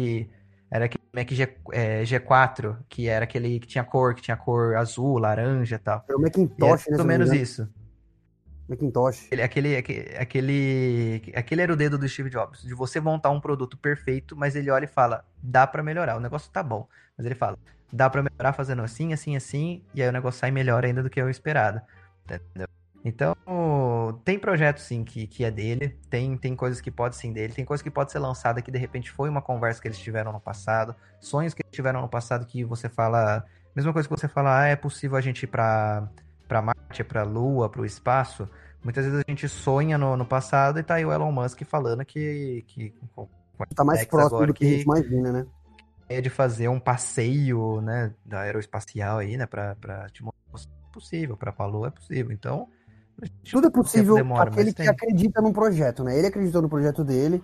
era 0.71 0.85
aquele 0.85 1.03
Mac 1.13 1.31
G, 1.31 1.57
é, 1.71 2.03
G4, 2.03 2.77
que 2.87 3.07
era 3.07 3.23
aquele 3.23 3.59
que 3.59 3.67
tinha 3.67 3.83
cor, 3.83 4.13
que 4.13 4.21
tinha 4.21 4.37
cor 4.37 4.75
azul, 4.75 5.17
laranja 5.17 5.75
e 5.75 5.79
tal. 5.79 6.05
Era 6.07 6.17
o 6.17 6.21
Macintosh, 6.21 6.85
e 6.85 6.89
é, 6.89 6.91
né? 6.91 6.97
Pelo 6.97 7.07
menos 7.07 7.31
isso. 7.31 7.67
Macintosh. 8.67 9.27
Ele, 9.31 9.41
aquele, 9.41 9.75
aquele, 9.75 11.23
aquele 11.35 11.61
era 11.61 11.73
o 11.73 11.75
dedo 11.75 11.97
do 11.97 12.07
Steve 12.07 12.29
Jobs, 12.29 12.61
de 12.61 12.75
você 12.75 12.99
montar 12.99 13.31
um 13.31 13.41
produto 13.41 13.77
perfeito, 13.77 14.35
mas 14.35 14.55
ele 14.55 14.69
olha 14.69 14.85
e 14.85 14.87
fala, 14.87 15.25
dá 15.41 15.65
para 15.65 15.81
melhorar, 15.81 16.17
o 16.17 16.19
negócio 16.19 16.51
tá 16.51 16.61
bom. 16.61 16.87
Mas 17.17 17.25
ele 17.25 17.35
fala, 17.35 17.57
dá 17.91 18.07
para 18.07 18.21
melhorar 18.21 18.53
fazendo 18.53 18.83
assim, 18.83 19.11
assim, 19.11 19.35
assim, 19.35 19.83
e 19.93 20.03
aí 20.03 20.09
o 20.09 20.13
negócio 20.13 20.39
sai 20.39 20.51
melhor 20.51 20.85
ainda 20.85 21.01
do 21.01 21.09
que 21.09 21.19
eu 21.19 21.29
esperado. 21.29 21.81
Entendeu? 22.23 22.67
Então, 23.03 23.35
tem 24.25 24.37
projeto 24.37 24.79
sim 24.79 25.03
que, 25.03 25.25
que 25.25 25.43
é 25.45 25.51
dele, 25.51 25.97
tem, 26.09 26.37
tem 26.37 26.55
coisas 26.55 26.81
que 26.81 26.91
pode 26.91 27.15
sim 27.15 27.31
dele, 27.31 27.53
tem 27.53 27.63
coisas 27.63 27.81
que 27.81 27.89
pode 27.89 28.11
ser 28.11 28.19
lançada 28.19 28.61
que 28.61 28.71
de 28.71 28.77
repente 28.77 29.09
foi 29.09 29.29
uma 29.29 29.41
conversa 29.41 29.81
que 29.81 29.87
eles 29.87 29.99
tiveram 29.99 30.33
no 30.33 30.39
passado, 30.39 30.95
sonhos 31.19 31.53
que 31.53 31.61
eles 31.63 31.73
tiveram 31.73 32.01
no 32.01 32.09
passado 32.09 32.45
que 32.45 32.63
você 32.63 32.89
fala, 32.89 33.45
mesma 33.73 33.93
coisa 33.93 34.07
que 34.07 34.15
você 34.15 34.27
fala, 34.27 34.61
ah, 34.61 34.67
é 34.67 34.75
possível 34.75 35.17
a 35.17 35.21
gente 35.21 35.43
ir 35.43 35.47
pra, 35.47 36.09
pra 36.47 36.61
Marte, 36.61 37.03
pra 37.03 37.23
Lua, 37.23 37.69
pro 37.69 37.85
espaço. 37.85 38.49
Muitas 38.83 39.05
vezes 39.05 39.21
a 39.25 39.29
gente 39.29 39.47
sonha 39.47 39.97
no, 39.97 40.15
no 40.15 40.25
passado 40.25 40.79
e 40.79 40.83
tá 40.83 40.95
aí 40.95 41.05
o 41.05 41.11
Elon 41.11 41.31
Musk 41.31 41.63
falando 41.63 42.03
que. 42.05 42.63
que 42.67 42.93
tá 43.75 43.83
mais 43.83 44.05
próximo 44.05 44.47
do 44.47 44.53
que, 44.53 44.59
que 44.59 44.65
a 44.65 44.77
gente 44.77 44.83
imagina, 44.83 45.31
né? 45.31 45.45
É 46.07 46.21
de 46.21 46.29
fazer 46.29 46.69
um 46.69 46.79
passeio, 46.79 47.81
né, 47.81 48.13
da 48.25 48.41
aeroespacial 48.41 49.19
aí, 49.19 49.37
né, 49.37 49.47
te 50.11 50.23
mostrar 50.23 50.73
é 50.89 50.93
possível, 50.93 51.37
pra 51.37 51.65
Lua 51.65 51.89
é 51.89 51.91
possível. 51.91 52.31
Então, 52.31 52.67
tudo 53.49 53.67
é 53.67 53.69
possível 53.71 54.15
demora, 54.15 54.49
aquele 54.49 54.71
que 54.71 54.77
tem. 54.77 54.87
acredita 54.87 55.41
num 55.41 55.53
projeto, 55.53 56.03
né? 56.03 56.17
Ele 56.17 56.27
acreditou 56.27 56.61
no 56.61 56.69
projeto 56.69 57.03
dele. 57.03 57.43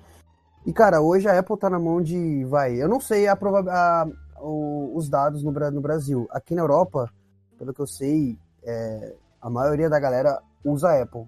E, 0.65 0.73
cara, 0.73 1.01
hoje 1.01 1.27
a 1.27 1.37
Apple 1.37 1.57
tá 1.57 1.69
na 1.69 1.79
mão 1.79 2.01
de. 2.01 2.43
Vai, 2.45 2.75
eu 2.75 2.89
não 2.89 2.99
sei 2.99 3.27
a, 3.27 3.33
a, 3.33 4.07
o, 4.39 4.91
os 4.95 5.09
dados 5.09 5.43
no, 5.43 5.51
no, 5.51 5.81
Brasil. 5.81 6.27
Aqui 6.31 6.55
na 6.55 6.61
Europa, 6.61 7.09
pelo 7.57 7.73
que 7.73 7.79
eu 7.79 7.87
sei, 7.87 8.37
é, 8.63 9.13
a 9.41 9.49
maioria 9.49 9.89
da 9.89 9.99
galera 9.99 10.41
usa 10.63 10.89
a 10.89 11.01
Apple. 11.01 11.25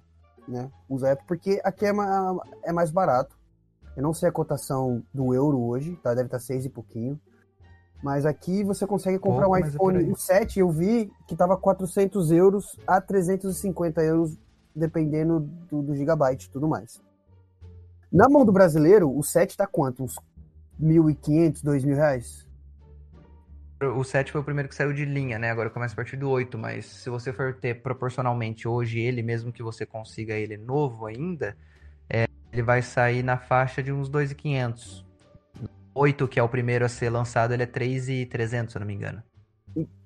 Né? 0.47 0.69
Usa 0.89 1.09
a 1.09 1.11
Apple 1.11 1.25
porque 1.27 1.61
aqui 1.63 1.85
é, 1.85 1.91
é 2.63 2.71
mais 2.71 2.89
barato. 2.89 3.37
Eu 3.95 4.03
não 4.03 4.13
sei 4.13 4.29
a 4.29 4.31
cotação 4.31 5.03
do 5.13 5.33
euro 5.33 5.59
hoje, 5.59 5.95
tá? 6.03 6.11
Deve 6.11 6.27
estar 6.27 6.37
tá 6.37 6.43
seis 6.43 6.65
e 6.65 6.69
pouquinho. 6.69 7.19
Mas 8.01 8.25
aqui 8.25 8.63
você 8.63 8.85
consegue 8.85 9.17
comprar 9.17 9.47
Pouco, 9.47 9.61
um 9.61 9.67
iPhone 9.67 10.11
é 10.11 10.15
7, 10.15 10.59
eu 10.59 10.69
vi 10.69 11.11
que 11.27 11.35
tava 11.35 11.57
400 11.57 12.31
euros 12.31 12.79
a 12.85 13.01
350 13.01 14.01
euros, 14.01 14.37
dependendo 14.75 15.39
do, 15.39 15.81
do 15.81 15.95
gigabyte 15.95 16.47
e 16.47 16.49
tudo 16.49 16.67
mais. 16.67 17.01
Na 18.11 18.29
mão 18.29 18.45
do 18.45 18.51
brasileiro, 18.51 19.15
o 19.15 19.23
7 19.23 19.57
tá 19.57 19.67
quanto? 19.67 20.03
Uns 20.03 20.15
1.500, 20.81 21.63
2.000 21.63 21.95
reais? 21.95 22.47
O 23.95 24.03
7 24.03 24.31
foi 24.31 24.41
o 24.41 24.43
primeiro 24.43 24.69
que 24.69 24.75
saiu 24.75 24.91
de 24.93 25.05
linha, 25.05 25.37
né? 25.37 25.51
Agora 25.51 25.69
começa 25.69 25.93
a 25.93 25.95
partir 25.95 26.17
do 26.17 26.29
8, 26.29 26.57
mas 26.57 26.85
se 26.85 27.09
você 27.09 27.31
for 27.31 27.53
ter 27.53 27.81
proporcionalmente 27.81 28.67
hoje 28.67 28.99
ele, 28.99 29.21
mesmo 29.21 29.51
que 29.51 29.61
você 29.61 29.85
consiga 29.85 30.33
ele 30.33 30.57
novo 30.57 31.05
ainda, 31.05 31.55
é, 32.09 32.27
ele 32.51 32.63
vai 32.63 32.81
sair 32.81 33.21
na 33.21 33.37
faixa 33.37 33.83
de 33.83 33.91
uns 33.91 34.09
2.500. 34.09 35.06
8, 35.97 36.27
que 36.27 36.39
é 36.39 36.43
o 36.43 36.49
primeiro 36.49 36.85
a 36.85 36.89
ser 36.89 37.09
lançado, 37.09 37.53
ele 37.53 37.63
é 37.63 37.65
3,300, 37.65 38.71
se 38.71 38.77
eu 38.77 38.79
não 38.79 38.87
me 38.87 38.93
engano. 38.93 39.23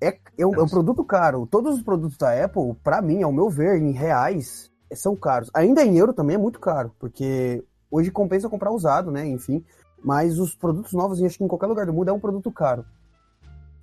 É, 0.00 0.18
é, 0.38 0.46
um, 0.46 0.54
é 0.54 0.62
um 0.62 0.68
produto 0.68 1.04
caro. 1.04 1.46
Todos 1.46 1.76
os 1.76 1.82
produtos 1.82 2.16
da 2.16 2.44
Apple, 2.44 2.74
para 2.82 3.02
mim, 3.02 3.22
ao 3.22 3.32
meu 3.32 3.48
ver, 3.48 3.80
em 3.80 3.92
reais, 3.92 4.70
são 4.94 5.14
caros. 5.14 5.50
Ainda 5.54 5.84
em 5.84 5.96
euro 5.98 6.12
também 6.12 6.36
é 6.36 6.38
muito 6.38 6.58
caro, 6.58 6.94
porque 6.98 7.62
hoje 7.90 8.10
compensa 8.10 8.48
comprar 8.48 8.70
usado, 8.70 9.10
né? 9.10 9.26
Enfim. 9.26 9.64
Mas 10.02 10.38
os 10.38 10.54
produtos 10.54 10.92
novos, 10.92 11.22
acho 11.22 11.38
que 11.38 11.44
em 11.44 11.48
qualquer 11.48 11.66
lugar 11.66 11.86
do 11.86 11.92
mundo, 11.92 12.08
é 12.08 12.12
um 12.12 12.20
produto 12.20 12.50
caro. 12.50 12.84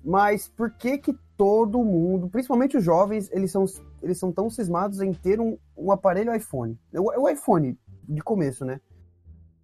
Mas 0.04 0.48
por 0.48 0.70
que 0.70 0.98
que 0.98 1.16
todo 1.36 1.82
mundo, 1.82 2.28
principalmente 2.28 2.76
os 2.76 2.84
jovens, 2.84 3.30
eles 3.32 3.50
são, 3.50 3.64
eles 4.02 4.18
são 4.18 4.32
tão 4.32 4.50
cismados 4.50 5.00
em 5.00 5.12
ter 5.12 5.40
um, 5.40 5.56
um 5.76 5.90
aparelho 5.90 6.34
iPhone. 6.34 6.78
O, 6.92 7.22
o 7.22 7.28
iPhone, 7.28 7.78
de 8.08 8.20
começo, 8.22 8.64
né? 8.64 8.80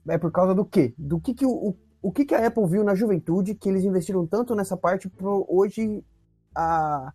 É 0.09 0.17
por 0.17 0.31
causa 0.31 0.55
do 0.55 0.65
quê? 0.65 0.95
Do 0.97 1.21
que, 1.21 1.35
que 1.35 1.45
o, 1.45 1.51
o 1.51 1.77
que, 2.13 2.25
que 2.25 2.35
a 2.35 2.47
Apple 2.47 2.67
viu 2.67 2.85
na 2.85 2.95
juventude 2.95 3.55
que 3.55 3.69
eles 3.69 3.85
investiram 3.85 4.27
tanto 4.27 4.55
nessa 4.55 4.77
parte 4.77 5.09
pro 5.09 5.47
hoje 5.49 6.05
a, 6.55 7.13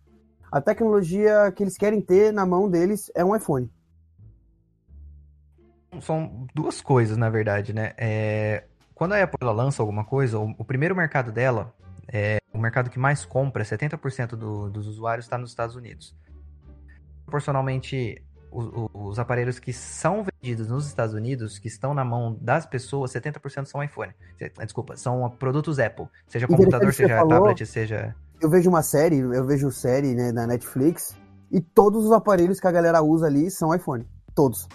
a 0.50 0.60
tecnologia 0.60 1.52
que 1.52 1.62
eles 1.62 1.76
querem 1.76 2.00
ter 2.00 2.32
na 2.32 2.44
mão 2.44 2.68
deles 2.68 3.10
é 3.14 3.24
um 3.24 3.34
iPhone. 3.34 3.70
São 6.00 6.46
duas 6.54 6.80
coisas, 6.80 7.16
na 7.16 7.28
verdade, 7.28 7.72
né? 7.72 7.92
É, 7.98 8.64
quando 8.94 9.12
a 9.12 9.22
Apple 9.22 9.46
lança 9.48 9.82
alguma 9.82 10.04
coisa, 10.04 10.38
o, 10.38 10.50
o, 10.58 10.64
primeiro 10.64 10.94
mercado 10.96 11.32
dela, 11.32 11.74
é, 12.06 12.38
o 12.52 12.58
mercado 12.58 12.88
que 12.88 12.98
mais 12.98 13.24
compra, 13.24 13.64
70% 13.64 14.36
do, 14.36 14.70
dos 14.70 14.86
usuários 14.86 15.26
está 15.26 15.36
nos 15.36 15.50
Estados 15.50 15.74
Unidos. 15.74 16.16
Proporcionalmente, 17.24 18.22
os, 18.52 18.90
os, 18.92 19.18
aparelhos 19.18 19.58
que 19.58 19.72
são 19.72 20.24
vendidos 20.24 20.68
nos 20.68 20.86
Estados 20.86 21.14
Unidos, 21.14 21.58
que 21.58 21.68
estão 21.68 21.94
na 21.94 22.04
mão 22.04 22.36
das 22.40 22.66
pessoas, 22.66 23.12
70% 23.12 23.64
são 23.64 23.82
iPhone. 23.82 24.12
Desculpa, 24.58 24.96
são 24.96 25.28
produtos 25.30 25.78
Apple. 25.78 26.06
Seja 26.28 26.46
computador, 26.46 26.92
seja 26.92 27.16
falou, 27.16 27.28
tablet, 27.28 27.66
seja. 27.66 28.14
Eu 28.40 28.50
vejo 28.50 28.68
uma 28.68 28.82
série, 28.82 29.18
eu 29.18 29.46
vejo 29.46 29.70
série 29.70 30.14
né, 30.14 30.30
na 30.32 30.46
Netflix, 30.46 31.16
e 31.50 31.60
todos 31.60 32.04
os 32.04 32.12
aparelhos 32.12 32.60
que 32.60 32.66
a 32.66 32.72
galera 32.72 33.02
usa 33.02 33.26
ali 33.26 33.50
são 33.50 33.74
iPhone. 33.74 34.06
Todos. 34.34 34.68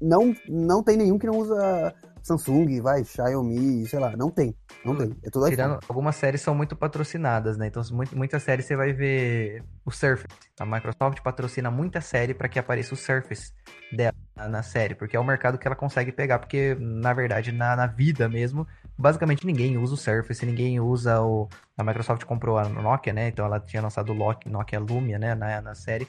Não, 0.00 0.34
não 0.48 0.82
tem 0.82 0.96
nenhum 0.96 1.18
que 1.18 1.26
não 1.26 1.38
usa 1.38 1.94
Samsung, 2.22 2.80
vai, 2.80 3.04
Xiaomi, 3.04 3.86
sei 3.86 3.98
lá, 3.98 4.16
não 4.16 4.30
tem. 4.30 4.54
Não 4.84 4.96
tem. 4.96 5.14
É 5.22 5.30
tudo 5.30 5.48
Tirando, 5.48 5.72
iPhone. 5.72 5.86
algumas 5.88 6.16
séries 6.16 6.40
são 6.40 6.54
muito 6.54 6.74
patrocinadas, 6.76 7.56
né? 7.56 7.66
Então, 7.66 7.82
muito, 7.92 8.16
muitas 8.16 8.42
séries 8.42 8.66
você 8.66 8.76
vai 8.76 8.92
ver 8.92 9.64
o 9.84 9.90
Surface. 9.90 10.28
A 10.58 10.64
Microsoft 10.64 11.20
patrocina 11.22 11.70
muita 11.70 12.00
série 12.00 12.34
para 12.34 12.48
que 12.48 12.58
apareça 12.58 12.94
o 12.94 12.96
Surface 12.96 13.52
dela 13.92 14.14
na 14.36 14.62
série, 14.62 14.94
porque 14.94 15.16
é 15.16 15.20
o 15.20 15.24
mercado 15.24 15.58
que 15.58 15.66
ela 15.66 15.76
consegue 15.76 16.12
pegar, 16.12 16.38
porque 16.38 16.76
na 16.78 17.12
verdade, 17.12 17.52
na, 17.52 17.76
na 17.76 17.86
vida 17.86 18.28
mesmo, 18.28 18.66
basicamente 18.96 19.46
ninguém 19.46 19.76
usa 19.76 19.94
o 19.94 19.96
Surface, 19.96 20.44
ninguém 20.44 20.80
usa 20.80 21.20
o. 21.20 21.48
A 21.76 21.84
Microsoft 21.84 22.24
comprou 22.24 22.58
a 22.58 22.68
Nokia, 22.68 23.12
né? 23.12 23.28
Então 23.28 23.44
ela 23.44 23.58
tinha 23.60 23.82
lançado 23.82 24.12
o 24.12 24.50
Nokia 24.50 24.80
Lumia, 24.80 25.18
né? 25.18 25.34
Na, 25.34 25.60
na 25.60 25.74
série, 25.74 26.08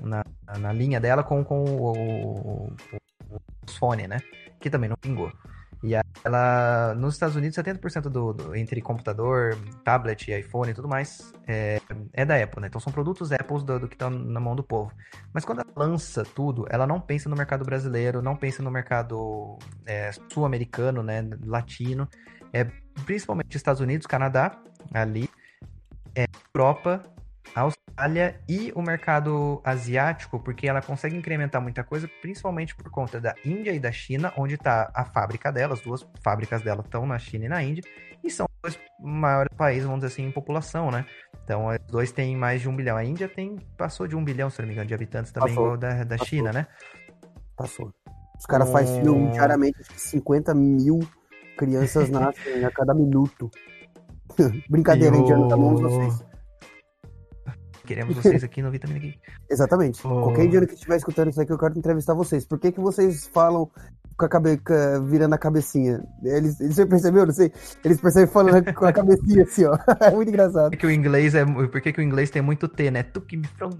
na, 0.00 0.24
na 0.58 0.72
linha 0.72 1.00
dela 1.00 1.22
com, 1.22 1.44
com 1.44 1.64
o, 1.64 1.92
o, 1.92 2.66
o, 2.66 3.40
os 3.66 3.76
fone, 3.76 4.06
né? 4.06 4.20
Que 4.60 4.70
também 4.70 4.88
não 4.88 4.96
pingou. 4.96 5.32
E 5.82 5.94
ela, 6.24 6.94
nos 6.94 7.14
Estados 7.14 7.34
Unidos, 7.34 7.58
70% 7.58 8.02
do, 8.02 8.32
do, 8.32 8.54
entre 8.54 8.80
computador, 8.80 9.58
tablet, 9.82 10.30
iPhone 10.30 10.70
e 10.70 10.74
tudo 10.74 10.86
mais 10.86 11.32
é, 11.46 11.80
é 12.12 12.24
da 12.24 12.40
Apple, 12.40 12.60
né? 12.60 12.68
Então 12.68 12.80
são 12.80 12.92
produtos 12.92 13.32
Apple 13.32 13.64
do, 13.64 13.80
do 13.80 13.88
que 13.88 13.96
estão 13.96 14.08
na 14.08 14.38
mão 14.38 14.54
do 14.54 14.62
povo. 14.62 14.92
Mas 15.32 15.44
quando 15.44 15.60
ela 15.60 15.72
lança 15.74 16.24
tudo, 16.24 16.66
ela 16.70 16.86
não 16.86 17.00
pensa 17.00 17.28
no 17.28 17.34
mercado 17.34 17.64
brasileiro, 17.64 18.22
não 18.22 18.36
pensa 18.36 18.62
no 18.62 18.70
mercado 18.70 19.58
é, 19.84 20.12
sul-americano, 20.30 21.02
né? 21.02 21.28
Latino. 21.44 22.08
É, 22.52 22.64
principalmente 23.04 23.56
Estados 23.56 23.80
Unidos, 23.80 24.06
Canadá, 24.06 24.56
ali, 24.94 25.28
é, 26.14 26.26
Europa 26.54 27.02
a 27.54 27.66
E 28.48 28.72
o 28.74 28.82
mercado 28.82 29.60
asiático, 29.64 30.38
porque 30.40 30.66
ela 30.66 30.80
consegue 30.80 31.16
incrementar 31.16 31.60
muita 31.60 31.84
coisa, 31.84 32.08
principalmente 32.20 32.74
por 32.74 32.90
conta 32.90 33.20
da 33.20 33.34
Índia 33.44 33.72
e 33.72 33.78
da 33.78 33.92
China, 33.92 34.32
onde 34.36 34.54
está 34.54 34.90
a 34.94 35.04
fábrica 35.04 35.52
dela, 35.52 35.74
as 35.74 35.80
duas 35.80 36.06
fábricas 36.22 36.62
dela 36.62 36.82
estão 36.84 37.06
na 37.06 37.18
China 37.18 37.44
e 37.44 37.48
na 37.48 37.62
Índia, 37.62 37.82
e 38.22 38.30
são 38.30 38.46
os 38.46 38.72
dois 38.72 38.84
maiores 39.00 39.54
países, 39.56 39.84
vamos 39.84 40.00
dizer 40.00 40.12
assim, 40.12 40.28
em 40.28 40.32
população, 40.32 40.90
né? 40.90 41.04
Então, 41.44 41.66
os 41.66 41.78
dois 41.90 42.12
têm 42.12 42.36
mais 42.36 42.60
de 42.60 42.68
um 42.68 42.76
bilhão. 42.76 42.96
A 42.96 43.04
Índia 43.04 43.28
tem, 43.28 43.58
passou 43.76 44.06
de 44.06 44.16
um 44.16 44.24
bilhão, 44.24 44.48
se 44.48 44.60
não 44.60 44.66
me 44.66 44.74
engano, 44.74 44.88
de 44.88 44.94
habitantes 44.94 45.32
também, 45.32 45.54
passou, 45.54 45.74
igual 45.74 45.76
da, 45.76 46.04
da 46.04 46.18
China, 46.18 46.52
né? 46.52 46.66
Passou. 47.56 47.92
Os 48.38 48.46
caras 48.46 48.68
é... 48.68 48.72
fazem 48.72 49.02
filme 49.02 49.30
diariamente, 49.30 49.78
50 49.96 50.54
mil 50.54 51.00
crianças 51.56 52.08
nascem 52.10 52.64
a 52.64 52.70
cada 52.70 52.94
minuto. 52.94 53.50
Brincadeira, 54.70 55.16
indiano, 55.16 55.48
tá 55.48 55.56
bom 55.56 55.76
vocês. 55.76 56.31
Queremos 57.84 58.14
vocês 58.14 58.44
aqui 58.44 58.62
no 58.62 58.70
Vitamina 58.70 59.00
Geek. 59.00 59.18
Exatamente. 59.50 60.00
Oh. 60.06 60.22
Qualquer 60.22 60.48
dia 60.48 60.66
que 60.66 60.74
estiver 60.74 60.96
escutando 60.96 61.30
isso 61.30 61.40
aqui, 61.40 61.52
eu 61.52 61.58
quero 61.58 61.76
entrevistar 61.76 62.14
vocês. 62.14 62.44
Por 62.44 62.58
que, 62.58 62.72
que 62.72 62.80
vocês 62.80 63.26
falam 63.26 63.68
com 64.16 64.24
a 64.24 64.28
cabeça 64.28 65.00
virando 65.04 65.34
a 65.34 65.38
cabecinha? 65.38 66.02
Eles, 66.22 66.58
você 66.58 66.86
percebeu? 66.86 67.26
Não 67.26 67.32
sei. 67.32 67.52
Eles 67.84 68.00
percebem 68.00 68.32
falando 68.32 68.72
com 68.74 68.84
a 68.84 68.92
cabecinha 68.92 69.42
assim, 69.42 69.64
ó. 69.64 69.76
É 70.00 70.10
muito 70.10 70.28
engraçado. 70.28 70.70
Porque 70.70 70.86
o 70.86 70.90
inglês 70.90 71.34
é. 71.34 71.44
Por 71.44 71.80
que, 71.80 71.92
que 71.92 72.00
o 72.00 72.02
inglês 72.02 72.30
tem 72.30 72.42
muito 72.42 72.68
T, 72.68 72.90
né? 72.90 73.02
Tu 73.02 73.20
que 73.20 73.36
me 73.36 73.46
from 73.46 73.70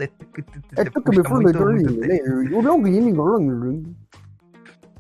É 0.77 0.85
tu 0.85 1.03
que 1.03 1.11
me 1.11 1.23
from 1.23 1.39
O 2.57 2.63
meu 2.63 2.79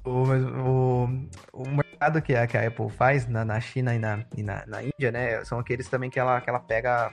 o, 0.05 0.25
o, 0.25 1.05
o 1.53 1.69
mercado 1.69 2.21
que 2.21 2.35
a, 2.35 2.47
que 2.47 2.57
a 2.57 2.67
Apple 2.67 2.91
faz 2.91 3.29
na, 3.29 3.45
na 3.45 3.61
China 3.61 3.95
e, 3.95 3.99
na, 3.99 4.25
e 4.37 4.43
na, 4.43 4.65
na 4.67 4.83
Índia, 4.83 5.13
né? 5.13 5.45
São 5.45 5.59
aqueles 5.59 5.89
também 5.89 6.11
que 6.11 6.19
ela, 6.19 6.41
que 6.41 6.51
ela 6.51 6.59
pega 6.59 7.11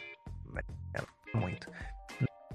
muito. 1.33 1.69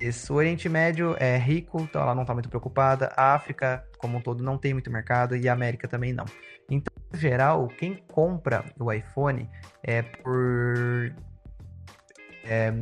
Esse, 0.01 0.33
o 0.33 0.35
Oriente 0.35 0.69
Médio 0.69 1.17
é 1.19 1.37
rico, 1.39 1.81
então 1.81 2.03
ela 2.03 2.15
não 2.15 2.23
está 2.23 2.35
muito 2.35 2.49
preocupada. 2.49 3.13
A 3.17 3.35
África, 3.35 3.87
como 3.97 4.19
um 4.19 4.21
todo, 4.21 4.43
não 4.43 4.59
tem 4.59 4.73
muito 4.73 4.91
mercado 4.91 5.37
e 5.37 5.49
a 5.49 5.53
América 5.53 5.87
também 5.87 6.13
não. 6.13 6.25
Então, 6.69 6.93
em 7.13 7.17
geral, 7.17 7.69
quem 7.69 7.97
compra 8.09 8.65
o 8.79 8.93
iPhone 8.93 9.49
é 9.83 10.03
por 10.03 11.15
é, 12.45 12.73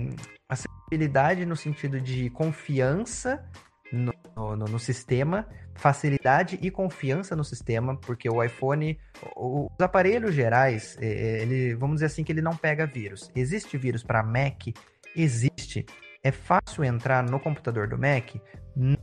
acessibilidade 0.49 1.45
no 1.45 1.57
sentido 1.57 2.01
de 2.01 2.31
confiança 2.31 3.45
no, 3.93 4.15
no, 4.35 4.57
no, 4.57 4.79
sistema, 4.79 5.47
facilidade 5.75 6.59
e 6.63 6.71
confiança 6.71 7.37
no 7.37 7.45
sistema, 7.45 7.95
porque 7.97 8.29
o 8.29 8.43
iPhone, 8.43 8.99
os 9.37 9.69
aparelhos 9.81 10.35
gerais, 10.35 10.97
ele, 10.99 11.75
vamos 11.75 11.97
dizer 11.97 12.07
assim 12.07 12.25
que 12.25 12.33
ele 12.33 12.41
não 12.41 12.57
pega 12.57 12.87
vírus. 12.87 13.31
Existe 13.35 13.77
vírus 13.77 14.03
para 14.03 14.23
Mac, 14.23 14.69
existe. 15.15 15.85
É 16.23 16.31
fácil 16.31 16.85
entrar 16.85 17.23
no 17.23 17.41
computador 17.41 17.89
do 17.89 17.99
Mac? 17.99 18.35
Não. 18.77 18.97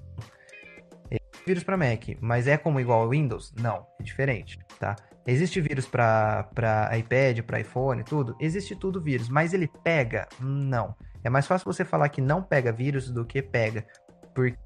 Existe 1.11 1.45
vírus 1.45 1.63
para 1.63 1.77
Mac, 1.77 2.03
mas 2.21 2.47
é 2.47 2.57
como 2.57 2.79
igual 2.79 3.01
ao 3.01 3.09
Windows? 3.09 3.53
Não, 3.59 3.85
é 3.99 4.03
diferente, 4.03 4.59
tá? 4.79 4.95
Existe 5.25 5.59
vírus 5.61 5.85
para 5.85 6.89
iPad, 6.97 7.41
para 7.41 7.59
iPhone, 7.59 8.03
tudo? 8.03 8.35
Existe 8.39 8.75
tudo 8.75 9.01
vírus, 9.01 9.29
mas 9.29 9.53
ele 9.53 9.69
pega? 9.83 10.27
Não. 10.39 10.95
É 11.23 11.29
mais 11.29 11.45
fácil 11.45 11.71
você 11.71 11.83
falar 11.83 12.09
que 12.09 12.21
não 12.21 12.41
pega 12.41 12.71
vírus 12.71 13.11
do 13.11 13.25
que 13.25 13.41
pega. 13.41 13.85
Porque 14.33 14.57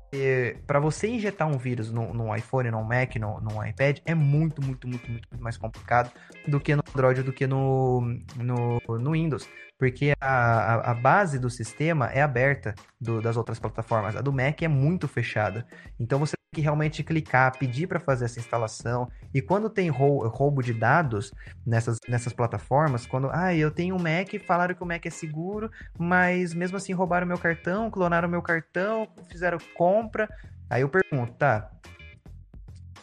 para 0.68 0.80
você 0.80 1.08
injetar 1.08 1.48
um 1.48 1.58
vírus 1.58 1.92
no, 1.92 2.14
no 2.14 2.36
iPhone, 2.36 2.70
no 2.72 2.84
Mac, 2.84 3.16
no, 3.16 3.40
no 3.42 3.66
iPad, 3.66 4.00
é 4.06 4.14
muito, 4.14 4.62
muito, 4.64 4.88
muito, 4.88 5.10
muito, 5.10 5.28
mais 5.40 5.58
complicado 5.58 6.12
do 6.48 6.60
que 6.60 6.76
no 6.76 6.84
Android, 6.94 7.24
do 7.24 7.34
que 7.34 7.48
no, 7.48 8.02
no, 8.38 8.82
no 9.00 9.12
Windows. 9.12 9.48
Porque 9.78 10.14
a, 10.22 10.92
a, 10.92 10.94
base 10.94 11.40
do 11.40 11.50
sistema 11.50 12.08
é 12.08 12.22
aberta 12.22 12.74
do, 13.02 13.22
das 13.22 13.36
outras 13.36 13.60
plataformas. 13.60 14.16
A 14.16 14.22
do 14.22 14.32
Mac 14.32 14.62
é 14.62 14.68
muito 14.68 15.08
fechada. 15.08 15.66
Então 16.00 16.20
você 16.20 16.36
que 16.54 16.62
realmente 16.62 17.04
clicar, 17.04 17.58
pedir 17.58 17.88
para 17.88 18.00
fazer 18.00 18.26
essa 18.26 18.40
instalação. 18.40 19.10
E 19.34 19.42
quando 19.42 19.70
tem 19.70 19.90
roubo 19.90 20.62
de 20.62 20.74
dados 20.74 21.34
nessas, 21.66 22.00
nessas 22.08 22.32
plataformas, 22.32 23.06
quando, 23.06 23.30
ah, 23.32 23.54
eu 23.54 23.72
tenho 23.72 23.96
um 23.96 24.00
Mac, 24.00 24.30
falaram 24.46 24.76
que 24.76 24.84
o 24.84 24.86
Mac 24.86 25.06
é 25.06 25.10
seguro, 25.10 25.70
mas 25.98 26.54
mesmo 26.54 26.78
assim 26.78 26.94
roubaram 26.94 27.28
meu 27.28 27.38
cartão, 27.38 27.90
clonaram 27.90 28.30
meu 28.30 28.42
cartão, 28.42 29.08
fizeram 29.30 29.58
compra. 29.76 30.30
Aí 30.70 30.82
eu 30.82 30.90
pergunto, 30.90 31.34
tá, 31.34 31.70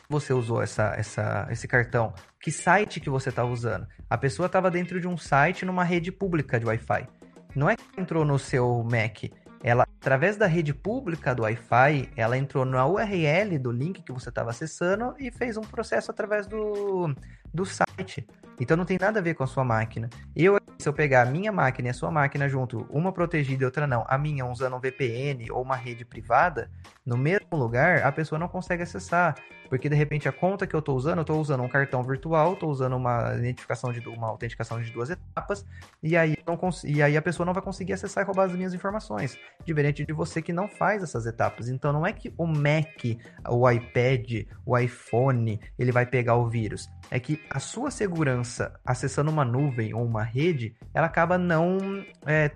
você 0.09 0.32
usou 0.32 0.62
essa, 0.62 0.94
essa, 0.96 1.46
esse 1.51 1.68
cartão? 1.68 2.12
Que 2.40 2.51
site 2.51 3.01
que 3.01 3.11
você 3.11 3.30
tá 3.30 3.44
usando? 3.44 3.86
A 4.09 4.18
pessoa 4.18 4.46
estava 4.46 4.70
dentro 4.70 5.01
de 5.01 5.07
um 5.07 5.16
site 5.16 5.64
numa 5.64 5.84
rede 5.84 6.11
pública 6.11 6.59
de 6.59 6.66
Wi-Fi. 6.66 7.07
Não 7.55 7.68
é 7.68 7.76
que 7.76 8.01
entrou 8.01 8.24
no 8.24 8.38
seu 8.38 8.82
Mac, 8.84 9.24
ela, 9.63 9.83
através 9.83 10.37
da 10.37 10.47
rede 10.47 10.73
pública 10.73 11.35
do 11.35 11.43
Wi-Fi, 11.43 12.11
ela 12.17 12.39
entrou 12.39 12.65
na 12.65 12.87
URL 12.87 13.59
do 13.59 13.71
link 13.71 14.03
que 14.03 14.13
você 14.13 14.31
estava 14.31 14.51
acessando 14.51 15.15
e 15.19 15.31
fez 15.31 15.57
um 15.57 15.63
processo 15.63 16.11
através 16.11 16.47
do, 16.47 17.15
do 17.53 17.67
site. 17.67 18.27
Então 18.59 18.77
não 18.77 18.85
tem 18.85 18.99
nada 18.99 19.21
a 19.21 19.23
ver 19.23 19.35
com 19.35 19.45
a 19.45 19.47
sua 19.47 19.65
máquina. 19.65 20.09
Eu, 20.35 20.59
se 20.79 20.89
eu 20.89 20.93
pegar 20.93 21.23
a 21.23 21.31
minha 21.31 21.53
máquina 21.53 21.89
e 21.89 21.91
a 21.91 21.95
sua 21.95 22.11
máquina 22.11 22.49
junto, 22.49 22.87
uma 22.91 23.13
protegida 23.13 23.63
e 23.63 23.67
outra 23.67 23.87
não, 23.87 24.05
a 24.09 24.17
minha 24.17 24.47
usando 24.47 24.77
um 24.77 24.81
VPN 24.81 25.51
ou 25.51 25.63
uma 25.63 25.77
rede 25.77 26.05
privada, 26.05 26.71
no 27.05 27.17
mesmo 27.17 27.57
lugar, 27.57 28.03
a 28.03 28.13
pessoa 28.13 28.39
não 28.39 28.49
consegue 28.49 28.83
acessar. 28.83 29.35
Porque 29.71 29.89
de 29.89 29.95
repente 29.95 30.29
a 30.29 30.33
conta 30.33 30.66
que 30.66 30.75
eu 30.75 30.81
estou 30.81 30.97
usando, 30.97 31.18
eu 31.18 31.23
estou 31.23 31.41
usando 31.41 31.62
um 31.62 31.68
cartão 31.68 32.03
virtual, 32.03 32.55
estou 32.55 32.68
usando 32.68 32.97
uma 32.97 33.35
identificação 33.37 33.93
de 33.93 34.07
uma 34.09 34.27
autenticação 34.27 34.83
de 34.83 34.91
duas 34.91 35.11
etapas, 35.11 35.64
e 36.03 36.16
aí, 36.16 36.37
não 36.45 36.59
e 36.85 37.01
aí 37.01 37.16
a 37.16 37.23
pessoa 37.23 37.47
não 37.47 37.55
vai 37.55 37.62
conseguir 37.62 37.93
acessar 37.93 38.25
e 38.25 38.27
roubar 38.27 38.47
as 38.47 38.53
minhas 38.53 38.75
informações. 38.75 39.39
Diferente 39.64 40.05
de 40.05 40.12
você 40.12 40.43
que 40.43 40.53
não 40.53 40.68
faz 40.68 41.05
essas 41.05 41.25
etapas. 41.25 41.68
Então 41.68 41.93
não 41.93 42.05
é 42.05 42.12
que 42.12 42.35
o 42.37 42.47
Mac, 42.47 43.05
o 43.49 43.71
iPad, 43.71 44.47
o 44.66 44.77
iPhone, 44.77 45.61
ele 45.79 45.93
vai 45.93 46.05
pegar 46.05 46.35
o 46.35 46.49
vírus. 46.49 46.91
É 47.09 47.21
que 47.21 47.41
a 47.49 47.61
sua 47.61 47.93
segurança 47.93 48.75
acessando 48.85 49.31
uma 49.31 49.45
nuvem 49.45 49.95
ou 49.95 50.05
uma 50.05 50.25
rede, 50.25 50.75
ela 50.93 51.07
acaba 51.07 51.39
não 51.39 51.79
é, 52.27 52.51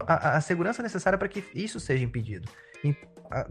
a, 0.00 0.36
a 0.36 0.40
segurança 0.40 0.82
necessária 0.82 1.18
para 1.18 1.28
que 1.28 1.44
isso 1.54 1.78
seja 1.78 2.04
impedido. 2.04 2.48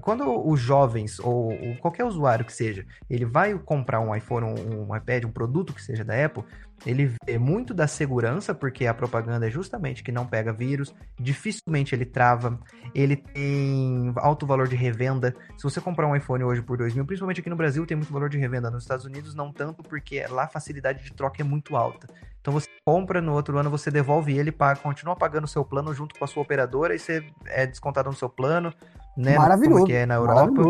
Quando 0.02 0.48
os 0.48 0.60
jovens 0.60 1.20
ou, 1.20 1.52
qualquer 1.80 2.04
usuário 2.06 2.46
que 2.46 2.54
seja, 2.54 2.86
ele 3.10 3.26
vai 3.26 3.58
comprar 3.58 4.00
um 4.00 4.16
iPhone, 4.16 4.46
um, 4.46 4.90
um 4.90 4.96
iPad, 4.96 5.26
um 5.26 5.32
produto 5.32 5.74
que 5.74 5.82
seja 5.82 6.04
da 6.04 6.26
Apple, 6.26 6.44
ele 6.86 7.12
vê 7.26 7.38
muito 7.38 7.74
da 7.74 7.88
segurança, 7.88 8.54
porque 8.54 8.86
a 8.86 8.94
propaganda 8.94 9.48
é 9.48 9.52
justamente 9.52 10.04
que 10.04 10.12
não 10.12 10.26
pega 10.26 10.52
vírus, 10.52 10.94
dificilmente 11.20 11.96
ele 11.96 12.06
trava, 12.06 12.60
ele 12.94 13.16
tem 13.16 14.14
alto 14.18 14.46
valor 14.46 14.68
de 14.68 14.76
revenda. 14.76 15.36
Se 15.58 15.64
você 15.64 15.80
comprar 15.80 16.08
um 16.08 16.16
iPhone 16.16 16.44
hoje 16.44 16.62
por 16.62 16.78
2 16.78 16.94
mil, 16.94 17.06
principalmente 17.06 17.40
aqui 17.40 17.50
no 17.50 17.56
Brasil, 17.56 17.86
tem 17.86 17.98
muito 17.98 18.12
valor 18.12 18.30
de 18.30 18.38
revenda. 18.38 18.70
Nos 18.70 18.84
Estados 18.84 19.06
Unidos, 19.06 19.34
não 19.34 19.52
tanto, 19.52 19.84
porque 19.84 20.26
lá 20.28 20.44
a 20.44 20.48
facilidade 20.50 21.04
de 21.04 21.14
troca 21.14 21.42
é 21.42 21.46
muito 21.46 21.76
alta. 21.76 22.08
Então 22.46 22.54
você 22.54 22.70
compra, 22.86 23.20
no 23.20 23.34
outro 23.34 23.58
ano 23.58 23.72
você 23.72 23.90
devolve 23.90 24.38
ele, 24.38 24.52
paga, 24.52 24.80
continua 24.80 25.16
pagando 25.16 25.46
o 25.46 25.48
seu 25.48 25.66
plano 25.66 25.92
junto 25.96 26.14
com 26.14 26.24
a 26.24 26.28
sua 26.28 26.44
operadora 26.44 26.94
e 26.94 27.00
você 27.00 27.26
é 27.48 27.66
descontado 27.66 28.08
no 28.08 28.16
seu 28.16 28.30
plano, 28.30 28.72
né? 29.16 29.38
Maravilhoso. 29.38 29.82
Como 29.82 29.88
que 29.88 29.94
é 29.94 30.06
na 30.06 30.16
Europa. 30.16 30.62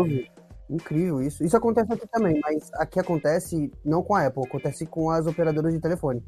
Incrível 0.68 1.22
isso. 1.22 1.44
Isso 1.44 1.56
acontece 1.56 1.92
aqui 1.92 2.06
também, 2.08 2.40
mas 2.42 2.70
aqui 2.74 2.98
acontece 2.98 3.70
não 3.84 4.02
com 4.02 4.14
a 4.14 4.26
Apple, 4.26 4.44
acontece 4.44 4.84
com 4.84 5.10
as 5.10 5.26
operadoras 5.26 5.72
de 5.72 5.80
telefone. 5.80 6.22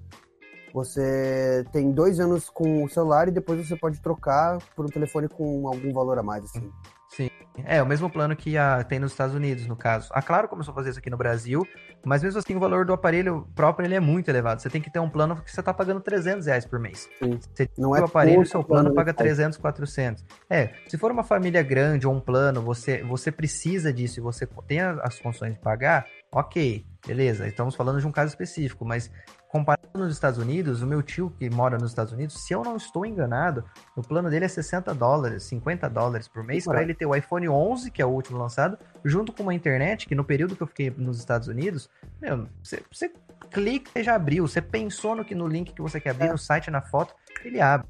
Você 0.73 1.65
tem 1.73 1.91
dois 1.91 2.21
anos 2.21 2.49
com 2.51 2.85
o 2.85 2.89
celular 2.89 3.29
e 3.29 3.33
depois 3.33 3.67
você 3.67 3.75
pode 3.75 4.01
trocar 4.01 4.59
por 4.77 4.85
um 4.85 4.89
telefone 4.89 5.29
com 5.29 5.67
algum 5.67 5.93
valor 5.93 6.19
a 6.19 6.23
mais, 6.23 6.45
assim. 6.45 6.71
Sim. 7.09 7.31
É, 7.65 7.83
o 7.83 7.87
mesmo 7.87 8.09
plano 8.09 8.37
que 8.37 8.57
a, 8.57 8.85
tem 8.85 8.99
nos 8.99 9.13
Estados 9.13 9.35
Unidos, 9.35 9.67
no 9.67 9.75
caso. 9.75 10.09
A 10.13 10.23
Claro 10.23 10.47
começou 10.47 10.73
a 10.73 10.75
fazer 10.75 10.91
isso 10.91 10.99
aqui 10.99 11.11
no 11.11 11.17
Brasil, 11.17 11.67
mas 12.05 12.23
mesmo 12.23 12.39
assim 12.39 12.55
o 12.55 12.61
valor 12.61 12.85
do 12.85 12.93
aparelho 12.93 13.47
próprio 13.55 13.87
ele 13.87 13.95
é 13.95 14.01
muito 14.01 14.29
elevado. 14.29 14.61
Você 14.61 14.71
tem 14.71 14.81
que 14.81 14.91
ter 14.91 14.99
um 14.99 15.09
plano 15.09 15.37
que 15.37 15.51
você 15.51 15.61
está 15.61 15.73
pagando 15.75 16.01
300 16.01 16.47
reais 16.47 16.65
por 16.65 16.79
mês. 16.79 17.09
Sim. 17.19 17.39
Você 17.55 17.69
não 17.77 17.95
é 17.95 18.01
o 18.01 18.05
aparelho, 18.05 18.47
seu 18.47 18.63
plano, 18.63 18.85
plano 18.85 18.95
paga 18.95 19.13
300, 19.13 19.59
400. 19.59 20.25
É, 20.49 20.71
se 20.87 20.97
for 20.97 21.11
uma 21.11 21.25
família 21.25 21.63
grande 21.63 22.07
ou 22.07 22.15
um 22.15 22.21
plano, 22.21 22.63
você, 22.63 23.03
você 23.03 23.31
precisa 23.31 23.93
disso 23.93 24.21
e 24.21 24.23
você 24.23 24.47
tem 24.67 24.81
as 24.81 25.19
condições 25.19 25.55
de 25.55 25.59
pagar, 25.59 26.07
ok, 26.33 26.85
beleza. 27.07 27.47
Estamos 27.47 27.75
falando 27.75 28.01
de 28.01 28.07
um 28.07 28.13
caso 28.13 28.31
específico, 28.31 28.85
mas 28.85 29.11
comparado 29.49 29.89
nos 29.95 30.13
Estados 30.13 30.39
Unidos, 30.39 30.83
o 30.83 30.87
meu 30.87 31.03
tio 31.03 31.33
que 31.39 31.49
mora 31.49 31.79
nos 31.79 31.91
Estados 31.91 32.13
Unidos, 32.13 32.45
se 32.45 32.53
eu 32.53 32.63
não 32.63 32.77
estou 32.77 33.05
enganado, 33.05 33.65
o 33.97 34.03
plano 34.03 34.29
dele 34.29 34.45
é 34.45 34.49
60 34.49 34.95
dólares, 34.95 35.43
50 35.45 35.89
dólares 35.89 36.29
por 36.29 36.45
mês 36.45 36.65
para 36.65 36.83
ele 36.83 36.95
ter 36.95 37.07
o 37.07 37.15
iPhone 37.15 37.49
11, 37.49 37.91
que 37.91 38.03
é 38.03 38.07
o 38.07 38.11
último 38.11 38.39
lançado, 38.39 38.79
junto 39.05 39.33
com 39.33 39.43
uma 39.43 39.55
internet 39.55 40.07
que 40.07 40.15
no 40.15 40.23
período 40.23 40.55
que 40.55 40.63
eu 40.63 40.67
fiquei 40.67 40.91
nos 40.97 41.19
Estados 41.19 41.49
Unidos, 41.49 41.89
meu, 42.21 42.47
você, 42.63 42.83
você 42.93 43.11
clica 43.51 43.99
e 43.99 44.03
já 44.03 44.15
abriu, 44.15 44.47
você 44.47 44.61
pensou 44.61 45.17
no 45.17 45.25
que 45.25 45.35
no 45.35 45.47
link 45.47 45.73
que 45.73 45.83
você 45.83 45.99
quer 45.99 46.11
abrir, 46.11 46.29
é. 46.29 46.33
no 46.33 46.39
site, 46.39 46.71
na 46.71 46.83
foto, 46.83 47.15
ele 47.45 47.61
abre. 47.61 47.89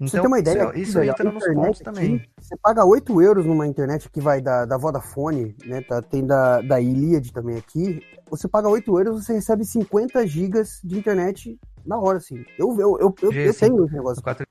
Então, 0.00 0.08
você 0.08 0.20
tem 0.20 0.26
uma 0.28 0.38
ideia? 0.38 0.70
Isso, 0.74 0.90
isso 0.90 1.02
entra 1.02 1.24
nos 1.24 1.44
pontos 1.44 1.80
também. 1.80 2.24
Você 2.38 2.56
paga 2.62 2.84
8 2.84 3.20
euros 3.20 3.44
numa 3.44 3.66
internet 3.66 4.08
que 4.08 4.20
vai 4.20 4.40
da, 4.40 4.64
da 4.64 4.78
Vodafone, 4.78 5.56
né? 5.66 5.80
Tá, 5.82 6.00
tem 6.00 6.24
da, 6.24 6.60
da 6.60 6.80
Iliad 6.80 7.32
também 7.32 7.56
aqui. 7.56 8.00
Você 8.30 8.46
paga 8.46 8.68
8 8.68 8.96
euros, 8.96 9.24
você 9.24 9.32
recebe 9.32 9.64
50 9.64 10.24
gigas 10.26 10.80
de 10.84 10.96
internet 10.96 11.58
na 11.84 11.98
hora, 11.98 12.18
assim. 12.18 12.44
Eu, 12.56 12.78
eu, 12.78 12.98
eu, 13.00 13.14
eu, 13.22 13.32
eu 13.32 13.54
tenho 13.54 13.84
esse 13.84 13.94
negócio. 13.94 14.22
4... 14.22 14.46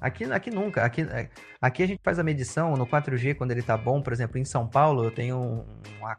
Aqui, 0.00 0.24
aqui 0.24 0.50
nunca. 0.50 0.84
Aqui, 0.84 1.02
é, 1.02 1.28
aqui 1.60 1.82
a 1.82 1.86
gente 1.86 2.00
faz 2.02 2.18
a 2.18 2.22
medição 2.22 2.74
no 2.74 2.86
4G 2.86 3.34
quando 3.34 3.50
ele 3.50 3.62
tá 3.62 3.76
bom. 3.76 4.00
Por 4.00 4.12
exemplo, 4.12 4.38
em 4.38 4.44
São 4.44 4.66
Paulo 4.66 5.04
eu 5.04 5.10
tenho 5.10 5.36
um, 5.36 5.66
um 6.00 6.06
a, 6.06 6.16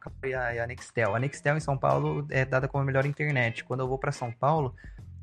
a 0.63 0.67
Nextel. 0.67 1.15
A 1.15 1.19
Nextel 1.19 1.57
em 1.57 1.61
São 1.61 1.77
Paulo 1.77 2.27
é 2.29 2.45
dada 2.45 2.67
como 2.67 2.83
a 2.83 2.85
melhor 2.85 3.05
internet. 3.05 3.63
Quando 3.63 3.79
eu 3.79 3.87
vou 3.87 3.97
para 3.97 4.11
São 4.11 4.31
Paulo, 4.31 4.75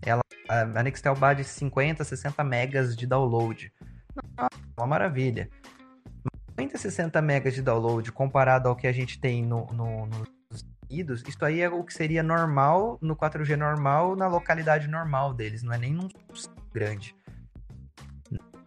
ela, 0.08 0.22
a 0.48 0.82
Nextel 0.82 1.14
bate 1.14 1.44
50, 1.44 2.04
60 2.04 2.44
megas 2.44 2.96
de 2.96 3.06
download. 3.06 3.72
Uma 4.78 4.86
maravilha. 4.86 5.48
50, 6.50 6.78
60 6.78 7.22
megas 7.22 7.54
de 7.54 7.62
download 7.62 8.10
comparado 8.12 8.68
ao 8.68 8.76
que 8.76 8.86
a 8.86 8.92
gente 8.92 9.18
tem 9.18 9.44
no, 9.44 9.66
no, 9.72 10.06
nos 10.06 10.36
Unidos, 10.88 11.24
isso 11.26 11.44
aí 11.44 11.60
é 11.60 11.68
o 11.68 11.82
que 11.82 11.92
seria 11.92 12.22
normal 12.22 12.96
no 13.02 13.16
4G 13.16 13.56
normal, 13.56 14.14
na 14.14 14.28
localidade 14.28 14.86
normal 14.86 15.34
deles, 15.34 15.64
não 15.64 15.72
é 15.72 15.78
nem 15.78 15.92
num 15.92 16.08
grande 16.72 17.12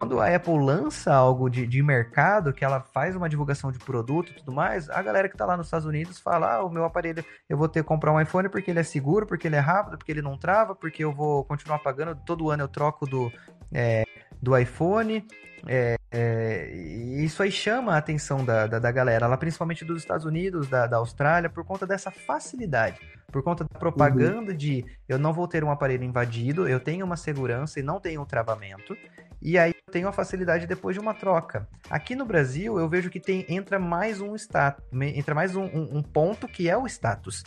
quando 0.00 0.18
a 0.18 0.34
Apple 0.34 0.58
lança 0.58 1.12
algo 1.12 1.50
de, 1.50 1.66
de 1.66 1.82
mercado, 1.82 2.54
que 2.54 2.64
ela 2.64 2.80
faz 2.80 3.14
uma 3.14 3.28
divulgação 3.28 3.70
de 3.70 3.78
produto 3.78 4.32
e 4.32 4.34
tudo 4.34 4.50
mais, 4.50 4.88
a 4.88 5.02
galera 5.02 5.28
que 5.28 5.34
está 5.34 5.44
lá 5.44 5.58
nos 5.58 5.66
Estados 5.66 5.86
Unidos 5.86 6.18
fala: 6.18 6.54
ah, 6.54 6.64
o 6.64 6.70
meu 6.70 6.86
aparelho, 6.86 7.22
eu 7.46 7.58
vou 7.58 7.68
ter 7.68 7.82
que 7.82 7.88
comprar 7.88 8.10
um 8.10 8.18
iPhone 8.18 8.48
porque 8.48 8.70
ele 8.70 8.80
é 8.80 8.82
seguro, 8.82 9.26
porque 9.26 9.46
ele 9.46 9.56
é 9.56 9.60
rápido, 9.60 9.98
porque 9.98 10.10
ele 10.10 10.22
não 10.22 10.38
trava, 10.38 10.74
porque 10.74 11.04
eu 11.04 11.12
vou 11.12 11.44
continuar 11.44 11.80
pagando, 11.80 12.18
todo 12.24 12.50
ano 12.50 12.62
eu 12.62 12.68
troco 12.68 13.04
do, 13.04 13.30
é, 13.70 14.04
do 14.40 14.56
iPhone. 14.56 15.26
É, 15.66 15.96
é, 16.10 16.74
isso 17.22 17.42
aí 17.42 17.52
chama 17.52 17.94
a 17.94 17.98
atenção 17.98 18.44
da, 18.44 18.66
da, 18.66 18.78
da, 18.78 18.90
galera, 18.90 19.26
lá 19.26 19.36
principalmente 19.36 19.84
dos 19.84 19.98
Estados 19.98 20.24
Unidos, 20.24 20.68
da, 20.68 20.86
da 20.86 20.96
Austrália, 20.96 21.50
por 21.50 21.64
conta 21.64 21.86
dessa 21.86 22.10
facilidade, 22.10 22.98
por 23.30 23.42
conta 23.42 23.64
da 23.64 23.78
propaganda 23.78 24.52
uhum. 24.52 24.56
de 24.56 24.84
eu 25.06 25.18
não 25.18 25.32
vou 25.32 25.46
ter 25.46 25.62
um 25.62 25.70
aparelho 25.70 26.02
invadido, 26.02 26.66
eu 26.66 26.80
tenho 26.80 27.04
uma 27.04 27.16
segurança 27.16 27.78
e 27.78 27.82
não 27.82 28.00
tenho 28.00 28.22
um 28.22 28.24
travamento, 28.24 28.96
e 29.42 29.58
aí 29.58 29.72
eu 29.86 29.92
tenho 29.92 30.08
a 30.08 30.12
facilidade 30.12 30.66
depois 30.66 30.94
de 30.94 31.00
uma 31.00 31.14
troca. 31.14 31.68
Aqui 31.90 32.16
no 32.16 32.24
Brasil, 32.24 32.78
eu 32.78 32.88
vejo 32.88 33.10
que 33.10 33.20
tem 33.20 33.44
entra 33.48 33.78
mais 33.78 34.20
um 34.20 34.34
status, 34.34 34.82
entra 35.14 35.34
mais 35.34 35.54
um, 35.54 35.64
um, 35.64 35.98
um 35.98 36.02
ponto 36.02 36.48
que 36.48 36.68
é 36.68 36.76
o 36.76 36.86
status. 36.86 37.44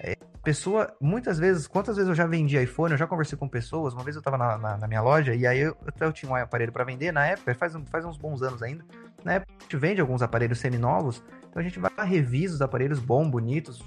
É, 0.00 0.16
pessoa, 0.46 0.96
muitas 1.00 1.40
vezes, 1.40 1.66
quantas 1.66 1.96
vezes 1.96 2.08
eu 2.08 2.14
já 2.14 2.24
vendi 2.24 2.56
iPhone, 2.56 2.92
eu 2.92 2.96
já 2.96 3.04
conversei 3.04 3.36
com 3.36 3.48
pessoas, 3.48 3.92
uma 3.94 4.04
vez 4.04 4.14
eu 4.14 4.22
tava 4.22 4.38
na, 4.38 4.56
na, 4.56 4.76
na 4.76 4.86
minha 4.86 5.02
loja 5.02 5.34
e 5.34 5.44
aí 5.44 5.58
eu, 5.58 5.76
eu 5.98 6.12
tinha 6.12 6.30
um 6.30 6.36
aparelho 6.36 6.70
para 6.70 6.84
vender, 6.84 7.10
na 7.10 7.26
época, 7.26 7.52
faz, 7.56 7.74
faz 7.90 8.04
uns 8.04 8.16
bons 8.16 8.42
anos 8.42 8.62
ainda, 8.62 8.84
na 9.24 9.32
época 9.34 9.52
a 9.58 9.62
gente 9.64 9.76
vende 9.76 10.00
alguns 10.00 10.22
aparelhos 10.22 10.60
semi-novos, 10.60 11.20
então 11.50 11.58
a 11.58 11.64
gente 11.64 11.80
vai 11.80 11.90
lá, 11.98 12.04
revisa 12.04 12.54
os 12.54 12.62
aparelhos 12.62 13.00
bons, 13.00 13.28
bonitos, 13.28 13.82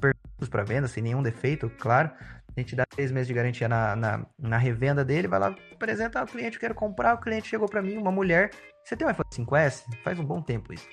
perfeitos 0.00 0.48
para 0.48 0.64
venda, 0.64 0.88
sem 0.88 1.02
nenhum 1.02 1.22
defeito, 1.22 1.70
claro, 1.78 2.10
a 2.56 2.58
gente 2.58 2.74
dá 2.74 2.86
três 2.86 3.12
meses 3.12 3.28
de 3.28 3.34
garantia 3.34 3.68
na, 3.68 3.94
na, 3.94 4.26
na 4.38 4.56
revenda 4.56 5.04
dele, 5.04 5.28
vai 5.28 5.40
lá, 5.40 5.54
apresenta 5.74 6.20
ao 6.20 6.26
cliente, 6.26 6.58
quero 6.58 6.74
comprar, 6.74 7.12
o 7.12 7.18
cliente 7.18 7.48
chegou 7.48 7.68
para 7.68 7.82
mim, 7.82 7.98
uma 7.98 8.10
mulher, 8.10 8.50
você 8.82 8.96
tem 8.96 9.06
um 9.06 9.10
iPhone 9.10 9.28
5S? 9.30 9.84
Faz 10.02 10.18
um 10.18 10.24
bom 10.24 10.40
tempo 10.40 10.72
isso. 10.72 10.88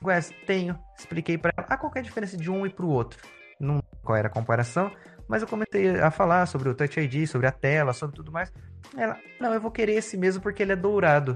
5S, 0.00 0.32
tenho. 0.46 0.78
Expliquei 0.96 1.36
para 1.36 1.52
ela, 1.56 1.66
ah, 1.68 1.76
qual 1.76 1.92
é 1.96 1.98
a 1.98 2.02
diferença 2.02 2.36
de 2.36 2.50
um 2.50 2.64
e 2.64 2.70
pro 2.70 2.88
outro? 2.88 3.18
Não 3.60 3.82
qual 4.02 4.16
era 4.16 4.28
a 4.28 4.30
comparação, 4.30 4.90
mas 5.28 5.42
eu 5.42 5.48
comecei 5.48 6.00
a 6.00 6.10
falar 6.10 6.46
sobre 6.46 6.68
o 6.68 6.74
Touch 6.74 6.98
ID, 6.98 7.26
sobre 7.28 7.46
a 7.46 7.52
tela, 7.52 7.92
sobre 7.92 8.16
tudo 8.16 8.32
mais. 8.32 8.52
Ela, 8.96 9.16
não, 9.40 9.54
eu 9.54 9.60
vou 9.60 9.70
querer 9.70 9.92
esse 9.92 10.16
mesmo 10.16 10.42
porque 10.42 10.62
ele 10.62 10.72
é 10.72 10.76
dourado. 10.76 11.34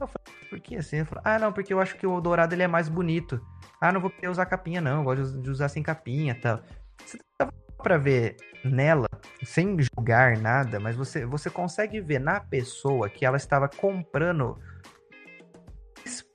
Eu 0.00 0.06
falei, 0.06 0.48
por 0.48 0.60
que 0.60 0.76
assim? 0.76 1.04
Falei, 1.04 1.22
ah, 1.26 1.38
não, 1.38 1.52
porque 1.52 1.74
eu 1.74 1.80
acho 1.80 1.96
que 1.96 2.06
o 2.06 2.20
dourado 2.20 2.54
ele 2.54 2.62
é 2.62 2.68
mais 2.68 2.88
bonito. 2.88 3.40
Ah, 3.80 3.92
não 3.92 4.00
vou 4.00 4.10
querer 4.10 4.28
usar 4.28 4.46
capinha, 4.46 4.80
não, 4.80 4.98
eu 4.98 5.04
gosto 5.04 5.42
de 5.42 5.50
usar 5.50 5.68
sem 5.68 5.82
capinha 5.82 6.32
e 6.32 6.40
tal. 6.40 6.60
Você 7.04 7.18
tava 7.36 7.52
para 7.82 7.98
ver 7.98 8.36
nela, 8.64 9.06
sem 9.44 9.76
julgar 9.80 10.38
nada, 10.38 10.80
mas 10.80 10.96
você, 10.96 11.24
você 11.26 11.50
consegue 11.50 12.00
ver 12.00 12.18
na 12.18 12.40
pessoa 12.40 13.08
que 13.08 13.24
ela 13.24 13.36
estava 13.36 13.68
comprando 13.68 14.58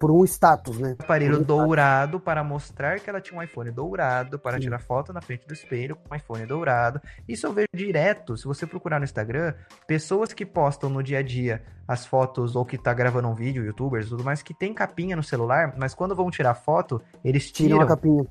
por 0.01 0.09
um 0.09 0.25
status, 0.25 0.79
né? 0.79 0.95
Aparelho 0.97 1.39
um 1.39 1.43
dourado 1.43 2.17
status. 2.17 2.25
para 2.25 2.43
mostrar 2.43 2.99
que 2.99 3.07
ela 3.07 3.21
tinha 3.21 3.39
um 3.39 3.43
iPhone 3.43 3.69
dourado, 3.69 4.39
para 4.39 4.57
Sim. 4.57 4.63
tirar 4.63 4.79
foto 4.79 5.13
na 5.13 5.21
frente 5.21 5.47
do 5.47 5.53
espelho 5.53 5.95
com 5.95 6.11
um 6.11 6.17
iPhone 6.17 6.43
dourado. 6.47 6.99
Isso 7.27 7.45
eu 7.45 7.53
vejo 7.53 7.67
direto, 7.75 8.35
se 8.35 8.45
você 8.45 8.65
procurar 8.65 8.97
no 8.97 9.03
Instagram, 9.03 9.53
pessoas 9.85 10.33
que 10.33 10.43
postam 10.43 10.89
no 10.89 11.03
dia 11.03 11.19
a 11.19 11.21
dia 11.21 11.61
as 11.87 12.03
fotos 12.03 12.55
ou 12.55 12.65
que 12.65 12.79
tá 12.79 12.91
gravando 12.95 13.27
um 13.27 13.35
vídeo, 13.35 13.63
youtubers 13.63 14.09
tudo 14.09 14.23
mais, 14.23 14.41
que 14.41 14.55
tem 14.55 14.73
capinha 14.73 15.15
no 15.15 15.21
celular, 15.21 15.75
mas 15.77 15.93
quando 15.93 16.15
vão 16.15 16.31
tirar 16.31 16.55
foto, 16.55 16.99
eles 17.23 17.51
tiram, 17.51 17.77
tiram 17.77 17.81
a 17.81 17.87
capinha. 17.87 18.25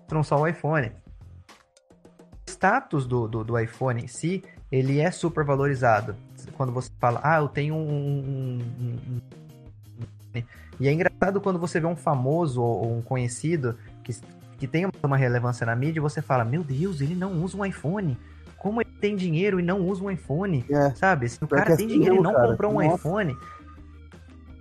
Mostram 0.00 0.22
só 0.24 0.40
o 0.40 0.46
iPhone 0.46 0.92
status 2.48 3.06
do, 3.06 3.28
do, 3.28 3.44
do, 3.44 3.56
iPhone 3.56 4.02
em 4.02 4.08
si, 4.08 4.42
ele 4.72 4.98
é 4.98 5.12
super 5.12 5.44
valorizado. 5.44 6.16
Quando 6.56 6.72
você 6.72 6.90
fala, 6.98 7.20
ah, 7.22 7.36
eu 7.36 7.48
tenho 7.48 7.76
um, 7.76 8.58
um... 8.58 9.20
E 10.80 10.88
é 10.88 10.92
engraçado 10.92 11.40
quando 11.40 11.58
você 11.58 11.80
vê 11.80 11.86
um 11.86 11.96
famoso 11.96 12.62
ou 12.62 12.96
um 12.96 13.02
conhecido 13.02 13.76
que, 14.04 14.14
que 14.58 14.66
tem 14.66 14.88
uma 15.02 15.16
relevância 15.16 15.66
na 15.66 15.74
mídia 15.74 15.98
e 15.98 16.02
você 16.02 16.22
fala, 16.22 16.44
meu 16.44 16.62
Deus, 16.62 17.00
ele 17.00 17.14
não 17.14 17.42
usa 17.42 17.56
um 17.56 17.64
iPhone. 17.64 18.16
Como 18.56 18.80
ele 18.80 18.90
tem 19.00 19.14
dinheiro 19.14 19.60
e 19.60 19.62
não 19.62 19.80
usa 19.80 20.02
um 20.02 20.10
iPhone? 20.10 20.64
É. 20.68 20.90
Sabe? 20.90 21.28
Se 21.28 21.42
o 21.42 21.46
cara 21.46 21.76
tem 21.76 21.86
dinheiro 21.86 22.16
e 22.16 22.20
não 22.20 22.32
cara. 22.32 22.48
comprou 22.48 22.72
um 22.72 22.82
Nossa. 22.82 22.96
iPhone, 22.96 23.36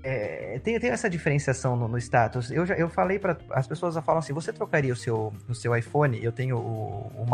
é, 0.09 0.59
tem, 0.59 0.79
tem 0.79 0.89
essa 0.89 1.09
diferenciação 1.09 1.75
no, 1.75 1.85
no, 1.85 1.97
status. 1.97 2.49
Eu 2.49 2.65
já 2.65 2.75
eu 2.75 2.87
falei 2.87 3.19
para 3.19 3.37
as 3.51 3.67
pessoas 3.67 3.93
falam 3.97 4.19
assim: 4.19 4.31
você 4.31 4.53
trocaria 4.53 4.93
o 4.93 4.95
seu, 4.95 5.33
o 5.49 5.53
seu 5.53 5.75
iPhone? 5.75 6.23
Eu 6.23 6.31
tenho 6.31 6.55
o, 6.55 7.11
o 7.13 7.25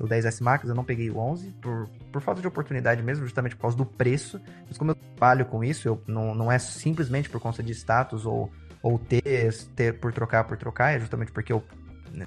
o 0.00 0.08
10S 0.08 0.40
Max, 0.40 0.66
eu 0.66 0.74
não 0.74 0.82
peguei 0.82 1.10
o 1.10 1.18
11 1.18 1.50
por, 1.60 1.90
por 2.10 2.22
falta 2.22 2.40
de 2.40 2.48
oportunidade 2.48 3.02
mesmo, 3.02 3.26
justamente 3.26 3.54
por 3.54 3.62
causa 3.62 3.76
do 3.76 3.84
preço. 3.84 4.40
Mas 4.66 4.78
como 4.78 4.92
eu 4.92 4.94
trabalho 4.94 5.44
com 5.44 5.62
isso, 5.62 5.86
eu, 5.86 6.02
não, 6.06 6.34
não 6.34 6.50
é 6.50 6.58
simplesmente 6.58 7.28
por 7.28 7.38
conta 7.38 7.62
de 7.62 7.72
status 7.72 8.24
ou, 8.24 8.50
ou 8.82 8.98
ter, 8.98 9.52
ter 9.76 10.00
por 10.00 10.10
trocar 10.10 10.44
por 10.44 10.56
trocar, 10.56 10.96
é 10.96 11.00
justamente 11.00 11.32
porque 11.32 11.52
eu. 11.52 11.62
Né, 12.10 12.26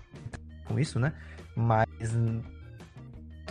com 0.65 0.79
isso, 0.79 0.99
né? 0.99 1.13
Mas 1.55 1.87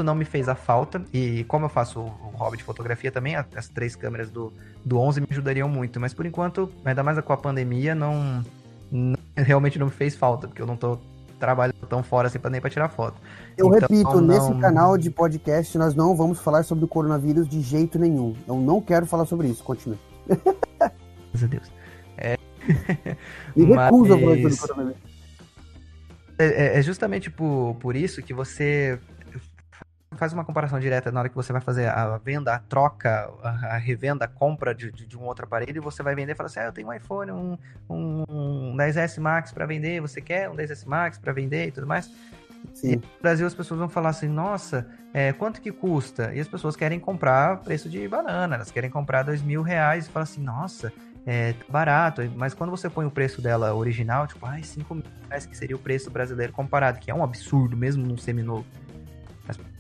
não 0.03 0.15
me 0.15 0.25
fez 0.25 0.49
a 0.49 0.55
falta. 0.55 1.05
E 1.13 1.45
como 1.45 1.67
eu 1.67 1.69
faço 1.69 2.01
o, 2.01 2.33
hobby 2.35 2.57
de 2.57 2.65
fotografia 2.65 3.13
também, 3.13 3.37
as 3.37 3.69
três 3.69 3.95
câmeras 3.95 4.31
do, 4.31 4.53
do 4.85 4.99
11 4.99 5.21
me 5.21 5.27
ajudariam 5.31 5.69
muito. 5.69 6.01
Mas 6.01 6.13
por 6.13 6.27
enquanto, 6.27 6.71
ainda 6.85 7.03
mais 7.03 7.21
com 7.21 7.33
a 7.33 7.37
pandemia, 7.37 7.95
não, 7.95 8.45
não 8.91 9.17
realmente 9.37 9.79
não 9.79 9.87
me 9.87 9.93
fez 9.93 10.15
falta, 10.17 10.49
porque 10.49 10.61
eu 10.61 10.67
não 10.67 10.77
tô 10.77 10.99
trabalhando 11.39 11.87
tão 11.89 12.03
fora 12.03 12.29
assim 12.29 12.39
pra 12.39 12.51
nem 12.51 12.61
pra 12.61 12.71
tirar 12.71 12.89
foto. 12.89 13.21
Eu 13.57 13.67
então, 13.67 13.81
repito, 13.81 14.21
não... 14.21 14.23
nesse 14.23 14.61
canal 14.61 14.97
de 14.97 15.11
podcast 15.11 15.77
nós 15.77 15.95
não 15.95 16.17
vamos 16.17 16.41
falar 16.41 16.63
sobre 16.63 16.85
o 16.85 16.89
coronavírus 16.89 17.49
de 17.49 17.61
jeito 17.61 17.99
nenhum. 17.99 18.35
Eu 18.47 18.57
não 18.57 18.81
quero 18.81 19.07
falar 19.07 19.27
sobre 19.27 19.49
isso. 19.49 19.63
Continue. 19.63 19.99
Graças 20.27 21.45
a 21.45 21.47
Deus. 21.47 21.71
É... 22.17 22.37
Me 23.55 23.67
recuso 23.67 24.09
Mas... 24.09 24.11
a 24.11 24.19
falar 24.19 24.37
sobre 24.37 24.55
o 24.55 24.59
coronavírus. 24.59 25.15
É, 26.39 26.47
é, 26.47 26.79
é 26.79 26.83
justamente 26.83 27.31
por, 27.31 27.77
por 27.79 27.95
isso 27.95 28.23
que 28.23 28.35
você 28.35 28.99
faz 30.17 30.33
uma 30.33 30.45
comparação 30.45 30.79
direta 30.81 31.11
na 31.11 31.21
hora 31.21 31.29
que 31.29 31.35
você 31.35 31.53
vai 31.53 31.61
fazer 31.61 31.89
a 31.89 32.17
venda, 32.19 32.55
a 32.55 32.59
troca, 32.59 33.31
a, 33.43 33.77
revenda, 33.77 34.25
a 34.25 34.29
compra 34.29 34.75
de, 34.75 34.91
de, 34.91 35.07
de, 35.07 35.19
um 35.19 35.23
outro 35.25 35.45
aparelho, 35.45 35.77
e 35.77 35.81
você 35.81 36.03
vai 36.03 36.15
vender 36.15 36.33
e 36.33 36.35
fala 36.35 36.49
assim: 36.49 36.61
ah, 36.61 36.65
eu 36.65 36.73
tenho 36.73 36.89
um 36.89 36.93
iPhone, 36.93 37.31
um, 37.31 37.59
um, 37.89 38.25
um 38.29 38.77
10S 38.77 39.21
Max 39.21 39.53
para 39.53 39.67
vender, 39.67 40.01
você 40.01 40.21
quer 40.21 40.49
um 40.49 40.57
10S 40.57 40.87
Max 40.87 41.19
para 41.19 41.33
vender 41.33 41.69
e 41.69 41.71
tudo 41.71 41.87
mais. 41.87 42.11
Sim. 42.73 42.93
E 42.93 42.97
no 42.97 43.03
Brasil 43.21 43.47
as 43.47 43.55
pessoas 43.55 43.79
vão 43.79 43.89
falar 43.89 44.11
assim: 44.11 44.29
nossa, 44.29 44.87
é, 45.13 45.33
quanto 45.33 45.61
que 45.61 45.71
custa? 45.71 46.33
E 46.35 46.41
as 46.41 46.49
pessoas 46.49 46.77
querem 46.77 46.99
comprar 46.99 47.59
preço 47.59 47.89
de 47.89 48.07
banana, 48.09 48.57
elas 48.57 48.71
querem 48.71 48.91
comprar 48.91 49.23
dois 49.23 49.43
mil 49.43 49.63
reais 49.63 50.07
e 50.07 50.11
falam 50.11 50.25
assim: 50.25 50.43
nossa, 50.43 50.93
é 51.27 51.55
barato, 51.69 52.23
mas 52.37 52.53
quando 52.53 52.71
você 52.71 52.91
põe 52.91 53.07
o 53.07 53.11
preço 53.11 53.41
dela 53.41 53.75
original, 53.75 54.27
tipo, 54.27 54.45
ai, 54.45 54.63
5 54.63 54.95
mil 54.95 55.05
reais 55.29 55.47
que 55.47 55.57
seria 55.57 55.75
o 55.75 55.79
preço 55.79 56.11
brasileiro 56.11 56.53
comparado, 56.53 56.99
que 56.99 57.11
é 57.11 57.15
um 57.15 57.25
absurdo 57.25 57.77
mesmo 57.77 58.07
num 58.07 58.19
seminovo. 58.19 58.67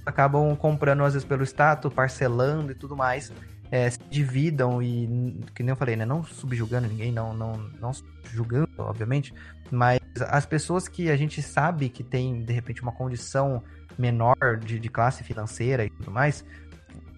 Acabam 0.04 0.54
comprando 0.56 1.02
às 1.04 1.14
vezes 1.14 1.26
pelo 1.26 1.42
status, 1.42 1.92
parcelando 1.92 2.72
e 2.72 2.74
tudo 2.74 2.96
mais, 2.96 3.32
é, 3.70 3.88
se 3.90 3.98
dividam 4.10 4.82
e, 4.82 5.40
que 5.54 5.62
nem 5.62 5.70
eu 5.70 5.76
falei, 5.76 5.96
né, 5.96 6.04
não 6.04 6.22
subjugando 6.22 6.86
ninguém, 6.86 7.10
não, 7.10 7.34
não, 7.34 7.52
não 7.80 7.90
julgando, 8.30 8.68
obviamente, 8.78 9.32
mas 9.70 10.00
as 10.28 10.46
pessoas 10.46 10.86
que 10.86 11.10
a 11.10 11.16
gente 11.16 11.42
sabe 11.42 11.88
que 11.88 12.04
tem, 12.04 12.42
de 12.44 12.52
repente, 12.52 12.82
uma 12.82 12.92
condição 12.92 13.62
menor 13.98 14.58
de, 14.64 14.78
de 14.78 14.88
classe 14.88 15.24
financeira 15.24 15.84
e 15.84 15.90
tudo 15.90 16.10
mais, 16.10 16.44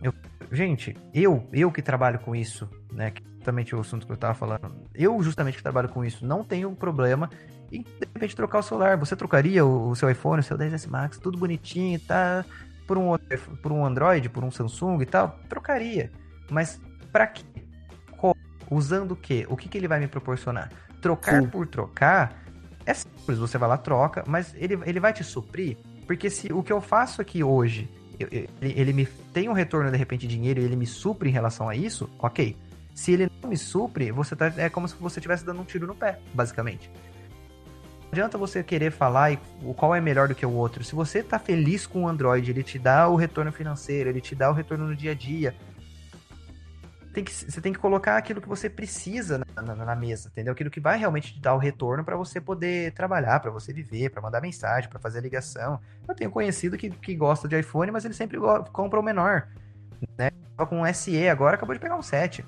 eu, 0.03 0.13
gente, 0.53 0.97
eu, 1.13 1.49
eu 1.53 1.73
que 1.73 1.83
trabalho 1.83 2.19
com 2.21 2.35
isso, 2.35 2.69
né, 2.93 3.11
que 3.11 3.23
justamente 3.47 3.77
o 3.77 3.81
assunto 3.81 4.07
que 4.07 4.13
eu 4.13 4.17
tava 4.17 4.35
falando. 4.35 4.73
Eu, 4.95 5.23
justamente, 5.23 5.57
que 5.57 5.63
trabalho 5.63 5.89
com 5.89 6.05
isso, 6.05 6.27
não 6.27 6.43
tenho 6.43 6.73
problema 6.73 7.31
em, 7.71 7.83
de 7.83 8.09
repente, 8.15 8.35
trocar 8.35 8.59
o 8.59 8.63
celular. 8.63 8.97
Você 8.97 9.15
trocaria 9.15 9.65
o, 9.65 9.91
o 9.91 9.97
seu 9.97 10.11
iPhone, 10.11 10.41
o 10.41 10.43
seu 10.43 10.59
10S 10.59 10.89
Max, 10.89 11.19
tudo 11.19 11.39
bonitinho, 11.39 11.99
tá? 12.01 12.45
Por 12.87 12.97
um, 12.97 13.17
por 13.63 13.73
um 13.73 13.85
Android, 13.85 14.29
por 14.29 14.45
um 14.45 14.51
Samsung 14.51 15.01
e 15.03 15.07
tal? 15.07 15.41
Trocaria. 15.49 16.11
Mas 16.51 16.81
para 17.11 17.27
quê? 17.27 17.45
Usando 18.71 19.13
o 19.13 19.17
quê? 19.17 19.47
O 19.49 19.57
que, 19.57 19.69
que 19.69 19.79
ele 19.79 19.89
vai 19.89 20.01
me 20.01 20.09
proporcionar? 20.09 20.71
Trocar 21.01 21.43
Sim. 21.43 21.49
por 21.49 21.67
trocar 21.67 22.43
é 22.85 22.95
simples, 22.95 23.39
você 23.39 23.59
vai 23.59 23.69
lá, 23.69 23.77
troca, 23.77 24.25
mas 24.27 24.55
ele, 24.55 24.79
ele 24.85 25.01
vai 25.01 25.13
te 25.13 25.25
suprir? 25.25 25.77
Porque 26.07 26.31
se 26.31 26.53
o 26.53 26.63
que 26.63 26.73
eu 26.73 26.81
faço 26.81 27.21
aqui 27.21 27.43
hoje, 27.43 27.89
eu, 28.19 28.29
ele, 28.31 28.47
ele 28.81 28.93
me 28.93 29.07
tem 29.33 29.49
um 29.49 29.53
retorno 29.53 29.91
de 29.91 29.97
repente 29.97 30.27
de 30.27 30.37
dinheiro 30.37 30.61
e 30.61 30.65
ele 30.65 30.77
me 30.77 30.87
supre 30.87 31.29
em 31.29 31.33
relação 31.33 31.69
a 31.69 31.75
isso, 31.75 32.09
ok. 32.19 32.57
Se 32.95 33.13
ele 33.13 33.29
não 33.43 33.51
me 33.51 33.57
supre, 33.57 34.11
você 34.13 34.35
tá, 34.37 34.53
é 34.57 34.71
como 34.71 34.89
se 34.89 34.95
você 34.95 35.19
estivesse 35.19 35.45
dando 35.45 35.61
um 35.61 35.65
tiro 35.65 35.87
no 35.87 35.95
pé, 35.95 36.19
basicamente. 36.33 36.91
Adianta 38.13 38.39
você 38.39 38.63
querer 38.63 38.93
falar 38.93 39.39
o 39.63 39.75
qual 39.75 39.95
é 39.95 40.01
melhor 40.01 40.29
do 40.29 40.35
que 40.35 40.47
o 40.47 40.53
outro. 40.53 40.83
Se 40.85 40.95
você 40.95 41.23
tá 41.23 41.39
feliz 41.39 41.87
com 41.87 42.05
o 42.05 42.09
Android, 42.09 42.51
ele 42.51 42.63
te 42.63 42.79
dá 42.79 43.09
o 43.09 43.17
retorno 43.17 43.53
financeiro, 43.53 44.09
ele 44.09 44.21
te 44.21 44.35
dá 44.35 44.51
o 44.51 44.55
retorno 44.55 44.87
no 44.87 44.97
dia 44.97 45.11
a 45.11 45.15
dia. 45.15 45.55
Tem 47.13 47.25
que, 47.25 47.33
você 47.33 47.61
tem 47.61 47.73
que 47.73 47.79
colocar 47.79 48.17
aquilo 48.17 48.41
que 48.41 48.49
você 48.49 48.69
precisa 48.69 49.39
na, 49.39 49.63
na, 49.63 49.75
na 49.75 49.97
mesa, 49.97 50.29
entendeu? 50.29 50.53
Aquilo 50.53 50.71
que 50.71 50.81
vai 50.81 50.99
realmente 50.99 51.33
te 51.33 51.41
dar 51.41 51.55
o 51.55 51.59
retorno 51.59 52.05
para 52.05 52.15
você 52.17 52.41
poder 52.41 52.93
trabalhar, 52.93 53.41
para 53.41 53.51
você 53.51 53.73
viver, 53.73 54.11
para 54.11 54.21
mandar 54.21 54.41
mensagem, 54.41 54.89
para 54.89 54.99
fazer 54.99 55.21
ligação. 55.23 55.81
Eu 56.07 56.15
tenho 56.15 56.31
conhecido 56.31 56.77
que, 56.77 56.91
que 56.91 57.15
gosta 57.15 57.49
de 57.49 57.59
iPhone, 57.59 57.91
mas 57.91 58.05
ele 58.05 58.15
sempre 58.15 58.39
compra 58.73 59.01
o 59.01 59.03
menor. 59.03 59.49
Né? 60.17 60.31
Com 60.69 60.83
um 60.83 60.95
SE 60.95 61.29
agora, 61.29 61.57
acabou 61.57 61.75
de 61.75 61.81
pegar 61.81 61.97
um 61.97 62.03
7 62.03 62.45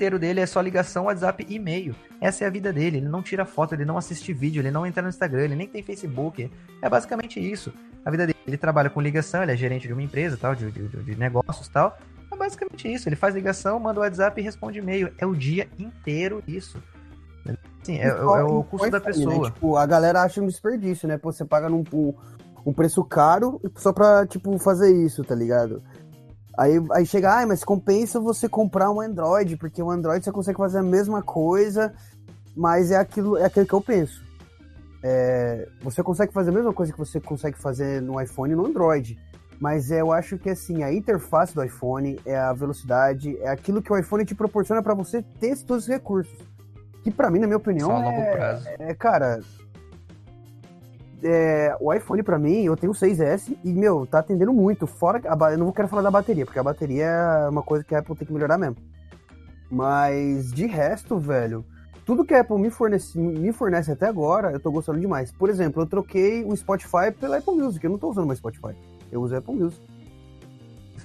inteiro 0.00 0.18
dele 0.18 0.40
é 0.40 0.46
só 0.46 0.62
ligação, 0.62 1.04
WhatsApp 1.04 1.44
e 1.46 1.56
e-mail. 1.56 1.94
Essa 2.20 2.44
é 2.44 2.46
a 2.46 2.50
vida 2.50 2.72
dele. 2.72 2.96
Ele 2.96 3.08
não 3.08 3.22
tira 3.22 3.44
foto, 3.44 3.74
ele 3.74 3.84
não 3.84 3.98
assiste 3.98 4.32
vídeo, 4.32 4.62
ele 4.62 4.70
não 4.70 4.86
entra 4.86 5.02
no 5.02 5.10
Instagram, 5.10 5.42
ele 5.42 5.56
nem 5.56 5.68
tem 5.68 5.82
Facebook. 5.82 6.50
É 6.80 6.88
basicamente 6.88 7.38
isso. 7.38 7.70
A 8.02 8.10
vida 8.10 8.26
dele. 8.26 8.38
Ele 8.46 8.56
trabalha 8.56 8.88
com 8.88 9.00
ligação, 9.00 9.42
ele 9.42 9.52
é 9.52 9.56
gerente 9.56 9.86
de 9.86 9.92
uma 9.92 10.02
empresa, 10.02 10.38
tal, 10.40 10.54
de, 10.54 10.70
de, 10.70 10.88
de 10.88 11.16
negócios 11.16 11.68
tal. 11.68 11.98
É 12.32 12.36
basicamente 12.36 12.90
isso. 12.90 13.08
Ele 13.08 13.16
faz 13.16 13.34
ligação, 13.34 13.78
manda 13.78 14.00
o 14.00 14.02
WhatsApp 14.02 14.40
e 14.40 14.44
responde 14.44 14.78
e-mail. 14.78 15.12
É 15.18 15.26
o 15.26 15.34
dia 15.34 15.68
inteiro 15.78 16.42
isso. 16.48 16.82
Sim, 17.82 17.98
é, 17.98 18.06
é, 18.06 18.08
é 18.08 18.42
o 18.42 18.64
custo 18.64 18.90
da 18.90 19.00
pessoa. 19.00 19.44
Né? 19.44 19.50
Tipo, 19.50 19.76
a 19.76 19.84
galera 19.84 20.22
acha 20.22 20.40
um 20.40 20.46
desperdício, 20.46 21.06
né? 21.06 21.18
Pô, 21.18 21.30
você 21.30 21.44
paga 21.44 21.68
num, 21.68 21.84
um, 21.92 22.14
um 22.64 22.72
preço 22.72 23.04
caro 23.04 23.60
só 23.76 23.92
pra, 23.92 24.26
tipo, 24.26 24.58
fazer 24.58 24.94
isso, 25.04 25.22
tá 25.22 25.34
ligado? 25.34 25.82
Aí, 26.58 26.74
aí 26.92 27.06
chega, 27.06 27.40
ah, 27.40 27.46
mas 27.46 27.64
compensa 27.64 28.20
você 28.20 28.48
comprar 28.48 28.90
um 28.90 29.00
Android, 29.00 29.56
porque 29.56 29.82
o 29.82 29.90
Android 29.90 30.24
você 30.24 30.32
consegue 30.32 30.58
fazer 30.58 30.78
a 30.78 30.82
mesma 30.82 31.22
coisa, 31.22 31.92
mas 32.56 32.90
é 32.90 32.96
aquilo, 32.96 33.36
é 33.36 33.44
aquilo 33.44 33.66
que 33.66 33.72
eu 33.72 33.80
penso. 33.80 34.22
É, 35.02 35.66
você 35.80 36.02
consegue 36.02 36.32
fazer 36.32 36.50
a 36.50 36.52
mesma 36.52 36.72
coisa 36.72 36.92
que 36.92 36.98
você 36.98 37.20
consegue 37.20 37.56
fazer 37.56 38.02
no 38.02 38.20
iPhone 38.20 38.52
e 38.52 38.56
no 38.56 38.66
Android. 38.66 39.18
Mas 39.58 39.90
eu 39.90 40.10
acho 40.10 40.38
que 40.38 40.48
assim, 40.48 40.82
a 40.82 40.92
interface 40.92 41.54
do 41.54 41.62
iPhone 41.62 42.18
é 42.24 42.36
a 42.36 42.52
velocidade, 42.52 43.36
é 43.40 43.48
aquilo 43.50 43.82
que 43.82 43.92
o 43.92 43.98
iPhone 43.98 44.24
te 44.24 44.34
proporciona 44.34 44.82
para 44.82 44.94
você 44.94 45.22
ter 45.38 45.56
todos 45.58 45.84
os 45.84 45.88
recursos. 45.88 46.38
Que 47.02 47.10
para 47.10 47.30
mim, 47.30 47.38
na 47.38 47.46
minha 47.46 47.58
opinião, 47.58 47.88
Só 47.88 48.02
é, 48.02 48.76
é, 48.78 48.94
cara, 48.94 49.40
é, 51.22 51.76
o 51.80 51.92
iPhone 51.92 52.22
para 52.22 52.38
mim, 52.38 52.64
eu 52.64 52.76
tenho 52.76 52.92
o 52.92 52.94
6S 52.94 53.56
e, 53.64 53.72
meu, 53.72 54.06
tá 54.06 54.20
atendendo 54.20 54.52
muito. 54.52 54.86
Fora 54.86 55.20
a, 55.24 55.52
eu 55.52 55.58
não 55.58 55.72
quero 55.72 55.88
falar 55.88 56.02
da 56.02 56.10
bateria, 56.10 56.44
porque 56.44 56.58
a 56.58 56.62
bateria 56.62 57.04
é 57.04 57.48
uma 57.48 57.62
coisa 57.62 57.84
que 57.84 57.94
a 57.94 57.98
Apple 57.98 58.16
tem 58.16 58.26
que 58.26 58.32
melhorar 58.32 58.58
mesmo. 58.58 58.76
Mas 59.70 60.50
de 60.52 60.66
resto, 60.66 61.18
velho, 61.18 61.64
tudo 62.04 62.24
que 62.24 62.34
a 62.34 62.40
Apple 62.40 62.58
me 62.58 62.70
fornece, 62.70 63.18
me 63.18 63.52
fornece 63.52 63.92
até 63.92 64.06
agora, 64.06 64.50
eu 64.50 64.58
tô 64.58 64.70
gostando 64.70 64.98
demais. 64.98 65.30
Por 65.30 65.48
exemplo, 65.48 65.82
eu 65.82 65.86
troquei 65.86 66.44
o 66.44 66.56
Spotify 66.56 67.12
pela 67.18 67.38
Apple 67.38 67.54
Music, 67.54 67.84
eu 67.84 67.90
não 67.90 67.98
tô 67.98 68.10
usando 68.10 68.26
mais 68.26 68.38
Spotify. 68.38 68.74
Eu 69.12 69.22
uso 69.22 69.34
a 69.34 69.38
Apple 69.38 69.54
Music. 69.54 69.80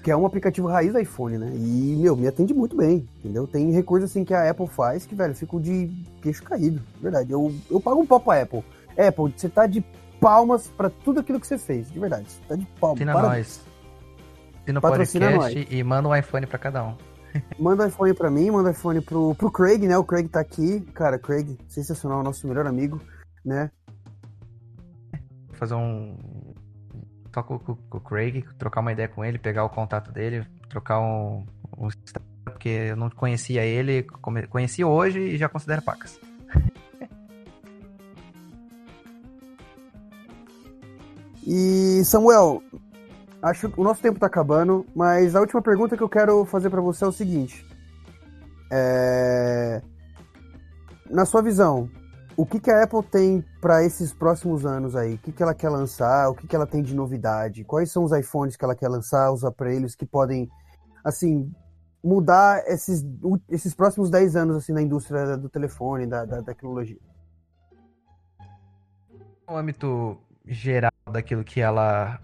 Que 0.02 0.12
é 0.12 0.16
um 0.16 0.26
aplicativo 0.26 0.68
raiz 0.68 0.94
do 0.94 1.00
iPhone, 1.00 1.40
né? 1.40 1.52
E, 1.56 1.96
meu, 2.00 2.16
me 2.16 2.28
atende 2.28 2.54
muito 2.54 2.78
bem, 2.78 3.08
entendeu? 3.18 3.48
Tem 3.48 3.72
recursos 3.72 4.12
assim 4.12 4.24
que 4.24 4.36
a 4.36 4.50
Apple 4.52 4.68
faz 4.68 5.04
que, 5.04 5.16
velho, 5.16 5.32
eu 5.32 5.36
fico 5.36 5.60
de 5.60 5.90
queixo 6.22 6.44
caído. 6.44 6.80
Verdade. 7.02 7.32
Eu, 7.32 7.52
eu 7.72 7.80
pago 7.80 8.02
um 8.02 8.06
pau 8.06 8.20
pra 8.20 8.42
Apple. 8.42 8.64
Apple, 8.96 9.34
você 9.36 9.50
tá 9.50 9.66
de 9.66 9.84
palmas 10.20 10.68
para 10.68 10.90
tudo 10.90 11.20
aquilo 11.20 11.40
que 11.40 11.48
você 11.48 11.58
fez, 11.58 11.92
de 11.92 12.00
verdade. 12.00 12.28
Tá 12.48 12.56
de 12.56 12.66
palmas. 12.80 13.00
Patrocina 13.00 13.14
nós. 13.14 13.66
O 14.68 14.82
podcast 14.82 15.20
nós. 15.20 15.68
e 15.70 15.84
manda 15.84 16.10
um 16.10 16.16
iPhone 16.16 16.46
para 16.48 16.58
cada 16.58 16.84
um. 16.84 16.96
manda 17.60 17.84
um 17.84 17.88
iPhone 17.88 18.14
para 18.14 18.32
mim, 18.32 18.50
manda 18.50 18.70
um 18.70 18.72
iPhone 18.72 19.02
pro, 19.02 19.36
pro 19.36 19.52
Craig, 19.52 19.88
né? 19.88 19.98
O 19.98 20.04
Craig 20.04 20.28
tá 20.28 20.40
aqui. 20.40 20.82
Cara, 20.94 21.20
Craig, 21.20 21.58
sensacional, 21.68 22.24
nosso 22.24 22.48
melhor 22.48 22.66
amigo, 22.66 23.00
né? 23.44 23.70
Vou 25.48 25.56
fazer 25.56 25.76
um. 25.76 26.18
Só 27.34 27.44
com, 27.44 27.60
com, 27.60 27.76
com, 27.76 27.98
o 27.98 28.02
Craig, 28.02 28.46
trocar 28.58 28.82
uma 28.82 28.94
ideia 28.94 29.10
com 29.10 29.24
ele, 29.24 29.38
pegar 29.38 29.66
o 29.66 29.70
contato 29.70 30.12
dele, 30.12 30.46
trocar 30.70 31.00
um. 31.00 31.46
um 31.78 31.90
porque 32.44 32.70
eu 32.70 32.96
não 32.96 33.10
conhecia 33.10 33.64
ele, 33.64 34.04
conheci 34.50 34.84
hoje 34.84 35.20
e 35.20 35.38
já 35.38 35.50
considero 35.50 35.82
pacas. 35.82 36.20
E 41.46 42.04
Samuel, 42.04 42.64
acho 43.42 43.70
que 43.70 43.80
o 43.80 43.84
nosso 43.84 44.02
tempo 44.02 44.18
está 44.18 44.26
acabando, 44.26 44.86
mas 44.96 45.36
a 45.36 45.40
última 45.42 45.62
pergunta 45.62 45.96
que 45.96 46.02
eu 46.02 46.10
quero 46.10 46.44
fazer 46.46 46.70
para 46.70 46.82
você 46.82 47.04
é 47.04 47.08
o 47.08 47.12
seguinte: 47.12 47.66
é... 48.72 49.82
na 51.10 51.26
sua 51.26 51.44
visão, 51.44 51.90
o 52.36 52.46
que, 52.46 52.60
que 52.60 52.72
a 52.72 52.84
Apple 52.84 53.04
tem 53.04 53.46
para 53.62 53.84
esses 53.84 54.12
próximos 54.12 54.66
anos 54.66 54.96
aí? 54.96 55.14
O 55.14 55.18
que, 55.20 55.32
que 55.32 55.44
ela 55.44 55.54
quer 55.54 55.70
lançar? 55.70 56.30
O 56.30 56.36
que, 56.36 56.48
que 56.48 56.56
ela 56.56 56.66
tem 56.66 56.82
de 56.82 56.96
novidade? 56.96 57.64
Quais 57.64 57.92
são 57.92 58.04
os 58.04 58.12
iPhones 58.12 58.58
que 58.58 58.66
ela 58.66 58.76
quer 58.76 58.90
lançar? 58.90 59.32
Os 59.32 59.44
aparelhos 59.44 59.96
que 59.96 60.06
podem, 60.06 60.50
assim, 61.04 61.50
mudar 62.04 62.64
esses, 62.68 63.06
esses 63.50 63.74
próximos 63.74 64.10
10 64.10 64.36
anos 64.36 64.56
assim 64.58 64.74
na 64.74 64.82
indústria 64.82 65.38
do 65.38 65.48
telefone, 65.48 66.06
da, 66.06 66.26
da 66.26 66.44
tecnologia? 66.44 67.00
No 69.48 69.56
âmbito 69.56 70.18
geral 70.48 70.92
daquilo 71.12 71.44
que 71.44 71.62
ela 71.62 72.20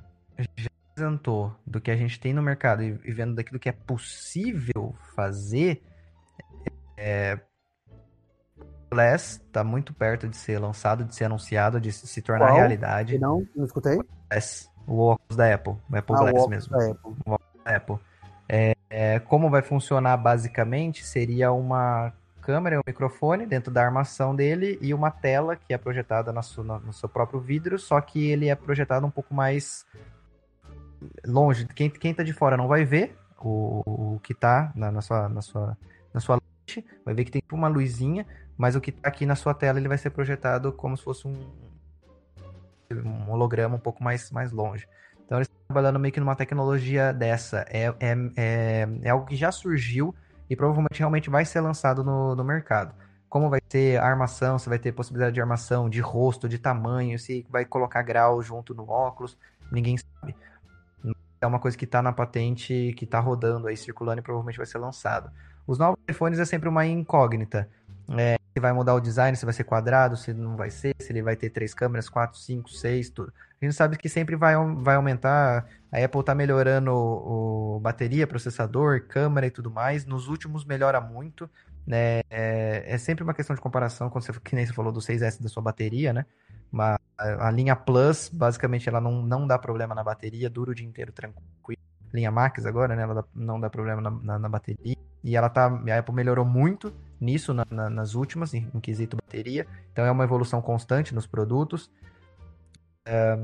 já 0.58 0.70
apresentou, 0.92 1.56
do 1.66 1.82
que 1.82 1.92
a 1.92 1.96
gente 1.96 2.20
tem 2.20 2.34
no 2.34 2.42
mercado 2.42 2.84
e, 2.84 2.92
vendo 3.12 3.36
daquilo 3.36 3.60
que 3.60 3.70
é 3.70 3.72
possível 3.72 4.96
fazer, 5.16 5.84
é, 6.98 7.40
Less 8.94 9.42
está 9.46 9.64
muito 9.64 9.94
perto 9.94 10.28
de 10.28 10.36
ser 10.36 10.60
lançado, 10.60 11.06
de 11.06 11.16
ser 11.16 11.26
anunciado, 11.26 11.80
de 11.80 11.92
se 11.92 12.22
tornar 12.22 12.48
Qual? 12.48 12.58
realidade. 12.58 13.18
Não, 13.18 13.46
não 13.56 13.66
escutei. 13.66 13.98
Less. 14.32 14.70
O 14.86 15.00
óculos 15.00 15.38
da 15.38 15.54
Apple, 15.54 15.74
o 15.90 15.96
Apple 15.96 16.16
ah, 16.16 16.20
Glass 16.20 16.46
o 16.46 16.50
mesmo. 16.50 16.78
Da 16.78 16.92
Apple. 16.92 17.16
O 17.26 17.32
óculos 17.32 17.64
da 17.64 17.76
Apple. 17.76 18.00
É, 18.50 18.76
é, 18.90 19.20
como 19.20 19.50
vai 19.50 19.62
funcionar 19.62 20.18
basicamente 20.18 21.06
seria 21.06 21.54
uma 21.54 22.12
câmera 22.52 22.76
e 22.76 22.80
um 22.80 22.82
microfone 22.86 23.45
dentro 23.45 23.72
da 23.72 23.82
armação 23.82 24.36
dele 24.36 24.78
e 24.82 24.93
uma 24.93 25.10
tela 25.10 25.56
que 25.56 25.74
é 25.74 25.78
projetada 25.78 26.34
na 26.34 26.41
sua, 26.41 26.80
no 26.80 26.91
seu 26.91 27.08
próprio 27.08 27.39
vidro, 27.39 27.80
só 27.80 28.02
que 28.02 28.30
ele 28.30 28.49
é 28.49 28.56
projetado 28.56 29.08
um 29.08 29.10
pouco 29.10 29.34
mais 29.34 29.86
longe. 31.26 31.66
Quem, 31.68 31.89
quem 31.89 32.14
tá 32.14 32.24
de 32.24 32.34
fora 32.34 32.58
não 32.58 32.68
vai 32.68 32.84
ver 32.84 33.18
o, 33.39 34.16
o 34.16 34.20
que 34.20 34.34
tá 34.34 34.74
na, 34.76 34.91
na, 34.91 35.02
sua, 35.02 35.30
na, 35.30 35.41
sua, 35.41 35.78
na 36.14 36.20
sua 36.20 36.36
lente, 36.36 36.86
vai 37.06 37.14
ver 37.14 37.24
que 37.24 37.32
tem 37.32 37.41
uma 37.54 37.70
luzinha, 37.70 38.28
mas 38.58 38.76
o 38.76 38.82
que 38.82 38.91
tá 38.91 39.08
aqui 39.08 39.26
na 39.26 39.36
sua 39.36 39.54
tela 39.54 39.80
ele 39.80 39.88
vai 39.88 39.97
ser 39.97 40.10
projetado 40.10 40.74
como 40.74 40.97
se 40.97 41.04
fosse 41.06 41.26
um, 41.26 41.49
um 42.91 43.32
holograma 43.32 43.78
um 43.78 43.80
pouco 43.80 44.04
mais, 44.04 44.30
mais 44.30 44.52
longe. 44.52 44.86
Então 45.26 45.38
eles 45.38 45.47
estão 45.47 45.68
trabalhando 45.70 45.97
meio 45.97 46.14
que 46.14 46.20
numa 46.20 46.36
tecnologia 46.36 47.14
dessa. 47.14 47.66
É, 47.70 47.86
é, 47.86 48.16
é, 48.36 48.88
é 49.04 49.10
algo 49.10 49.26
que 49.26 49.38
já 49.38 49.54
surgiu 49.54 50.14
e 50.52 50.56
provavelmente 50.58 50.99
realmente 50.99 51.30
vai 51.30 51.45
ser 51.45 51.62
lançado 51.62 52.04
no, 52.04 52.36
no 52.36 52.43
mercado. 52.43 52.93
Como 53.30 53.49
vai 53.49 53.62
ser 53.70 53.97
a 54.02 54.06
armação, 54.06 54.60
se 54.60 54.68
vai 54.68 54.78
ter 54.78 54.91
possibilidade 54.91 55.34
de 55.34 55.39
armação, 55.39 55.89
de 55.89 56.02
rosto, 56.02 56.49
de 56.49 56.60
tamanho, 56.60 57.18
se 57.18 57.47
vai 57.49 57.64
colocar 57.64 58.02
grau 58.02 58.41
junto 58.41 58.76
no 58.76 58.89
óculos, 58.89 59.38
ninguém 59.72 59.95
sabe. 59.97 60.36
É 61.39 61.47
uma 61.47 61.58
coisa 61.58 61.78
que 61.78 61.86
está 61.86 62.02
na 62.02 62.12
patente, 62.12 62.93
que 62.97 63.06
está 63.06 63.18
rodando 63.18 63.68
aí, 63.68 63.78
circulando 63.78 64.20
e 64.20 64.22
provavelmente 64.22 64.58
vai 64.58 64.66
ser 64.66 64.78
lançado. 64.78 65.32
Os 65.66 65.80
novos 65.80 65.97
iPhones 66.10 66.38
é 66.38 66.43
sempre 66.43 66.68
uma 66.68 66.86
incógnita. 66.86 67.70
É, 68.10 68.38
se 68.54 68.60
vai 68.60 68.74
mudar 68.74 68.93
o 68.95 68.99
design, 68.99 69.36
se 69.36 69.45
vai 69.45 69.54
ser 69.54 69.64
quadrado, 69.64 70.18
se 70.18 70.34
não 70.34 70.58
vai 70.58 70.70
ser, 70.70 70.93
se 70.99 71.12
ele 71.12 71.22
vai 71.22 71.36
ter 71.36 71.49
três 71.49 71.74
câmeras, 71.74 72.10
quatro, 72.10 72.38
cinco, 72.38 72.70
seis, 72.70 73.10
tudo. 73.10 73.32
A 73.62 73.66
gente 73.66 73.76
sabe 73.76 73.97
que 73.97 74.10
sempre 74.10 74.36
vai, 74.36 74.56
vai 74.78 74.95
aumentar. 74.95 75.68
A 75.91 76.04
Apple 76.04 76.20
está 76.20 76.36
melhorando 76.36 76.91
o, 76.91 77.76
o, 77.76 77.80
bateria, 77.80 78.28
processador, 78.28 79.02
câmera 79.08 79.47
e 79.47 79.52
tudo 79.52 79.72
mais. 79.72 80.06
Nos 80.06 80.28
últimos 80.28 80.66
melhora 80.66 80.99
muito. 80.99 81.49
Né? 81.86 82.22
É, 82.30 82.84
é 82.86 82.97
sempre 82.97 83.24
uma 83.24 83.34
questão 83.34 83.56
de 83.56 83.62
comparação, 83.62 84.10
quando 84.10 84.26
você, 84.26 84.34
que 84.43 84.56
nem 84.56 84.66
você 84.66 84.74
falou 84.74 84.91
do 84.91 84.99
6S 84.99 85.41
da 85.41 85.47
sua 85.47 85.64
bateria, 85.64 86.12
né? 86.12 86.26
A, 86.78 86.97
a 87.47 87.52
linha 87.52 87.76
Plus, 87.76 88.30
basicamente, 88.30 88.89
ela 88.89 88.99
não, 88.99 89.22
não 89.22 89.45
dá 89.45 89.60
problema 89.60 89.93
na 89.93 90.04
bateria, 90.04 90.49
dura 90.49 90.72
o 90.72 90.76
dia 90.76 90.88
inteiro 90.88 91.12
tranquilo. 91.12 91.82
Linha 92.14 92.32
Max 92.32 92.66
agora, 92.66 92.95
né? 92.95 93.04
Ela 93.04 93.26
não 93.34 93.60
dá 93.60 93.70
problema 93.70 94.02
na, 94.02 94.12
na, 94.12 94.39
na 94.39 94.49
bateria. 94.49 94.97
E 95.24 95.36
ela 95.38 95.49
tá. 95.49 95.68
A 95.68 95.99
Apple 95.99 96.16
melhorou 96.16 96.43
muito 96.43 96.93
nisso 97.22 97.54
na, 97.54 97.66
na, 97.70 97.90
nas 97.90 98.16
últimas, 98.16 98.54
em, 98.54 98.68
em, 98.74 98.80
quesito 98.80 99.16
bateria. 99.16 99.68
Então 99.94 100.04
é 100.04 100.12
uma 100.12 100.24
evolução 100.24 100.62
constante 100.62 101.14
nos 101.14 101.28
produtos. 101.28 101.90
É, 103.06 103.40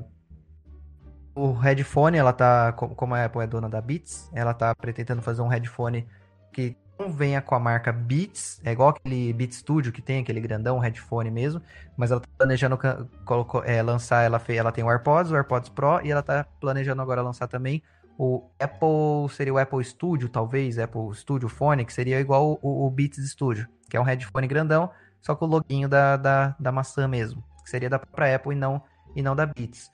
o 1.36 1.54
headphone, 1.54 2.18
ela 2.18 2.34
tá. 2.34 2.74
Como 2.74 3.14
a 3.14 3.24
Apple 3.24 3.42
é 3.42 3.48
dona 3.48 3.70
da 3.70 3.80
Beats, 3.80 4.30
ela 4.34 4.54
tá 4.54 4.74
pretendendo 4.76 5.22
fazer 5.22 5.44
um 5.44 5.48
headphone 5.48 6.08
que 6.52 6.76
venha 7.08 7.42
com 7.42 7.54
a 7.54 7.60
marca 7.60 7.92
Beats, 7.92 8.60
é 8.64 8.72
igual 8.72 8.90
aquele 8.90 9.32
Beats 9.32 9.58
Studio 9.58 9.92
que 9.92 10.02
tem, 10.02 10.22
aquele 10.22 10.42
grandão 10.42 10.80
headphone 10.80 11.30
mesmo, 11.30 11.62
mas 11.96 12.10
ela 12.10 12.20
tá 12.20 12.28
planejando 12.36 12.80
colocou, 13.24 13.64
é, 13.64 13.84
lançar, 13.84 14.24
ela, 14.24 14.42
ela 14.48 14.72
tem 14.72 14.84
o 14.84 14.90
AirPods, 14.90 15.32
o 15.32 15.36
AirPods 15.36 15.70
Pro, 15.70 16.02
e 16.04 16.10
ela 16.10 16.24
tá 16.24 16.44
planejando 16.60 17.02
agora 17.02 17.22
lançar 17.22 17.48
também 17.48 17.84
o 18.18 18.50
Apple 18.60 19.30
seria 19.30 19.54
o 19.54 19.58
Apple 19.60 19.84
Studio, 19.84 20.28
talvez, 20.28 20.80
Apple 20.80 21.14
Studio 21.14 21.48
Phone, 21.48 21.86
que 21.86 21.94
seria 21.94 22.20
igual 22.20 22.58
o, 22.62 22.88
o 22.88 22.90
Beats 22.90 23.30
Studio, 23.30 23.68
que 23.90 23.96
é 23.96 24.02
um 24.02 24.04
headphone 24.04 24.48
grandão, 24.48 24.90
só 25.22 25.36
com 25.36 25.46
o 25.46 25.48
loginho 25.48 25.88
da, 25.88 26.18
da, 26.18 26.56
da 26.60 26.72
maçã 26.72 27.08
mesmo, 27.08 27.44
que 27.64 27.70
seria 27.70 27.90
da 27.90 28.00
própria 28.00 28.36
Apple 28.36 28.54
e 28.54 28.56
não, 28.56 28.82
e 29.16 29.22
não 29.22 29.36
da 29.36 29.46
Beats. 29.46 29.92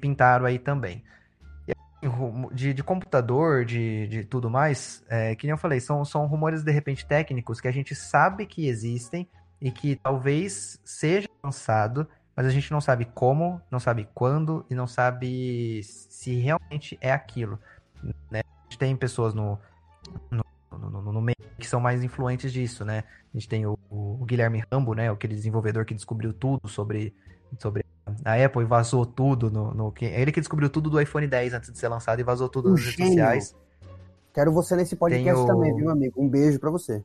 Pintaram 0.00 0.46
aí 0.46 0.58
também. 0.58 1.04
De, 2.52 2.74
de 2.74 2.82
computador, 2.82 3.64
de, 3.64 4.06
de 4.08 4.24
tudo 4.24 4.50
mais, 4.50 5.04
é, 5.08 5.34
que 5.34 5.46
nem 5.46 5.52
eu 5.52 5.58
falei, 5.58 5.80
são, 5.80 6.04
são 6.04 6.26
rumores 6.26 6.62
de 6.62 6.70
repente 6.70 7.06
técnicos 7.06 7.60
que 7.60 7.68
a 7.68 7.72
gente 7.72 7.94
sabe 7.94 8.46
que 8.46 8.68
existem 8.68 9.28
e 9.60 9.70
que 9.70 9.96
talvez 9.96 10.80
seja 10.84 11.28
lançado, 11.42 12.06
mas 12.36 12.44
a 12.44 12.50
gente 12.50 12.70
não 12.70 12.82
sabe 12.82 13.06
como, 13.06 13.60
não 13.70 13.80
sabe 13.80 14.06
quando 14.14 14.66
e 14.68 14.74
não 14.74 14.86
sabe 14.86 15.82
se 15.82 16.34
realmente 16.34 16.98
é 17.00 17.10
aquilo. 17.10 17.58
Né? 18.30 18.40
A 18.40 18.62
gente 18.64 18.78
tem 18.78 18.94
pessoas 18.94 19.32
no, 19.32 19.58
no, 20.30 20.44
no, 20.70 21.12
no, 21.12 21.22
meio 21.22 21.36
que 21.58 21.66
são 21.66 21.80
mais 21.80 22.04
influentes 22.04 22.52
disso, 22.52 22.84
né? 22.84 23.04
A 23.32 23.38
gente 23.38 23.48
tem 23.48 23.64
o, 23.64 23.78
o 23.90 24.22
Guilherme 24.26 24.62
Rambo, 24.70 24.92
né? 24.92 25.10
Aquele 25.10 25.34
desenvolvedor 25.34 25.86
que 25.86 25.94
descobriu 25.94 26.34
tudo 26.34 26.68
sobre, 26.68 27.14
sobre 27.58 27.82
a 28.22 28.34
Apple 28.44 28.62
e 28.62 28.66
vazou 28.66 29.06
tudo 29.06 29.50
no, 29.50 29.72
no. 29.72 29.94
É 30.02 30.20
ele 30.20 30.30
que 30.30 30.40
descobriu 30.40 30.68
tudo 30.68 30.90
do 30.90 31.00
iPhone 31.00 31.26
10 31.26 31.54
antes 31.54 31.72
de 31.72 31.78
ser 31.78 31.88
lançado 31.88 32.20
e 32.20 32.22
vazou 32.22 32.50
tudo 32.50 32.68
um 32.68 32.72
nas 32.72 32.84
redes 32.84 33.06
sociais. 33.06 33.56
Quero 34.34 34.52
você 34.52 34.76
nesse 34.76 34.94
podcast 34.94 35.42
o... 35.42 35.46
também, 35.46 35.74
viu, 35.74 35.88
amigo? 35.88 36.22
Um 36.22 36.28
beijo 36.28 36.60
para 36.60 36.70
você. 36.70 37.02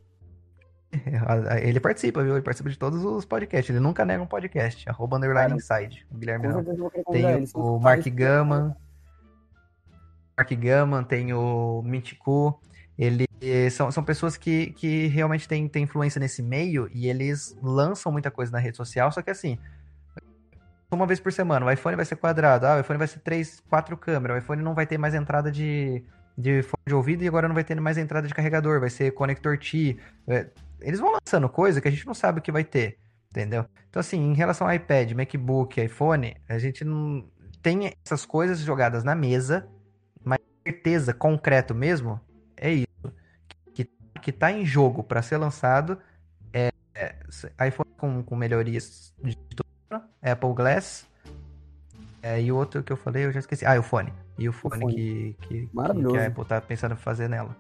Ele 1.62 1.80
participa, 1.80 2.24
viu? 2.24 2.34
Ele 2.34 2.42
participa 2.42 2.70
de 2.70 2.78
todos 2.78 3.04
os 3.04 3.26
podcasts. 3.26 3.70
Ele 3.70 3.80
nunca 3.80 4.06
nega 4.06 4.22
um 4.22 4.28
podcast. 4.28 4.90
Arroba 4.90 5.18
underline 5.18 5.56
inside. 5.56 6.06
O 6.12 6.18
Guilherme 6.18 6.48
Tem 7.12 7.26
ele, 7.26 7.50
o 7.54 7.80
Mark 7.80 8.06
Gama. 8.10 8.76
Mark 10.38 10.52
Gama, 10.54 11.04
tem 11.04 11.34
o 11.34 11.82
Mintico. 11.84 12.60
Ele 12.98 13.26
são, 13.72 13.92
são 13.92 14.04
pessoas 14.04 14.38
que, 14.38 14.72
que 14.74 15.08
realmente 15.08 15.48
têm, 15.48 15.68
têm 15.68 15.84
influência 15.84 16.20
nesse 16.20 16.44
meio 16.44 16.90
e 16.94 17.08
eles 17.08 17.58
lançam 17.62 18.12
muita 18.12 18.30
coisa 18.30 18.52
na 18.52 18.60
rede 18.60 18.78
social, 18.78 19.12
só 19.12 19.22
que 19.22 19.32
assim, 19.32 19.58
uma 20.92 21.08
vez 21.08 21.20
por 21.20 21.32
semana, 21.32 21.66
o 21.66 21.72
iPhone 21.72 21.96
vai 21.96 22.06
ser 22.06 22.18
quadrado, 22.18 22.68
ah, 22.68 22.76
o 22.76 22.80
iPhone 22.82 23.00
vai 23.00 23.08
ser 23.08 23.20
três, 23.20 23.62
quatro 23.70 23.98
câmeras, 23.98 24.36
o 24.36 24.40
iPhone 24.40 24.62
não 24.62 24.76
vai 24.76 24.86
ter 24.86 24.98
mais 24.98 25.16
entrada 25.16 25.52
de, 25.52 26.04
de 26.38 26.62
fone 26.64 26.84
de 26.86 26.94
ouvido 26.94 27.24
e 27.24 27.28
agora 27.28 27.48
não 27.48 27.56
vai 27.56 27.64
ter 27.64 27.80
mais 27.80 27.98
entrada 27.98 28.28
de 28.28 28.34
carregador, 28.34 28.80
vai 28.80 28.90
ser 28.90 29.12
conector 29.12 29.58
T. 29.58 29.98
É, 30.28 30.48
eles 30.82 31.00
vão 31.00 31.12
lançando 31.12 31.48
coisa 31.50 31.82
que 31.82 31.88
a 31.88 31.92
gente 31.92 32.06
não 32.06 32.14
sabe 32.14 32.40
o 32.40 32.42
que 32.42 32.52
vai 32.52 32.64
ter, 32.64 32.98
entendeu? 33.30 33.66
Então, 33.90 34.00
assim, 34.00 34.20
em 34.20 34.34
relação 34.34 34.68
ao 34.68 34.74
iPad, 34.74 35.12
MacBook, 35.12 35.82
iPhone, 35.82 36.36
a 36.48 36.58
gente 36.58 36.84
não 36.84 37.26
tem 37.62 37.94
essas 38.04 38.26
coisas 38.26 38.60
jogadas 38.60 39.04
na 39.04 39.16
mesa, 39.16 39.68
mas 40.24 40.40
certeza, 40.64 41.14
concreto 41.14 41.76
mesmo, 41.76 42.20
é 42.58 42.72
isso. 42.72 43.14
Que, 43.74 43.90
que 44.22 44.32
tá 44.32 44.52
em 44.52 44.66
jogo 44.66 45.04
para 45.04 45.22
ser 45.22 45.38
lançado 45.38 45.98
é, 46.54 46.72
é, 46.96 47.16
iPhone 47.68 47.90
com, 47.98 48.24
com 48.24 48.36
melhorias 48.36 49.14
de 49.24 49.36
tudo, 49.36 50.04
Apple 50.22 50.54
Glass, 50.54 51.08
é, 52.24 52.42
e 52.42 52.52
o 52.52 52.56
outro 52.56 52.84
que 52.84 52.94
eu 52.94 52.98
falei, 52.98 53.26
eu 53.26 53.32
já 53.32 53.40
esqueci. 53.40 53.66
Ah, 53.66 53.80
o 53.80 53.84
fone. 53.84 54.14
E 54.38 54.48
o 54.48 54.54
fone, 54.54 54.78
o 54.78 54.80
fone. 54.80 54.96
Que, 54.96 55.36
que, 55.42 55.68
que, 55.68 56.18
a 56.18 56.28
Apple 56.28 56.46
tá 56.46 56.62
pensando 56.62 56.94
em 56.94 56.98
fazer 56.98 57.28
nela. 57.28 57.56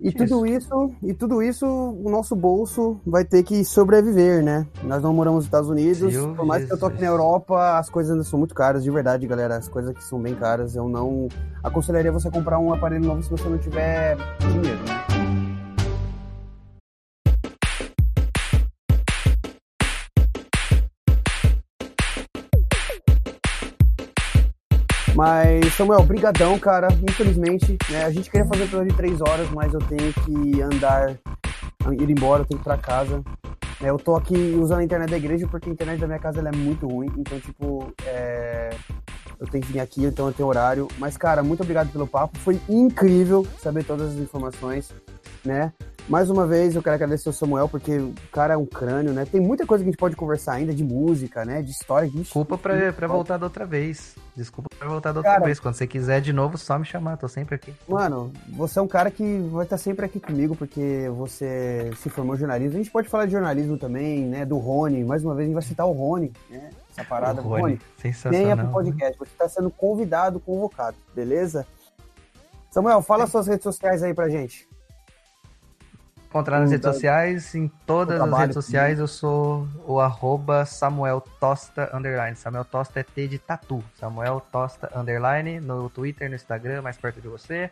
E 0.00 0.12
tudo 0.12 0.46
isso, 0.46 0.90
e 1.02 1.14
tudo 1.14 1.42
isso, 1.42 1.66
o 1.66 2.10
nosso 2.10 2.34
bolso 2.34 3.00
vai 3.06 3.24
ter 3.24 3.42
que 3.42 3.64
sobreviver, 3.64 4.42
né? 4.42 4.66
Nós 4.82 5.02
não 5.02 5.12
moramos 5.12 5.38
nos 5.38 5.44
Estados 5.44 5.68
Unidos, 5.68 6.12
Meu 6.12 6.34
por 6.34 6.46
mais 6.46 6.64
que 6.64 6.72
eu 6.72 6.78
tô 6.78 6.86
aqui 6.86 7.00
na 7.00 7.08
Europa, 7.08 7.78
as 7.78 7.88
coisas 7.90 8.12
ainda 8.12 8.24
são 8.24 8.38
muito 8.38 8.54
caras, 8.54 8.82
de 8.82 8.90
verdade, 8.90 9.26
galera. 9.26 9.56
As 9.56 9.68
coisas 9.68 9.90
aqui 9.90 10.02
são 10.04 10.20
bem 10.20 10.34
caras. 10.34 10.74
Eu 10.74 10.88
não 10.88 11.28
aconselharia 11.62 12.12
você 12.12 12.30
comprar 12.30 12.58
um 12.58 12.72
aparelho 12.72 13.04
novo 13.04 13.22
se 13.22 13.30
você 13.30 13.48
não 13.48 13.58
tiver 13.58 14.16
dinheiro, 14.40 14.78
né? 14.84 15.08
Mas, 25.18 25.67
Samuel, 25.78 26.02
brigadão, 26.02 26.58
cara. 26.58 26.88
Infelizmente, 27.08 27.78
né? 27.88 28.04
A 28.04 28.10
gente 28.10 28.28
queria 28.28 28.44
fazer 28.44 28.64
o 28.64 28.84
de 28.84 28.92
três 28.96 29.20
horas, 29.20 29.48
mas 29.50 29.72
eu 29.72 29.78
tenho 29.78 30.12
que 30.12 30.60
andar, 30.60 31.10
ir 31.92 32.10
embora, 32.10 32.42
eu 32.42 32.46
tenho 32.46 32.58
que 32.58 32.62
ir 32.62 32.64
pra 32.64 32.76
casa. 32.76 33.22
É, 33.80 33.88
eu 33.88 33.96
tô 33.96 34.16
aqui 34.16 34.34
usando 34.60 34.80
a 34.80 34.82
internet 34.82 35.08
da 35.08 35.16
igreja 35.16 35.46
porque 35.46 35.70
a 35.70 35.72
internet 35.72 36.00
da 36.00 36.08
minha 36.08 36.18
casa 36.18 36.40
é 36.40 36.50
muito 36.50 36.88
ruim. 36.88 37.08
Então, 37.16 37.38
tipo, 37.38 37.92
é... 38.04 38.70
eu 39.38 39.46
tenho 39.46 39.62
que 39.62 39.70
vir 39.72 39.78
aqui, 39.78 40.04
então 40.04 40.26
eu 40.26 40.32
tenho 40.32 40.48
horário. 40.48 40.88
Mas, 40.98 41.16
cara, 41.16 41.44
muito 41.44 41.62
obrigado 41.62 41.92
pelo 41.92 42.08
papo. 42.08 42.36
Foi 42.38 42.60
incrível 42.68 43.46
saber 43.60 43.84
todas 43.84 44.14
as 44.14 44.16
informações, 44.16 44.92
né? 45.44 45.72
Mais 46.08 46.30
uma 46.30 46.46
vez, 46.46 46.74
eu 46.74 46.82
quero 46.82 46.94
agradecer 46.94 47.28
o 47.28 47.32
Samuel, 47.34 47.68
porque 47.68 47.98
o 47.98 48.14
cara 48.32 48.54
é 48.54 48.56
um 48.56 48.64
crânio, 48.64 49.12
né? 49.12 49.26
Tem 49.26 49.42
muita 49.42 49.66
coisa 49.66 49.84
que 49.84 49.90
a 49.90 49.92
gente 49.92 50.00
pode 50.00 50.16
conversar 50.16 50.54
ainda 50.54 50.72
de 50.72 50.82
música, 50.82 51.44
né? 51.44 51.60
De 51.60 51.70
história. 51.70 52.08
De 52.08 52.16
Desculpa 52.16 52.56
pra, 52.56 52.90
pra 52.94 53.06
voltar 53.06 53.36
da 53.36 53.44
outra 53.44 53.66
vez. 53.66 54.16
Desculpa 54.34 54.70
pra 54.78 54.88
voltar 54.88 55.12
da 55.12 55.18
outra 55.18 55.34
cara, 55.34 55.44
vez. 55.44 55.60
Quando 55.60 55.74
você 55.74 55.86
quiser 55.86 56.22
de 56.22 56.32
novo, 56.32 56.56
só 56.56 56.78
me 56.78 56.86
chamar. 56.86 57.18
Tô 57.18 57.28
sempre 57.28 57.56
aqui. 57.56 57.74
Mano, 57.86 58.32
você 58.48 58.78
é 58.78 58.82
um 58.82 58.88
cara 58.88 59.10
que 59.10 59.38
vai 59.52 59.64
estar 59.64 59.76
sempre 59.76 60.06
aqui 60.06 60.18
comigo, 60.18 60.56
porque 60.56 61.10
você 61.14 61.90
se 61.98 62.08
formou 62.08 62.36
em 62.36 62.38
jornalismo. 62.38 62.78
A 62.78 62.82
gente 62.82 62.90
pode 62.90 63.06
falar 63.06 63.26
de 63.26 63.32
jornalismo 63.32 63.76
também, 63.76 64.24
né? 64.24 64.46
Do 64.46 64.56
Rony. 64.56 65.04
Mais 65.04 65.22
uma 65.22 65.34
vez, 65.34 65.44
a 65.44 65.48
gente 65.48 65.54
vai 65.54 65.62
citar 65.62 65.86
o 65.86 65.92
Rony, 65.92 66.32
né? 66.48 66.70
Essa 66.90 67.04
parada. 67.04 67.42
O 67.42 67.44
Rony, 67.44 67.60
Rony 67.60 67.80
sensacional. 68.00 68.40
Venha 68.40 68.56
pro 68.56 68.72
podcast. 68.72 69.18
Você 69.18 69.32
tá 69.36 69.46
sendo 69.46 69.68
convidado, 69.68 70.40
convocado, 70.40 70.96
beleza? 71.14 71.66
Samuel, 72.70 73.02
fala 73.02 73.24
é. 73.24 73.26
suas 73.26 73.46
redes 73.46 73.62
sociais 73.62 74.02
aí 74.02 74.14
pra 74.14 74.30
gente. 74.30 74.66
Encontrar 76.28 76.60
nas 76.60 76.70
redes 76.70 76.86
sociais, 76.86 77.54
em 77.54 77.68
todas 77.86 78.20
as 78.20 78.38
redes 78.38 78.54
sociais 78.54 78.98
eu 78.98 79.08
sou 79.08 79.66
o 79.86 79.98
arroba 79.98 80.64
Samuel 80.66 81.22
Tosta 81.40 81.90
underline. 81.94 82.36
Samuel 82.36 82.64
Tosta 82.64 83.00
é 83.00 83.02
T 83.02 83.26
de 83.26 83.38
tatu. 83.38 83.82
Samuel 83.98 84.42
Tosta 84.52 84.90
underline 84.94 85.58
no 85.60 85.88
Twitter, 85.88 86.28
no 86.28 86.36
Instagram, 86.36 86.82
mais 86.82 86.96
perto 86.96 87.20
de 87.20 87.28
você. 87.28 87.70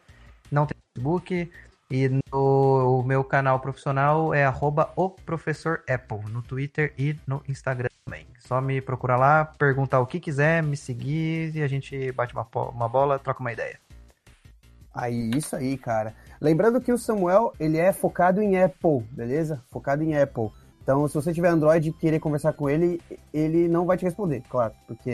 Não 0.51 0.67
tem 0.67 0.77
Facebook. 0.97 1.51
E 1.89 2.11
no 2.33 3.05
meu 3.07 3.23
canal 3.23 3.61
profissional 3.61 4.35
é 4.35 4.45
arroba 4.45 4.91
o 4.97 5.09
professor 5.09 5.85
Apple, 5.89 6.19
no 6.33 6.43
Twitter 6.43 6.93
e 6.99 7.15
no 7.25 7.41
Instagram 7.49 7.89
também. 8.05 8.27
Só 8.41 8.61
me 8.61 8.81
procurar 8.81 9.17
lá, 9.17 9.45
perguntar 9.45 10.01
o 10.01 10.07
que 10.07 10.19
quiser, 10.19 10.65
me 10.65 10.77
seguir 10.77 11.55
e 11.55 11.63
a 11.63 11.69
gente 11.69 12.11
bate 12.11 12.35
uma, 12.35 12.45
uma 12.71 12.89
bola, 12.89 13.21
troca 13.21 13.41
uma 13.41 13.53
ideia. 13.53 13.79
Aí, 14.97 15.31
isso 15.37 15.55
aí, 15.55 15.77
cara. 15.77 16.15
Lembrando 16.41 16.81
que 16.81 16.91
o 16.91 16.97
Samuel, 16.97 17.53
ele 17.61 17.77
é 17.77 17.93
focado 17.93 18.41
em 18.41 18.61
Apple, 18.61 19.03
beleza? 19.13 19.63
Focado 19.71 20.03
em 20.03 20.17
Apple. 20.17 20.49
Então, 20.83 21.07
se 21.07 21.15
você 21.15 21.35
tiver 21.35 21.49
Android 21.49 21.91
e 21.91 21.93
querer 21.93 22.19
conversar 22.19 22.55
com 22.55 22.71
ele, 22.71 22.99
ele 23.35 23.69
não 23.69 23.85
vai 23.85 23.99
te 23.99 24.05
responder, 24.05 24.43
claro, 24.49 24.73
porque 24.87 25.11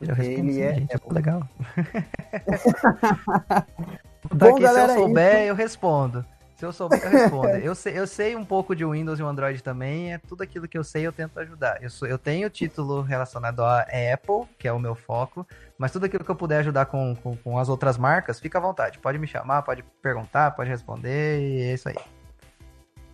ele 0.00 0.60
é 0.60 0.74
gente, 0.74 0.94
Apple. 0.94 1.14
legal. 1.14 1.48
Bom, 4.34 4.50
aqui, 4.50 4.62
galera, 4.62 4.92
se 4.92 4.98
eu 4.98 5.06
souber, 5.06 5.38
isso... 5.38 5.48
eu 5.48 5.54
respondo. 5.54 6.26
Se 6.62 6.66
eu 6.66 6.72
souber, 6.72 7.02
eu 7.02 7.10
respondo. 7.10 7.48
eu, 7.58 7.74
sei, 7.74 7.98
eu 7.98 8.06
sei 8.06 8.36
um 8.36 8.44
pouco 8.44 8.76
de 8.76 8.84
Windows 8.84 9.18
e 9.18 9.22
Android 9.24 9.60
também, 9.64 10.12
é 10.12 10.18
tudo 10.18 10.44
aquilo 10.44 10.68
que 10.68 10.78
eu 10.78 10.84
sei, 10.84 11.04
eu 11.04 11.10
tento 11.10 11.36
ajudar. 11.40 11.82
Eu, 11.82 11.90
sou, 11.90 12.06
eu 12.06 12.16
tenho 12.16 12.48
título 12.48 13.02
relacionado 13.02 13.64
a 13.64 13.80
Apple, 13.80 14.48
que 14.56 14.68
é 14.68 14.72
o 14.72 14.78
meu 14.78 14.94
foco, 14.94 15.44
mas 15.76 15.90
tudo 15.90 16.06
aquilo 16.06 16.24
que 16.24 16.30
eu 16.30 16.36
puder 16.36 16.60
ajudar 16.60 16.86
com, 16.86 17.16
com, 17.16 17.36
com 17.36 17.58
as 17.58 17.68
outras 17.68 17.98
marcas, 17.98 18.38
fica 18.38 18.58
à 18.58 18.60
vontade. 18.60 19.00
Pode 19.00 19.18
me 19.18 19.26
chamar, 19.26 19.62
pode 19.62 19.82
perguntar, 20.00 20.52
pode 20.52 20.70
responder, 20.70 21.40
e 21.40 21.62
é 21.62 21.74
isso 21.74 21.88
aí. 21.88 21.96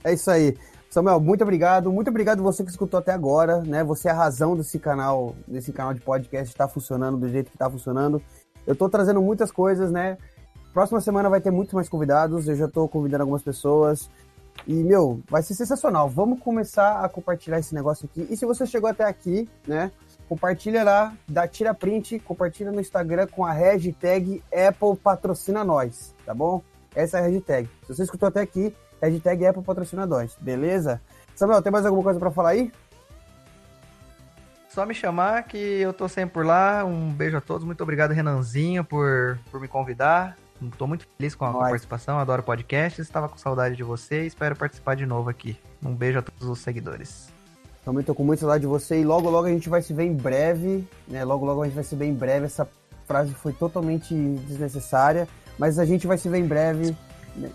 É 0.04 0.12
isso 0.12 0.30
aí. 0.30 0.54
Samuel, 0.90 1.18
muito 1.18 1.40
obrigado. 1.40 1.90
Muito 1.90 2.10
obrigado 2.10 2.42
você 2.42 2.62
que 2.62 2.70
escutou 2.70 3.00
até 3.00 3.12
agora, 3.12 3.62
né? 3.62 3.82
Você 3.82 4.08
é 4.08 4.10
a 4.10 4.14
razão 4.14 4.58
desse 4.58 4.78
canal, 4.78 5.34
desse 5.46 5.72
canal 5.72 5.94
de 5.94 6.02
podcast 6.02 6.52
estar 6.52 6.66
tá 6.66 6.70
funcionando 6.70 7.16
do 7.16 7.30
jeito 7.30 7.48
que 7.48 7.56
está 7.56 7.70
funcionando. 7.70 8.22
Eu 8.66 8.74
estou 8.74 8.90
trazendo 8.90 9.22
muitas 9.22 9.50
coisas, 9.50 9.90
né? 9.90 10.18
Próxima 10.78 11.00
semana 11.00 11.28
vai 11.28 11.40
ter 11.40 11.50
muitos 11.50 11.74
mais 11.74 11.88
convidados, 11.88 12.46
eu 12.46 12.54
já 12.54 12.66
estou 12.66 12.88
convidando 12.88 13.24
algumas 13.24 13.42
pessoas. 13.42 14.08
E, 14.64 14.72
meu, 14.72 15.20
vai 15.28 15.42
ser 15.42 15.54
sensacional. 15.54 16.08
Vamos 16.08 16.38
começar 16.38 17.04
a 17.04 17.08
compartilhar 17.08 17.58
esse 17.58 17.74
negócio 17.74 18.08
aqui. 18.08 18.28
E 18.30 18.36
se 18.36 18.46
você 18.46 18.64
chegou 18.64 18.88
até 18.88 19.02
aqui, 19.02 19.48
né? 19.66 19.90
Compartilha 20.28 20.84
lá, 20.84 21.12
dá 21.26 21.48
tira 21.48 21.74
print, 21.74 22.20
compartilha 22.20 22.70
no 22.70 22.80
Instagram 22.80 23.26
com 23.26 23.44
a 23.44 23.50
hashtag 23.50 24.40
Apple 24.52 24.96
patrocina 25.02 25.64
nós, 25.64 26.14
tá 26.24 26.32
bom? 26.32 26.62
Essa 26.94 27.18
é 27.18 27.22
a 27.22 27.28
hashtag. 27.28 27.68
Se 27.84 27.96
você 27.96 28.04
escutou 28.04 28.28
até 28.28 28.40
aqui, 28.40 28.72
hashtag 29.02 29.46
Apple 29.46 29.64
patrocina 29.64 30.06
nós, 30.06 30.36
beleza? 30.40 31.00
Samuel, 31.34 31.60
tem 31.60 31.72
mais 31.72 31.86
alguma 31.86 32.04
coisa 32.04 32.20
para 32.20 32.30
falar 32.30 32.50
aí? 32.50 32.70
Só 34.68 34.86
me 34.86 34.94
chamar 34.94 35.42
que 35.42 35.58
eu 35.58 35.92
tô 35.92 36.08
sempre 36.08 36.34
por 36.34 36.46
lá. 36.46 36.84
Um 36.84 37.10
beijo 37.10 37.36
a 37.36 37.40
todos. 37.40 37.64
Muito 37.64 37.82
obrigado, 37.82 38.12
Renanzinho, 38.12 38.84
por, 38.84 39.40
por 39.50 39.60
me 39.60 39.66
convidar. 39.66 40.36
Estou 40.62 40.88
muito 40.88 41.06
feliz 41.16 41.34
com 41.34 41.44
a, 41.44 41.52
com 41.52 41.58
a 41.58 41.68
participação, 41.70 42.18
adoro 42.18 42.42
podcast, 42.42 43.00
estava 43.00 43.28
com 43.28 43.38
saudade 43.38 43.76
de 43.76 43.82
você 43.82 44.24
e 44.24 44.26
espero 44.26 44.56
participar 44.56 44.96
de 44.96 45.06
novo 45.06 45.30
aqui. 45.30 45.56
Um 45.84 45.94
beijo 45.94 46.18
a 46.18 46.22
todos 46.22 46.48
os 46.48 46.58
seguidores. 46.58 47.28
Também 47.84 48.00
estou 48.00 48.14
com 48.14 48.24
muita 48.24 48.40
saudade 48.40 48.62
de 48.62 48.66
você 48.66 49.00
e 49.00 49.04
logo 49.04 49.30
logo 49.30 49.46
a 49.46 49.50
gente 49.50 49.68
vai 49.68 49.80
se 49.80 49.94
ver 49.94 50.04
em 50.04 50.14
breve, 50.14 50.86
né? 51.06 51.24
Logo 51.24 51.46
logo 51.46 51.62
a 51.62 51.66
gente 51.66 51.74
vai 51.74 51.84
se 51.84 51.94
ver 51.94 52.06
em 52.06 52.14
breve. 52.14 52.46
Essa 52.46 52.68
frase 53.06 53.32
foi 53.32 53.52
totalmente 53.52 54.14
desnecessária, 54.46 55.28
mas 55.58 55.78
a 55.78 55.84
gente 55.84 56.06
vai 56.06 56.18
se 56.18 56.28
ver 56.28 56.38
em 56.38 56.46
breve. 56.46 56.94
Né? 57.36 57.50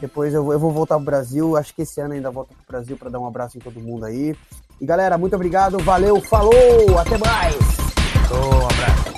Depois 0.00 0.34
eu, 0.34 0.52
eu 0.52 0.58
vou 0.58 0.70
voltar 0.70 0.96
pro 0.96 1.04
Brasil, 1.04 1.56
acho 1.56 1.74
que 1.74 1.82
esse 1.82 2.00
ano 2.00 2.14
ainda 2.14 2.30
volto 2.30 2.48
pro 2.48 2.66
Brasil 2.68 2.96
para 2.96 3.10
dar 3.10 3.18
um 3.18 3.26
abraço 3.26 3.56
em 3.56 3.60
todo 3.60 3.80
mundo 3.80 4.04
aí. 4.04 4.36
E 4.80 4.84
galera, 4.84 5.16
muito 5.16 5.34
obrigado, 5.34 5.78
valeu, 5.78 6.20
falou, 6.20 6.98
até 6.98 7.16
mais! 7.16 7.56
um 8.30 8.66
abraço. 8.66 9.15